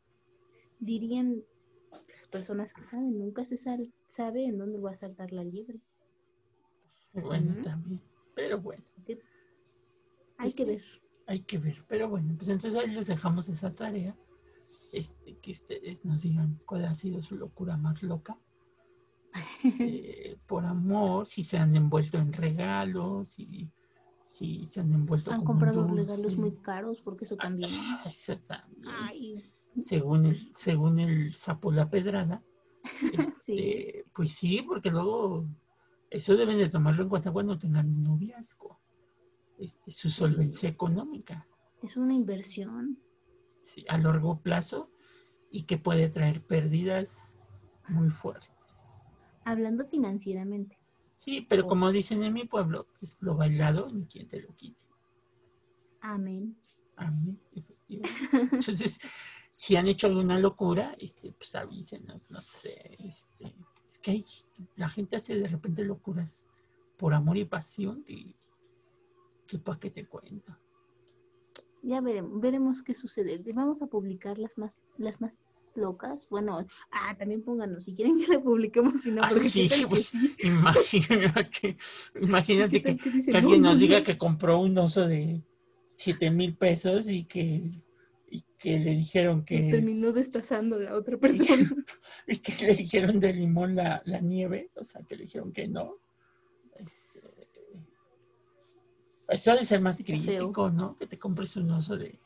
Dirían 0.81 1.41
las 1.93 2.29
personas 2.33 2.73
que 2.73 2.83
saben, 2.83 3.17
nunca 3.17 3.45
se 3.45 3.57
sal- 3.57 3.95
sabe 4.09 4.45
en 4.47 4.59
dónde 4.59 4.81
va 4.81 4.91
a 4.91 4.97
saltar 4.97 5.33
la 5.33 5.45
liebre. 5.45 5.81
Bueno, 7.13 7.55
también. 7.63 8.03
Pero 8.35 8.61
bueno, 8.61 8.83
Hay 10.39 10.53
Pues 10.53 10.57
que 10.57 10.63
sí. 10.65 10.69
ver. 10.71 10.85
hay 11.27 11.41
que 11.41 11.59
ver. 11.59 11.85
Pero 11.89 12.09
bueno, 12.09 12.35
pues 12.37 12.49
entonces 12.49 12.79
ahí 12.81 12.95
les 12.95 13.07
dejamos 13.07 13.49
esa 13.49 13.75
tarea. 13.75 14.17
Este, 14.93 15.37
que 15.39 15.51
ustedes 15.51 16.05
nos 16.05 16.23
digan 16.23 16.61
cuál 16.65 16.85
ha 16.85 16.95
sido 16.95 17.21
su 17.23 17.37
locura 17.37 17.77
más 17.77 18.03
loca. 18.03 18.39
eh, 19.65 20.37
por 20.47 20.65
amor, 20.65 21.27
si 21.29 21.43
se 21.45 21.59
han 21.59 21.75
envuelto 21.77 22.19
en 22.19 22.33
regalos, 22.33 23.29
si, 23.31 23.71
si 24.23 24.67
se 24.67 24.81
han 24.81 24.93
envuelto 24.93 25.33
Han 25.33 25.45
comprado 25.45 25.83
dulce. 25.85 26.13
regalos 26.17 26.37
muy 26.39 26.57
caros 26.63 27.01
porque 27.03 27.25
eso 27.25 27.37
también. 27.37 27.71
Ah, 27.73 28.05
Eso 28.07 28.39
también. 28.39 28.95
Ay, 28.95 29.43
Según 29.77 30.27
el, 30.27 30.51
según 30.55 30.99
el 31.01 31.35
sapo 31.35 31.73
la 31.73 31.91
pedrada. 31.91 32.43
este, 33.13 33.43
Sí. 33.45 33.93
Pues 34.15 34.33
sí, 34.33 34.63
porque 34.63 34.91
luego 34.91 35.47
eso 36.11 36.37
deben 36.37 36.57
de 36.57 36.69
tomarlo 36.71 37.03
en 37.03 37.09
cuenta 37.11 37.31
cuando 37.33 37.59
tengan 37.59 37.89
un 37.89 38.03
noviazgo. 38.03 38.81
Este, 39.59 39.91
su 39.91 40.11
solvencia 40.11 40.69
económica. 40.69 41.47
es 41.83 41.97
una 41.97 42.13
inversión. 42.15 42.99
sí, 43.59 43.85
a 43.89 43.97
largo 43.99 44.41
plazo 44.43 44.91
y 45.51 45.63
que 45.65 45.79
puede 45.79 46.09
traer 46.11 46.45
pérdidas 46.47 47.65
muy 47.89 48.11
fuertes. 48.11 49.05
Hablando 49.45 49.87
financieramente. 49.89 50.79
Sí, 51.15 51.47
pero 51.49 51.65
Oh. 51.65 51.69
como 51.69 51.91
dicen 51.91 52.23
en 52.23 52.35
mi 52.35 52.45
pueblo, 52.45 52.87
pues 52.99 53.17
lo 53.23 53.35
bailado 53.37 53.89
ni 53.91 54.05
quien 54.07 54.27
te 54.29 54.43
lo 54.43 54.55
quite. 54.55 54.85
Amén. 56.01 56.57
A 56.97 57.11
mí, 57.11 57.39
efectivamente. 57.53 58.57
Entonces, 58.57 58.99
si 59.51 59.77
han 59.77 59.87
hecho 59.87 60.07
alguna 60.07 60.39
locura, 60.39 60.95
este, 60.99 61.33
pues 61.33 61.55
avísenos, 61.55 62.31
no 62.31 62.41
sé. 62.43 62.97
Este, 62.99 63.55
es 63.89 63.99
que 63.99 64.11
hay- 64.13 64.25
la 64.77 64.89
gente 64.89 65.17
hace 65.17 65.39
de 65.39 65.49
repente 65.49 65.85
locuras 65.85 66.47
por 66.97 67.15
amor 67.15 67.37
y 67.37 67.45
pasión 67.45 68.03
que, 68.05 68.35
que 69.47 69.59
para 69.59 69.79
qué 69.79 69.91
te 69.91 70.07
cuento. 70.07 70.57
Ya 71.83 72.01
veremos, 72.01 72.41
veremos 72.41 72.83
qué 72.83 72.95
sucede. 72.95 73.41
Vamos 73.55 73.81
a 73.83 73.87
publicar 73.87 74.39
las 74.39 74.59
más, 74.59 74.81
las 74.99 75.21
más 75.21 75.71
locas. 75.77 76.29
Bueno, 76.31 76.67
ah, 76.91 77.17
también 77.17 77.43
pónganos 77.43 77.85
si 77.85 77.95
quieren 77.95 78.19
que 78.19 78.27
la 78.33 78.41
publiquemos, 78.43 79.03
si 79.03 79.13
no, 79.13 79.23
Ah, 79.23 79.29
porque 79.29 79.49
sí, 79.49 79.63
qué 79.63 79.69
tal 79.69 79.79
que 79.81 79.87
pues, 79.87 80.07
sí. 80.07 80.37
Imagínate, 80.43 81.77
imagínate 82.21 82.83
¿Qué 82.83 82.97
que, 82.97 83.37
alguien 83.37 83.63
"No, 83.63 83.69
nos 83.71 83.77
no, 83.77 83.81
diga 83.81 83.99
no"? 84.01 84.05
que 84.05 84.19
compró 84.19 84.59
un 84.59 84.77
oso 84.79 85.07
de 85.07 85.43
7 85.87 86.31
mil 86.31 86.57
pesos 86.57 87.09
y 87.09 87.25
que, 87.25 87.63
y 88.31 88.43
que 88.59 88.79
le 88.81 88.91
dijeron 88.97 89.45
que, 89.45 89.71
terminó 89.71 90.13
destazando 90.13 90.79
la 90.81 90.95
otra 90.97 91.17
persona. 91.19 91.71
y 92.27 92.39
que 92.39 92.67
le 92.67 92.75
dijeron 92.75 93.21
de 93.21 93.33
limón 93.33 93.77
la, 93.77 94.03
la 94.07 94.21
nieve, 94.21 94.71
o 94.75 94.83
sea, 94.83 95.03
que 95.03 95.17
le 95.17 95.23
dijeron 95.25 95.53
que 95.53 95.69
no. 95.69 95.99
Este, 96.77 97.21
eso 99.29 99.53
ha 99.53 99.57
de 99.57 99.65
ser 99.65 99.81
más 99.81 100.03
crítico, 100.03 100.71
¿no? 100.71 100.97
Que 100.97 101.07
te 101.07 101.19
compres 101.19 101.57
un 101.57 101.71
oso 101.71 101.97
de... 101.97 102.19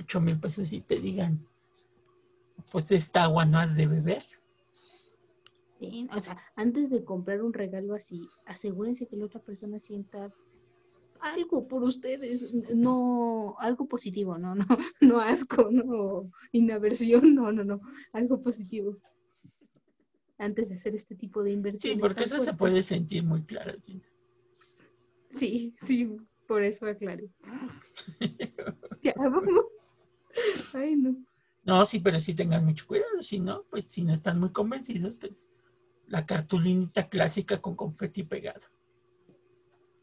8 0.00 0.20
mil 0.20 0.40
pesos 0.40 0.72
y 0.72 0.80
te 0.80 0.96
digan, 0.96 1.46
pues 2.70 2.90
esta 2.90 3.24
agua 3.24 3.44
no 3.44 3.58
has 3.58 3.76
de 3.76 3.86
beber. 3.86 4.24
Sí, 4.72 6.08
O 6.14 6.20
sea, 6.20 6.38
antes 6.56 6.90
de 6.90 7.04
comprar 7.04 7.42
un 7.42 7.52
regalo 7.52 7.94
así, 7.94 8.28
asegúrense 8.46 9.06
que 9.06 9.16
la 9.16 9.26
otra 9.26 9.40
persona 9.40 9.78
sienta 9.78 10.32
algo 11.20 11.68
por 11.68 11.82
ustedes, 11.82 12.52
no 12.74 13.56
algo 13.58 13.86
positivo, 13.86 14.38
no, 14.38 14.54
no, 14.54 14.66
no 15.00 15.20
asco, 15.20 15.70
no 15.70 16.30
inaversión, 16.52 17.34
no, 17.34 17.52
no, 17.52 17.64
no, 17.64 17.80
algo 18.12 18.42
positivo. 18.42 18.96
Antes 20.38 20.70
de 20.70 20.76
hacer 20.76 20.94
este 20.94 21.14
tipo 21.14 21.42
de 21.42 21.52
inversión. 21.52 21.94
Sí, 21.94 22.00
porque 22.00 22.24
eso 22.24 22.38
se 22.38 22.54
puede 22.54 22.82
sentir 22.82 23.22
muy 23.22 23.42
claro, 23.42 23.78
Gina. 23.82 24.06
Sí, 25.38 25.74
sí, 25.84 26.16
por 26.50 26.64
eso 26.64 26.84
aclaré. 26.86 27.30
ya, 29.02 29.14
vamos. 29.16 29.66
Ay, 30.74 30.96
no. 30.96 31.14
No, 31.62 31.84
sí, 31.84 32.00
pero 32.00 32.18
sí 32.18 32.34
tengan 32.34 32.64
mucho 32.64 32.88
cuidado, 32.88 33.22
si 33.22 33.38
no, 33.38 33.62
pues 33.70 33.86
si 33.86 34.02
no 34.02 34.12
están 34.12 34.40
muy 34.40 34.50
convencidos, 34.50 35.14
pues 35.20 35.46
la 36.08 36.26
cartulinita 36.26 37.08
clásica 37.08 37.62
con 37.62 37.76
confeti 37.76 38.24
pegado. 38.24 38.66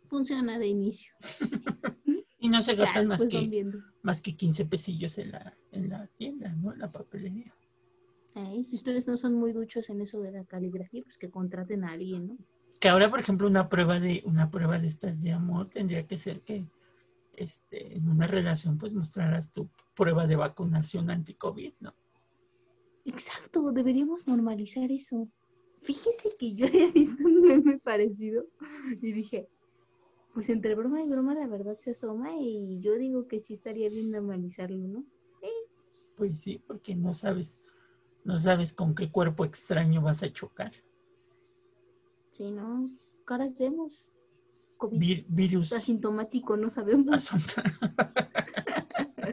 Funciona 0.06 0.58
de 0.58 0.68
inicio. 0.68 1.14
Y 2.39 2.50
no 2.50 2.62
se 2.62 2.76
Ya, 2.76 2.84
gastan 2.84 3.08
más 3.08 3.26
que, 3.26 3.66
más 4.04 4.22
que 4.22 4.36
15 4.36 4.68
pesillos 4.68 5.18
en 5.18 5.32
la, 5.32 5.58
en 5.72 5.89
la 5.89 6.06
tienda, 6.06 6.54
¿no? 6.54 6.72
En 6.72 6.80
la 6.80 6.91
papelería. 6.91 7.52
Ay, 8.36 8.64
si 8.64 8.76
ustedes 8.76 9.08
no 9.08 9.18
son 9.18 9.34
muy 9.34 9.54
duchos 9.54 9.89
en 9.89 10.02
eso 10.02 10.22
de 10.22 10.32
la 10.32 10.45
caligrafía, 10.45 11.02
pues 11.04 11.18
que 11.18 11.32
contraten 11.32 11.84
a 11.84 11.93
alguien, 11.93 12.28
¿no? 12.28 12.38
Que 12.80 12.89
ahora, 12.89 13.09
por 13.09 13.19
ejemplo, 13.19 13.47
una 13.47 13.69
prueba 13.69 13.99
de, 13.99 14.21
una 14.25 14.51
prueba 14.51 14.80
de 14.80 14.88
estas 14.88 15.21
de 15.21 15.32
amor 15.32 15.69
tendría 15.69 16.05
que 16.05 16.17
ser 16.17 16.41
que 16.41 16.67
este, 17.34 17.97
en 17.97 18.09
una 18.09 18.28
relación, 18.28 18.78
pues 18.78 18.93
mostraras 18.93 19.51
tu 19.51 19.69
prueba 19.95 20.28
de 20.28 20.36
vacunación 20.36 21.09
anti-COVID, 21.09 21.73
¿no? 21.80 21.95
Exacto, 23.05 23.71
deberíamos 23.71 24.28
normalizar 24.28 24.91
eso. 24.91 25.30
Fíjese 25.80 26.36
que 26.38 26.55
yo 26.55 26.65
había 26.67 26.91
visto 26.91 27.23
un 27.23 27.41
meme 27.41 27.78
parecido 27.80 28.45
y 29.01 29.11
dije, 29.11 29.47
pues 30.34 30.49
entre 30.49 30.75
broma 30.75 31.01
y 31.01 31.07
broma 31.07 31.34
la 31.34 31.47
verdad 31.47 31.78
se 31.80 31.91
asoma 31.91 32.32
y 32.38 32.82
yo 32.82 32.95
digo 32.95 33.28
que 33.28 33.39
sí 33.39 33.53
estaría 33.53 33.89
bien 33.89 34.11
normalizarlo, 34.11 34.88
¿no? 34.88 35.05
Pues 36.17 36.39
sí, 36.41 36.59
porque 36.65 36.95
no 36.95 37.13
sabes, 37.13 37.59
no 38.23 38.38
sabes 38.38 38.73
con 38.73 38.95
qué 38.95 39.11
cuerpo 39.11 39.45
extraño 39.45 40.01
vas 40.01 40.23
a 40.23 40.34
chocar. 40.34 40.71
Si 42.38 42.52
no, 42.52 42.92
caras 43.26 43.58
vemos. 43.58 44.06
COVID 44.78 45.00
Vir- 45.00 45.26
virus. 45.28 45.74
asintomático, 45.74 46.56
no 46.56 46.70
sabemos. 46.70 47.12
asunto. 47.14 47.62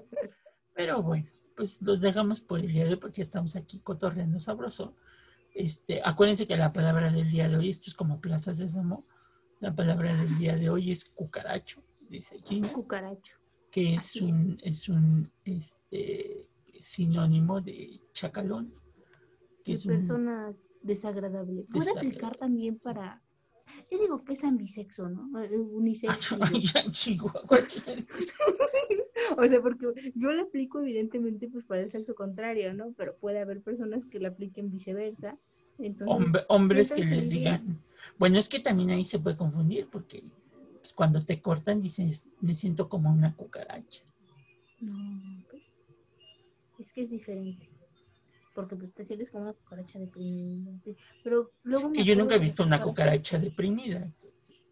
Pero 0.74 1.02
bueno, 1.02 1.26
pues 1.56 1.80
los 1.82 2.00
dejamos 2.00 2.40
por 2.40 2.60
el 2.60 2.68
día 2.72 2.84
de 2.84 2.90
hoy 2.90 2.96
porque 2.96 3.22
estamos 3.22 3.56
aquí 3.56 3.80
cotorreando 3.80 4.40
sabroso. 4.40 4.94
Este, 5.54 6.00
acuérdense 6.04 6.48
que 6.48 6.56
la 6.56 6.72
palabra 6.72 7.10
del 7.10 7.30
día 7.30 7.48
de 7.48 7.56
hoy, 7.56 7.70
esto 7.70 7.84
es 7.88 7.94
como 7.94 8.20
Plaza 8.20 8.54
Sésamo, 8.54 9.04
la 9.60 9.72
palabra 9.72 10.14
del 10.16 10.36
día 10.36 10.56
de 10.56 10.68
hoy 10.68 10.90
es 10.90 11.04
cucaracho, 11.04 11.80
dice 12.08 12.40
Gina, 12.44 12.68
Cucaracho. 12.72 13.36
que 13.70 13.92
es 13.94 13.98
Así 13.98 14.24
un, 14.24 14.58
es 14.64 14.88
un 14.88 15.30
este, 15.44 16.48
sinónimo 16.80 17.60
de 17.60 18.00
chacalón, 18.12 18.74
que 19.62 19.72
De 19.72 19.74
es 19.74 19.86
un, 19.86 19.92
persona 19.94 20.52
desagradable. 20.84 21.62
Puede 21.64 21.80
Desagradable. 21.80 22.08
aplicar 22.08 22.36
también 22.36 22.78
para. 22.78 23.20
Yo 23.90 23.98
digo 23.98 24.22
que 24.24 24.34
es 24.34 24.44
ambisexo, 24.44 25.08
¿no? 25.08 25.42
Eh, 25.42 25.50
Ah, 25.52 25.58
Unisex. 25.72 26.32
en 26.76 26.90
Chihuahua. 26.90 27.42
O 29.38 29.44
sea, 29.46 29.60
porque 29.62 29.86
yo 30.14 30.32
la 30.32 30.42
aplico 30.42 30.80
evidentemente 30.80 31.48
pues 31.48 31.64
para 31.64 31.80
el 31.80 31.90
sexo 31.90 32.14
contrario, 32.14 32.74
¿no? 32.74 32.92
Pero 32.96 33.16
puede 33.16 33.40
haber 33.40 33.62
personas 33.62 34.04
que 34.04 34.20
la 34.20 34.28
apliquen 34.28 34.70
viceversa. 34.70 35.38
Entonces, 35.78 36.14
Hombre- 36.14 36.44
hombres 36.48 36.92
que 36.92 37.04
les 37.04 37.30
digan. 37.30 37.60
Bueno, 38.18 38.38
es 38.38 38.48
que 38.48 38.60
también 38.60 38.90
ahí 38.90 39.04
se 39.04 39.18
puede 39.18 39.36
confundir 39.36 39.88
porque 39.90 40.22
pues, 40.78 40.92
cuando 40.92 41.24
te 41.24 41.40
cortan 41.40 41.80
dices, 41.80 42.30
me 42.40 42.54
siento 42.54 42.88
como 42.88 43.10
una 43.10 43.34
cucaracha. 43.34 44.04
No, 44.80 45.42
pero 45.50 45.62
es 46.78 46.92
que 46.92 47.02
es 47.02 47.10
diferente. 47.10 47.68
Porque 48.54 48.76
pues, 48.76 48.92
te 48.94 49.04
sientes 49.04 49.30
como 49.30 49.44
una 49.44 49.52
cucaracha 49.52 49.98
deprimida. 49.98 50.72
Pero 51.22 51.52
luego 51.64 51.92
Que 51.92 52.04
yo 52.04 52.14
nunca 52.16 52.36
he 52.36 52.38
visto 52.38 52.62
una 52.62 52.80
cucaracha 52.80 53.38
deprimida. 53.38 53.98
entonces, 53.98 54.66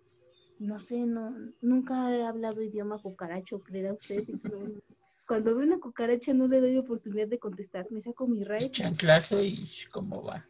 No 0.59 0.79
sé, 0.79 1.05
no, 1.05 1.35
nunca 1.61 2.15
he 2.17 2.23
hablado 2.25 2.63
idioma 2.63 2.99
cucaracho, 3.03 3.61
creerá 3.61 3.93
usted. 3.93 4.27
No. 4.45 4.81
Cuando 5.27 5.57
veo 5.57 5.67
una 5.67 5.81
cucaracha 5.81 6.35
no 6.35 6.47
le 6.47 6.61
doy 6.61 6.77
oportunidad 6.77 7.29
de 7.29 7.39
contestar, 7.39 7.91
me 7.91 8.03
saco 8.03 8.27
mi 8.27 8.45
raíz. 8.45 8.71
chanclazo 8.71 9.43
y 9.43 9.59
cómo 9.91 10.23
va. 10.23 10.47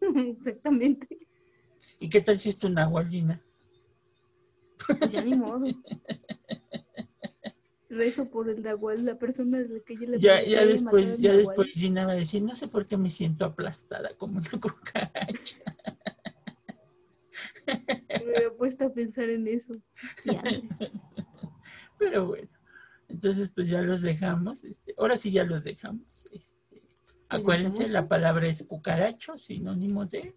Exactamente. 0.00 1.06
¿Y 1.98 2.08
qué 2.08 2.20
tal 2.20 2.38
si 2.38 2.48
es 2.48 2.58
tu 2.58 2.68
Gina? 3.08 3.42
Pues 4.98 5.10
ya 5.12 5.22
ni 5.24 5.36
modo. 5.36 5.64
Rezo 7.92 8.30
por 8.30 8.48
el 8.48 8.62
Nahual, 8.62 9.04
la 9.04 9.18
persona 9.18 9.58
de 9.58 9.68
la 9.68 9.80
que 9.80 9.94
yo 9.94 10.06
le 10.06 10.18
Ya, 10.18 10.42
ya 10.42 10.64
después, 10.64 11.18
ya 11.18 11.28
Nahual. 11.28 11.46
después 11.46 11.68
Gina 11.72 12.06
va 12.06 12.12
a 12.12 12.16
decir, 12.16 12.42
no 12.42 12.54
sé 12.54 12.66
por 12.66 12.86
qué 12.86 12.96
me 12.96 13.10
siento 13.10 13.44
aplastada 13.44 14.08
como 14.16 14.38
una 14.38 14.50
cucaracha. 14.60 15.58
Me 17.66 18.36
había 18.36 18.56
puesto 18.56 18.86
a 18.86 18.92
pensar 18.94 19.28
en 19.28 19.46
eso. 19.46 19.74
Y 20.24 20.36
antes. 20.36 20.90
Pero 21.98 22.26
bueno, 22.26 22.48
entonces 23.08 23.50
pues 23.54 23.68
ya 23.68 23.82
los 23.82 24.00
dejamos. 24.00 24.64
Este, 24.64 24.94
ahora 24.96 25.18
sí 25.18 25.30
ya 25.30 25.44
los 25.44 25.62
dejamos. 25.62 26.24
Este, 26.32 26.82
acuérdense, 27.28 27.80
dejamos. 27.80 27.92
la 27.92 28.08
palabra 28.08 28.46
es 28.46 28.62
cucaracho, 28.62 29.36
sinónimo 29.36 30.06
de 30.06 30.34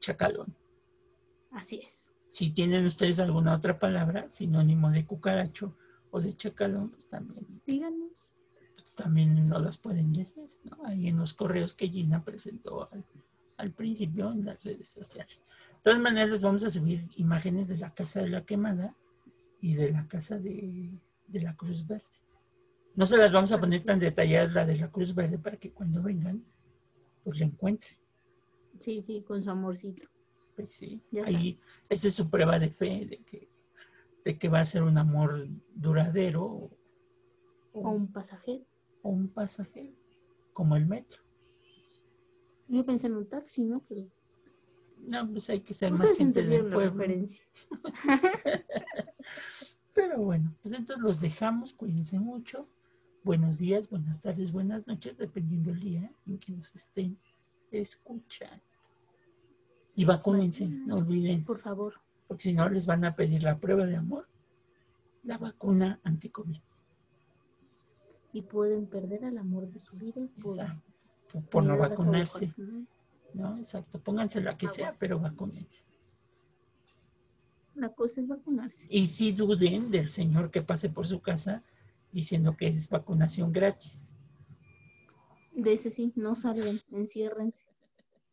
chacalón. 0.00 0.56
Así 1.52 1.82
es. 1.86 2.10
Si 2.26 2.50
tienen 2.50 2.84
ustedes 2.84 3.20
alguna 3.20 3.54
otra 3.54 3.78
palabra, 3.78 4.28
sinónimo 4.28 4.90
de 4.90 5.06
cucaracho 5.06 5.76
o 6.10 6.20
de 6.20 6.32
chacalón, 6.34 6.90
pues 6.90 7.08
también, 7.08 7.46
Díganos. 7.66 8.36
pues 8.76 8.94
también 8.96 9.48
no 9.48 9.58
las 9.58 9.78
pueden 9.78 10.12
decir, 10.12 10.50
¿no? 10.64 10.78
Ahí 10.84 11.08
en 11.08 11.18
los 11.18 11.34
correos 11.34 11.74
que 11.74 11.88
Gina 11.88 12.24
presentó 12.24 12.88
al, 12.92 13.04
al 13.56 13.72
principio 13.72 14.30
en 14.32 14.44
las 14.44 14.62
redes 14.62 14.88
sociales. 14.88 15.44
De 15.76 15.82
todas 15.82 16.00
maneras, 16.00 16.30
les 16.30 16.40
vamos 16.40 16.64
a 16.64 16.70
subir 16.70 17.08
imágenes 17.16 17.68
de 17.68 17.78
la 17.78 17.94
casa 17.94 18.20
de 18.22 18.28
la 18.30 18.44
quemada 18.44 18.96
y 19.60 19.74
de 19.74 19.92
la 19.92 20.06
casa 20.08 20.38
de, 20.38 20.90
de 21.26 21.40
la 21.42 21.56
Cruz 21.56 21.86
Verde. 21.86 22.04
No 22.94 23.06
se 23.06 23.16
las 23.16 23.30
vamos 23.32 23.52
a 23.52 23.60
poner 23.60 23.84
tan 23.84 23.98
detalladas 24.00 24.52
la 24.54 24.66
de 24.66 24.76
la 24.78 24.90
Cruz 24.90 25.14
Verde 25.14 25.38
para 25.38 25.56
que 25.56 25.72
cuando 25.72 26.02
vengan, 26.02 26.44
pues 27.22 27.38
la 27.38 27.46
encuentren. 27.46 27.96
Sí, 28.80 29.02
sí, 29.02 29.22
con 29.22 29.42
su 29.42 29.50
amorcito. 29.50 30.08
Pues 30.56 30.72
sí, 30.72 31.00
Ya 31.12 31.24
ahí 31.24 31.60
esa 31.88 32.08
es 32.08 32.14
su 32.14 32.28
prueba 32.28 32.58
de 32.58 32.70
fe 32.70 33.06
de 33.08 33.18
que, 33.22 33.48
de 34.28 34.36
que 34.38 34.50
va 34.50 34.60
a 34.60 34.66
ser 34.66 34.82
un 34.82 34.98
amor 34.98 35.48
duradero 35.74 36.44
o, 36.44 36.70
O 37.72 37.90
un 37.92 38.12
pasajero. 38.12 38.62
o 39.00 39.08
un 39.08 39.28
pasajero, 39.28 39.96
como 40.52 40.76
el 40.76 40.84
metro. 40.84 41.22
Yo 42.68 42.84
pensé 42.84 43.06
en 43.06 43.14
un 43.16 43.26
taxi, 43.26 43.64
¿no? 43.64 43.82
Pero 43.88 44.06
No, 45.10 45.30
pues 45.30 45.48
hay 45.48 45.60
que 45.60 45.72
ser 45.72 45.92
más 45.92 46.12
gente 46.12 46.44
del 46.44 46.70
pueblo. 46.70 47.02
Pero 49.94 50.18
bueno, 50.18 50.54
pues 50.60 50.74
entonces 50.74 51.02
los 51.02 51.22
dejamos, 51.22 51.72
cuídense 51.72 52.20
mucho. 52.20 52.68
Buenos 53.24 53.56
días, 53.56 53.88
buenas 53.88 54.20
tardes, 54.20 54.52
buenas 54.52 54.86
noches, 54.86 55.16
dependiendo 55.16 55.70
el 55.70 55.80
día 55.80 56.12
en 56.26 56.38
que 56.38 56.52
nos 56.52 56.76
estén 56.76 57.16
escuchando. 57.70 58.62
Y 59.96 60.04
vacúnense, 60.04 60.68
no 60.68 60.96
olviden, 60.96 61.46
Por 61.46 61.60
favor. 61.60 61.94
Porque 62.28 62.42
si 62.42 62.52
no 62.52 62.68
les 62.68 62.86
van 62.86 63.04
a 63.04 63.16
pedir 63.16 63.42
la 63.42 63.58
prueba 63.58 63.86
de 63.86 63.96
amor, 63.96 64.28
la 65.24 65.38
vacuna 65.38 65.98
anti-COVID. 66.04 66.58
Y 68.34 68.42
pueden 68.42 68.86
perder 68.86 69.24
al 69.24 69.38
amor 69.38 69.68
de 69.72 69.78
su 69.78 69.96
vida 69.96 70.20
por, 70.40 70.50
Exacto. 70.52 70.92
Por, 71.32 71.44
por 71.46 71.64
no 71.64 71.78
vacunarse, 71.78 72.54
¿no? 73.32 73.56
Exacto. 73.56 73.98
Pónganse 74.00 74.42
la 74.42 74.56
que 74.56 74.68
sea, 74.68 74.94
pero 75.00 75.18
vacúnense. 75.18 75.84
Una 77.74 77.88
cosa 77.92 78.20
es 78.20 78.28
vacunarse. 78.28 78.86
Y 78.90 79.06
si 79.06 79.32
duden 79.32 79.90
del 79.90 80.10
señor 80.10 80.50
que 80.50 80.62
pase 80.62 80.90
por 80.90 81.06
su 81.06 81.20
casa 81.20 81.62
diciendo 82.12 82.56
que 82.56 82.68
es 82.68 82.90
vacunación 82.90 83.52
gratis. 83.52 84.14
De 85.52 85.72
ese 85.72 85.90
sí, 85.90 86.12
no 86.14 86.36
salgan, 86.36 86.78
enciérrense. 86.92 87.64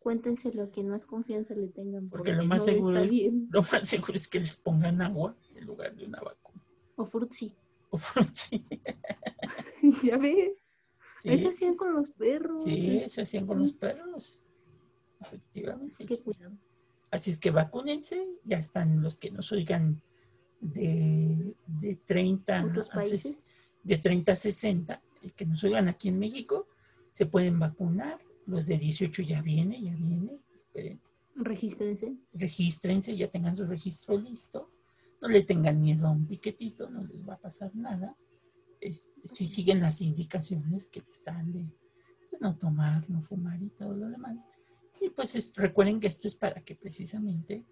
Cuéntense 0.05 0.53
lo 0.53 0.69
que 0.71 0.83
más 0.83 1.07
confianza 1.07 1.55
le 1.55 1.67
tengan. 1.69 2.09
Porque 2.09 2.33
lo 2.33 2.45
más 2.45 2.59
no 2.59 2.65
seguro 2.65 2.99
es- 2.99 3.09
bien. 3.09 3.47
Lo 3.49 3.63
más 3.63 3.87
seguro 3.89 4.13
es 4.13 4.27
que 4.27 4.39
les 4.39 4.55
pongan 4.55 5.01
agua 5.01 5.35
en 5.55 5.65
lugar 5.65 5.95
de 5.95 6.05
una 6.05 6.21
vacuna. 6.21 6.63
O 6.95 7.07
frutzi. 7.07 7.51
O 7.89 7.97
sí, 8.31 8.63
ya 10.03 10.19
sí, 10.21 10.53
Eso 11.23 11.49
hacían 11.49 11.75
con 11.75 11.91
los 11.95 12.11
perros. 12.11 12.63
sí, 12.63 12.97
eso 12.97 13.23
hacían 13.23 13.47
con 13.47 13.57
los 13.57 13.73
perros. 13.73 14.43
Efectivamente. 15.19 16.05
Qué 16.05 16.19
cuidado. 16.19 16.55
Así 17.09 17.31
es 17.31 17.39
que 17.39 17.49
vacúnense, 17.49 18.27
ya 18.43 18.59
están 18.59 19.01
los 19.01 19.17
que 19.17 19.31
nos 19.31 19.51
oigan 19.53 20.03
de, 20.61 21.55
de 21.65 21.95
30 21.95 22.63
Otros 22.63 22.91
a 22.93 23.01
de 23.83 23.97
30 23.97 24.33
a 24.33 24.35
60, 24.35 25.01
y 25.21 25.31
que 25.31 25.47
nos 25.47 25.63
oigan 25.63 25.87
aquí 25.87 26.09
en 26.09 26.19
México, 26.19 26.67
se 27.11 27.25
pueden 27.25 27.57
vacunar. 27.57 28.19
Los 28.45 28.65
de 28.67 28.77
18 28.77 29.21
ya 29.23 29.41
viene, 29.41 29.81
ya 29.81 29.95
viene. 29.95 30.39
Esperen, 30.53 31.01
Regístrense. 31.35 32.15
regístrense, 32.33 33.15
ya 33.17 33.29
tengan 33.29 33.57
su 33.57 33.65
registro 33.65 34.17
listo. 34.17 34.71
No 35.21 35.27
le 35.29 35.43
tengan 35.43 35.81
miedo 35.81 36.07
a 36.07 36.11
un 36.11 36.25
piquetito, 36.27 36.89
no 36.89 37.03
les 37.05 37.27
va 37.27 37.33
a 37.35 37.39
pasar 37.39 37.75
nada. 37.75 38.15
Este, 38.79 39.27
si 39.27 39.47
siguen 39.47 39.79
las 39.79 40.01
indicaciones 40.01 40.87
que 40.87 41.01
les 41.01 41.23
dan 41.25 41.51
de 41.51 41.65
pues, 42.29 42.41
no 42.41 42.55
tomar, 42.57 43.09
no 43.09 43.21
fumar 43.23 43.61
y 43.61 43.69
todo 43.69 43.95
lo 43.95 44.09
demás. 44.09 44.45
Y 45.01 45.09
pues 45.09 45.35
es- 45.35 45.53
recuerden 45.55 45.99
que 45.99 46.07
esto 46.07 46.27
es 46.27 46.35
para 46.35 46.61
que 46.61 46.75
precisamente 46.75 47.65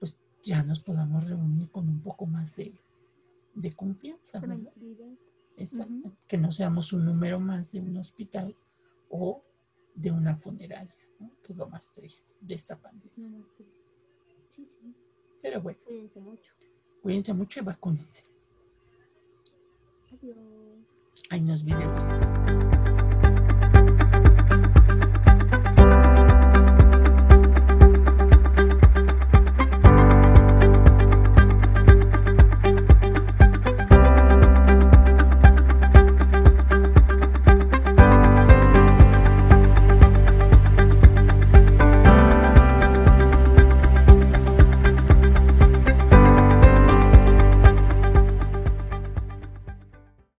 pues 0.00 0.18
ya 0.42 0.62
nos 0.64 0.80
podamos 0.80 1.28
reunir 1.28 1.70
con 1.70 1.88
un 1.88 2.00
poco 2.00 2.26
más 2.26 2.56
de, 2.56 2.74
de 3.54 3.72
confianza, 3.74 4.40
¿verdad? 4.40 4.72
Exacto. 5.56 5.92
Ujú. 5.92 6.16
Que 6.26 6.38
no 6.38 6.50
seamos 6.50 6.92
un 6.92 7.04
número 7.04 7.38
más 7.38 7.72
de 7.72 7.80
un 7.80 7.96
hospital 7.96 8.56
o 9.10 9.44
de 9.94 10.10
una 10.10 10.36
funeraria, 10.36 10.94
¿no? 11.20 11.30
que 11.42 11.52
es 11.52 11.58
lo 11.58 11.68
más 11.68 11.92
triste 11.92 12.32
de 12.40 12.54
esta 12.54 12.76
pandemia. 12.76 13.44
Sí, 14.48 14.66
sí. 14.66 14.94
Pero 15.40 15.60
bueno, 15.60 15.78
Cuídense 15.84 16.20
mucho. 16.20 16.52
cuídense 17.02 17.34
mucho 17.34 17.60
y 17.60 17.62
vacúnense. 17.64 18.24
Adiós. 20.12 20.36
Hay 21.30 21.40
unos 21.42 21.64
videos. 21.64 22.61